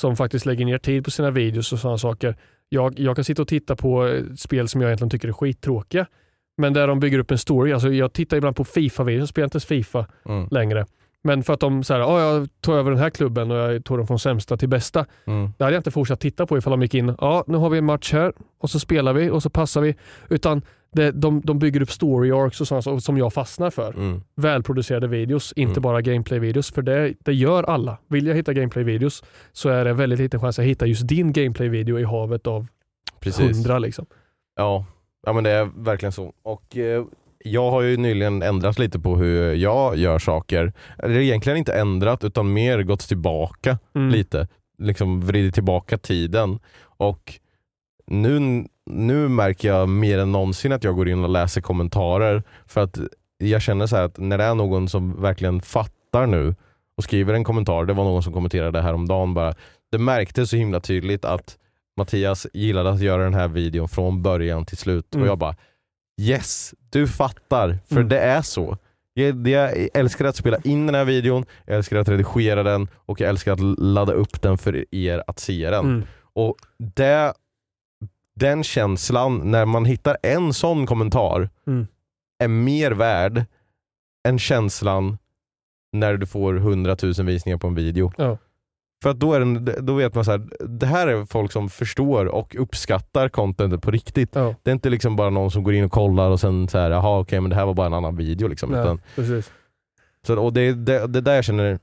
[0.00, 2.36] som faktiskt lägger ner tid på sina videos och sådana saker.
[2.68, 6.06] Jag, jag kan sitta och titta på eh, spel som jag egentligen tycker är skittråkiga,
[6.56, 7.72] men där de bygger upp en story.
[7.72, 10.48] Alltså jag tittar ibland på Fifa-videos, jag spelar inte ens Fifa Mm.
[10.50, 10.86] längre.
[11.22, 13.98] Men för att de säger att jag tog över den här klubben och jag tog
[13.98, 15.06] dem från sämsta till bästa.
[15.24, 15.52] Mm.
[15.58, 17.78] Det hade jag inte fortsatt titta på ifall de gick in, ja nu har vi
[17.78, 19.94] en match här och så spelar vi och så passar vi.
[20.28, 23.92] Utan det, de, de bygger upp story arcs och sånt som- jag fastnar för.
[23.92, 24.22] Mm.
[24.36, 25.82] Välproducerade videos, inte Mm.
[25.82, 26.72] bara gameplay-videos.
[26.74, 27.98] För det, det gör alla.
[28.08, 31.98] Vill jag hitta gameplay-videos så är det väldigt liten chans att hitta just din gameplay-video
[31.98, 32.66] i havet av
[33.38, 33.78] hundra.
[33.78, 34.06] Liksom.
[34.56, 34.84] Ja.
[35.26, 36.32] Ja, men det är verkligen så.
[36.42, 37.04] Och eh,
[37.44, 40.72] jag har ju nyligen ändrat lite på hur jag gör saker.
[40.98, 44.08] Eller egentligen inte ändrat utan mer gått tillbaka Mm.
[44.10, 44.48] lite.
[44.78, 46.58] Liksom vridit tillbaka tiden.
[46.82, 47.34] Och
[48.06, 52.42] nu, nu märker jag mer än någonsin att jag går in och läser kommentarer.
[52.66, 52.98] För att
[53.38, 56.54] jag känner så här att när det är någon som verkligen fattar nu
[56.96, 57.84] och skriver en kommentar.
[57.84, 59.54] Det var någon som kommenterade häromdagen bara.
[59.92, 61.56] Det märktes så himla tydligt att
[61.96, 65.14] Mattias gillade att göra den här videon från början till slut.
[65.14, 65.22] Mm.
[65.22, 65.56] Och jag bara
[66.20, 67.78] Yes, du fattar.
[67.86, 68.08] För Mm.
[68.08, 68.78] det är så.
[69.14, 73.20] Jag, jag älskar att spela in den här videon, jag älskar att redigera den och
[73.20, 75.84] jag älskar att ladda upp den för er att se den.
[75.84, 76.02] Mm.
[76.32, 77.34] Och det,
[78.34, 81.86] den känslan, när man hittar en sån kommentar, Mm.
[82.42, 83.44] är mer värd
[84.28, 85.18] än känslan
[85.92, 88.12] när du får 100 000 visningar på en video.
[88.16, 88.38] Ja.
[89.02, 91.68] För att då, är den, då vet man så här, det här är folk som
[91.68, 94.34] förstår och uppskattar contentet på riktigt.
[94.34, 94.54] Ja.
[94.62, 96.90] Det är inte liksom bara någon som går in och kollar och sen så här,
[96.90, 98.48] jaha okej men det här var bara en annan video.
[98.48, 99.52] Liksom, Ja, utan, precis.
[100.26, 101.78] så, och det det, det där jag känner,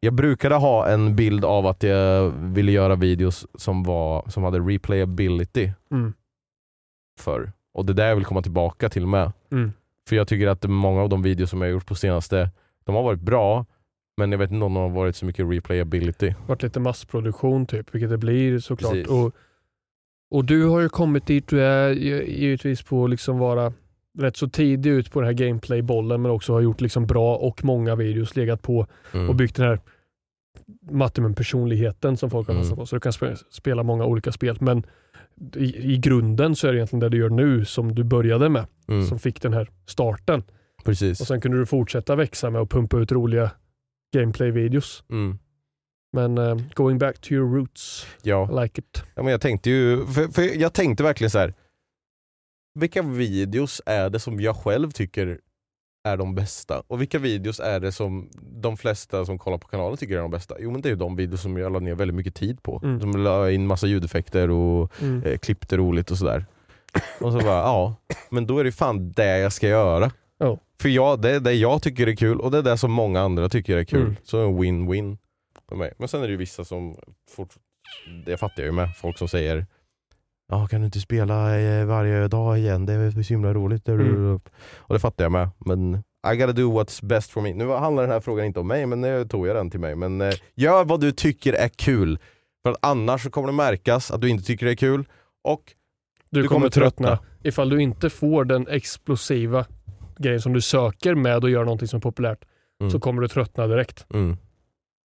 [0.00, 4.58] jag brukade ha en bild av att jag ville göra videos som, var, som hade
[4.58, 6.12] replayability Mm.
[7.20, 7.52] förr.
[7.74, 9.32] Och det är där jag vill komma tillbaka till med.
[9.52, 9.72] Mm.
[10.08, 12.50] För jag tycker att många av de videos som jag gjort på senaste,
[12.84, 13.66] de har varit bra,
[14.16, 16.34] men jag vet inte om de har varit så mycket replayability.
[16.46, 18.92] varit lite massproduktion typ, vilket det blir såklart.
[18.92, 19.08] Precis.
[19.10, 19.32] Och,
[20.30, 23.72] och du har ju kommit dit du är gi- givetvis på att liksom vara
[24.18, 27.64] rätt så tidig ut på den här gameplay-bollen men också har gjort liksom bra och
[27.64, 29.28] många videos, legat på Mm.
[29.28, 29.80] och byggt den här
[30.90, 32.62] Mattimum-personligheten som folk har Mm.
[32.64, 32.86] passat på.
[32.86, 34.56] Så du kan spe- spela många olika spel.
[34.60, 34.82] Men
[35.56, 38.66] i, i grunden så är det egentligen det du gör nu som du började med,
[38.88, 39.06] Mm.
[39.06, 40.42] som fick den här starten.
[40.84, 41.20] Precis.
[41.20, 43.50] Och sen kunde du fortsätta växa med att pumpa ut roliga
[44.20, 45.04] gameplay-videos.
[45.10, 45.38] Mm.
[46.12, 48.48] Men eh, going back to your roots, Ja.
[48.50, 49.04] I like it.
[49.14, 51.54] Ja, men jag tänkte ju, för, för jag tänkte verkligen så här.
[52.74, 55.40] vilka videos är det som jag själv tycker
[56.08, 56.82] är de bästa?
[56.86, 58.30] Och vilka videos är det som
[58.62, 60.54] de flesta som kollar på kanalen tycker är de bästa?
[60.58, 62.80] Jo men det är ju de videos som jag la ner väldigt mycket tid på.
[62.84, 63.00] Mm.
[63.00, 65.22] Som la in massa ljudeffekter och Mm.
[65.22, 66.46] eh, klippte roligt och sådär.
[67.20, 67.96] Och så bara, ja,
[68.30, 70.10] men då är det fan det jag ska göra.
[70.38, 70.58] Ja.
[70.80, 73.20] För jag, det är det jag tycker är kul och det är det som många
[73.20, 74.00] andra tycker är kul.
[74.02, 74.16] Mm.
[74.24, 75.18] Så en win-win
[75.68, 75.92] för mig.
[75.98, 76.96] Men sen är det ju vissa som,
[77.30, 77.48] fort,
[78.26, 79.66] det fattar jag ju med, folk som säger
[80.48, 82.86] Ja, kan du inte spela eh, varje dag igen?
[82.86, 83.88] Det är så himla roligt.
[83.88, 84.38] Mm.
[84.76, 85.48] Och det fattar jag med.
[85.58, 85.94] Men
[86.32, 87.54] I gotta do what's best for me.
[87.54, 89.94] Nu handlar den här frågan inte om mig, men nu tog jag den till mig.
[89.96, 92.18] Men eh, gör vad du tycker är kul.
[92.62, 95.04] För att annars så kommer det märkas att du inte tycker det är kul
[95.44, 95.62] och
[96.30, 97.08] Du, Du kommer, kommer tröttna.
[97.08, 97.26] tröttna.
[97.42, 99.66] Ifall du inte får den explosiva
[100.18, 102.44] grejen som du söker med att göra någonting som är populärt
[102.80, 102.90] Mm.
[102.90, 104.06] så kommer du tröttna direkt.
[104.14, 104.36] Mm.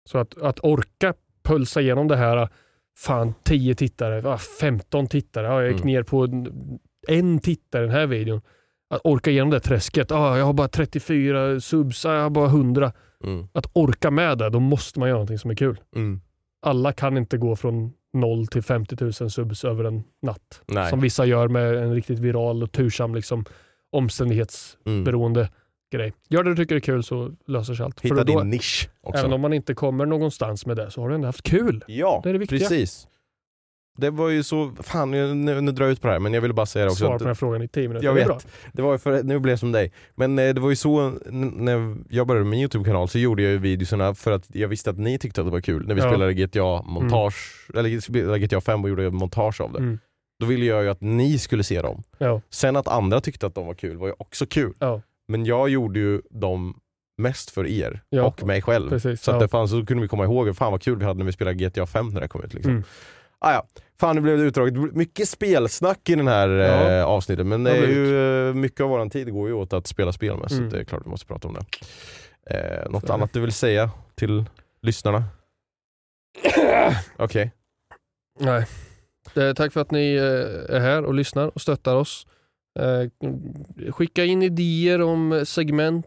[0.08, 1.14] Så att, att orka
[1.44, 2.48] pulsa igenom det här,
[2.98, 5.86] fan 10 tittare, ah, 15 tittare, jag gick Mm.
[5.86, 6.48] ner på en,
[7.08, 8.40] en tittare i den här videon.
[8.90, 12.48] Att orka igenom det träsket, ah, jag har bara 34 subs, ah, jag har bara
[12.48, 12.92] 100.
[13.24, 13.48] Mm.
[13.52, 15.80] Att orka med det, då måste man göra någonting som är kul.
[15.96, 16.20] Mm.
[16.62, 20.62] Alla kan inte gå från 0 till 50 000 subs över en natt.
[20.66, 20.90] Nej.
[20.90, 23.44] Som vissa gör med en riktigt viral och tursam liksom,
[23.92, 25.52] omständighetsberoende Mm.
[25.92, 26.12] grej.
[26.28, 28.00] Gör det du tycker är kul så löser sig allt.
[28.00, 29.20] Hitta För då, din nisch också.
[29.20, 31.84] Även om man inte kommer någonstans med det så har du ändå haft kul.
[31.86, 32.58] Ja, Det är det viktiga.
[32.58, 33.08] precis.
[33.98, 36.40] Det var ju så, fan nu, nu, drar jag ut på det här men jag
[36.40, 36.98] ville bara säga det också.
[37.04, 38.06] Svara att- på den här frågan i 10 minuter.
[38.06, 38.26] Jag Det vet.
[38.28, 38.38] bra.
[38.72, 39.92] Det var för, nu blev jag som dig.
[40.14, 43.58] Men eh, det var ju så, när jag började min YouTube-kanal så gjorde jag ju
[43.58, 45.86] videorna för att jag visste att ni tyckte att det var kul.
[45.86, 46.08] När vi Ja.
[46.10, 47.34] spelade GTA-montage,
[47.74, 49.78] eller spelade GTA 5 och gjorde montage av det.
[49.78, 49.98] Mm.
[50.40, 52.02] Då ville jag ju att ni skulle se dem.
[52.18, 52.40] Ja.
[52.50, 54.74] Sen att andra tyckte att de var kul var ju också kul.
[54.78, 55.00] Ja.
[55.28, 56.80] Men jag gjorde ju dem
[57.18, 58.88] mest för er Ja, och mig själv.
[58.90, 61.18] precis, så att det fanns, så kunde vi komma ihåg, fan vad kul vi hade
[61.18, 62.54] när vi spelade GTA 5 när det kom ut.
[62.54, 62.72] Liksom.
[62.72, 62.84] Mm.
[63.38, 63.66] Ah, ja.
[64.00, 64.74] Fan nu blev det utdraget.
[64.94, 66.90] Mycket spelsnack i den här Ja.
[66.90, 69.72] eh, avsnittet men det Det är ju, eh, mycket av våran tid går ju åt
[69.72, 70.70] att spela spel med Mm.
[70.70, 71.64] så det är klart vi måste prata om det.
[72.56, 73.12] Eh, något Så.
[73.12, 74.44] annat du vill säga till
[74.82, 75.24] lyssnarna?
[77.16, 77.52] Okej.
[78.40, 78.66] Nej.
[79.34, 82.26] Eh, tack för att ni eh, är här och lyssnar och stöttar oss.
[82.78, 83.10] Eh,
[83.92, 86.06] skicka in idéer om segment.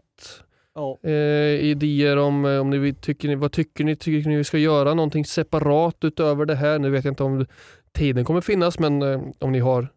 [1.02, 1.12] Eh,
[1.60, 5.24] idéer om, om ni tycker ni, vad tycker ni, tycker ni vi ska göra någonting
[5.24, 6.78] separat utöver det här.
[6.78, 7.46] Nu vet jag inte om
[7.92, 9.02] tiden kommer finnas men
[9.38, 9.88] om ni har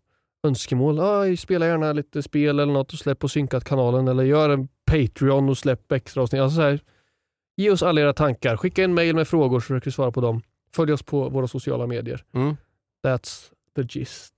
[0.47, 0.99] önskemål.
[0.99, 5.49] Ah, spela gärna lite spel eller något och släpp på synkat-kanalen eller gör en Patreon
[5.49, 6.41] och släpp extra avsnitt.
[6.41, 6.79] Alltså så här,
[7.57, 8.57] ge oss alla era tankar.
[8.57, 10.41] Skicka en mail med frågor så försöker vi svara på dem.
[10.75, 12.23] Följ oss på våra sociala medier.
[12.33, 12.55] Mm.
[13.03, 14.33] That's the gist.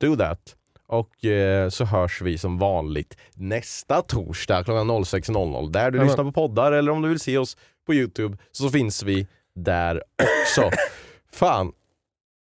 [0.00, 0.54] Do that.
[0.86, 6.06] Och eh, så hörs vi som vanligt nästa torsdag klockan 06.00 där du Jajamän.
[6.06, 10.02] lyssnar på poddar eller om du vill se oss på Youtube så finns vi där
[10.42, 10.70] också.
[11.32, 11.72] Fan,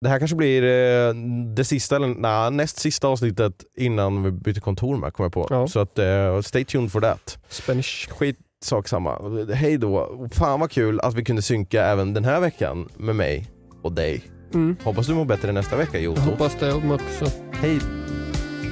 [0.01, 1.15] det här kanske blir eh,
[1.55, 5.47] det sista, eller nej, näst sista avsnittet innan vi byter kontor med kommer jag på.
[5.51, 5.67] Ja.
[5.69, 7.39] Så att eh, stay tuned for that.
[7.49, 8.09] Spanish.
[8.11, 9.45] Skit sak samma.
[9.55, 10.29] Hej då.
[10.33, 13.51] Fan vad kul att vi kunde synka även den här veckan med mig
[13.83, 14.23] och dig.
[14.55, 14.77] Mm.
[14.85, 16.21] Hoppas du mår bättre nästa vecka Jag Joto.
[16.21, 17.27] hoppas det om också.
[17.53, 17.79] Hej.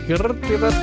[0.09, 0.75] Grattis.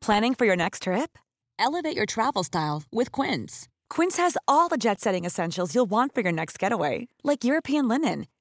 [0.00, 1.18] Planning for your next trip?
[1.58, 3.68] Elevate your travel style with Quince.
[3.90, 7.88] Quince has all the jet setting essentials you'll want for your next getaway, like European
[7.88, 8.26] linen,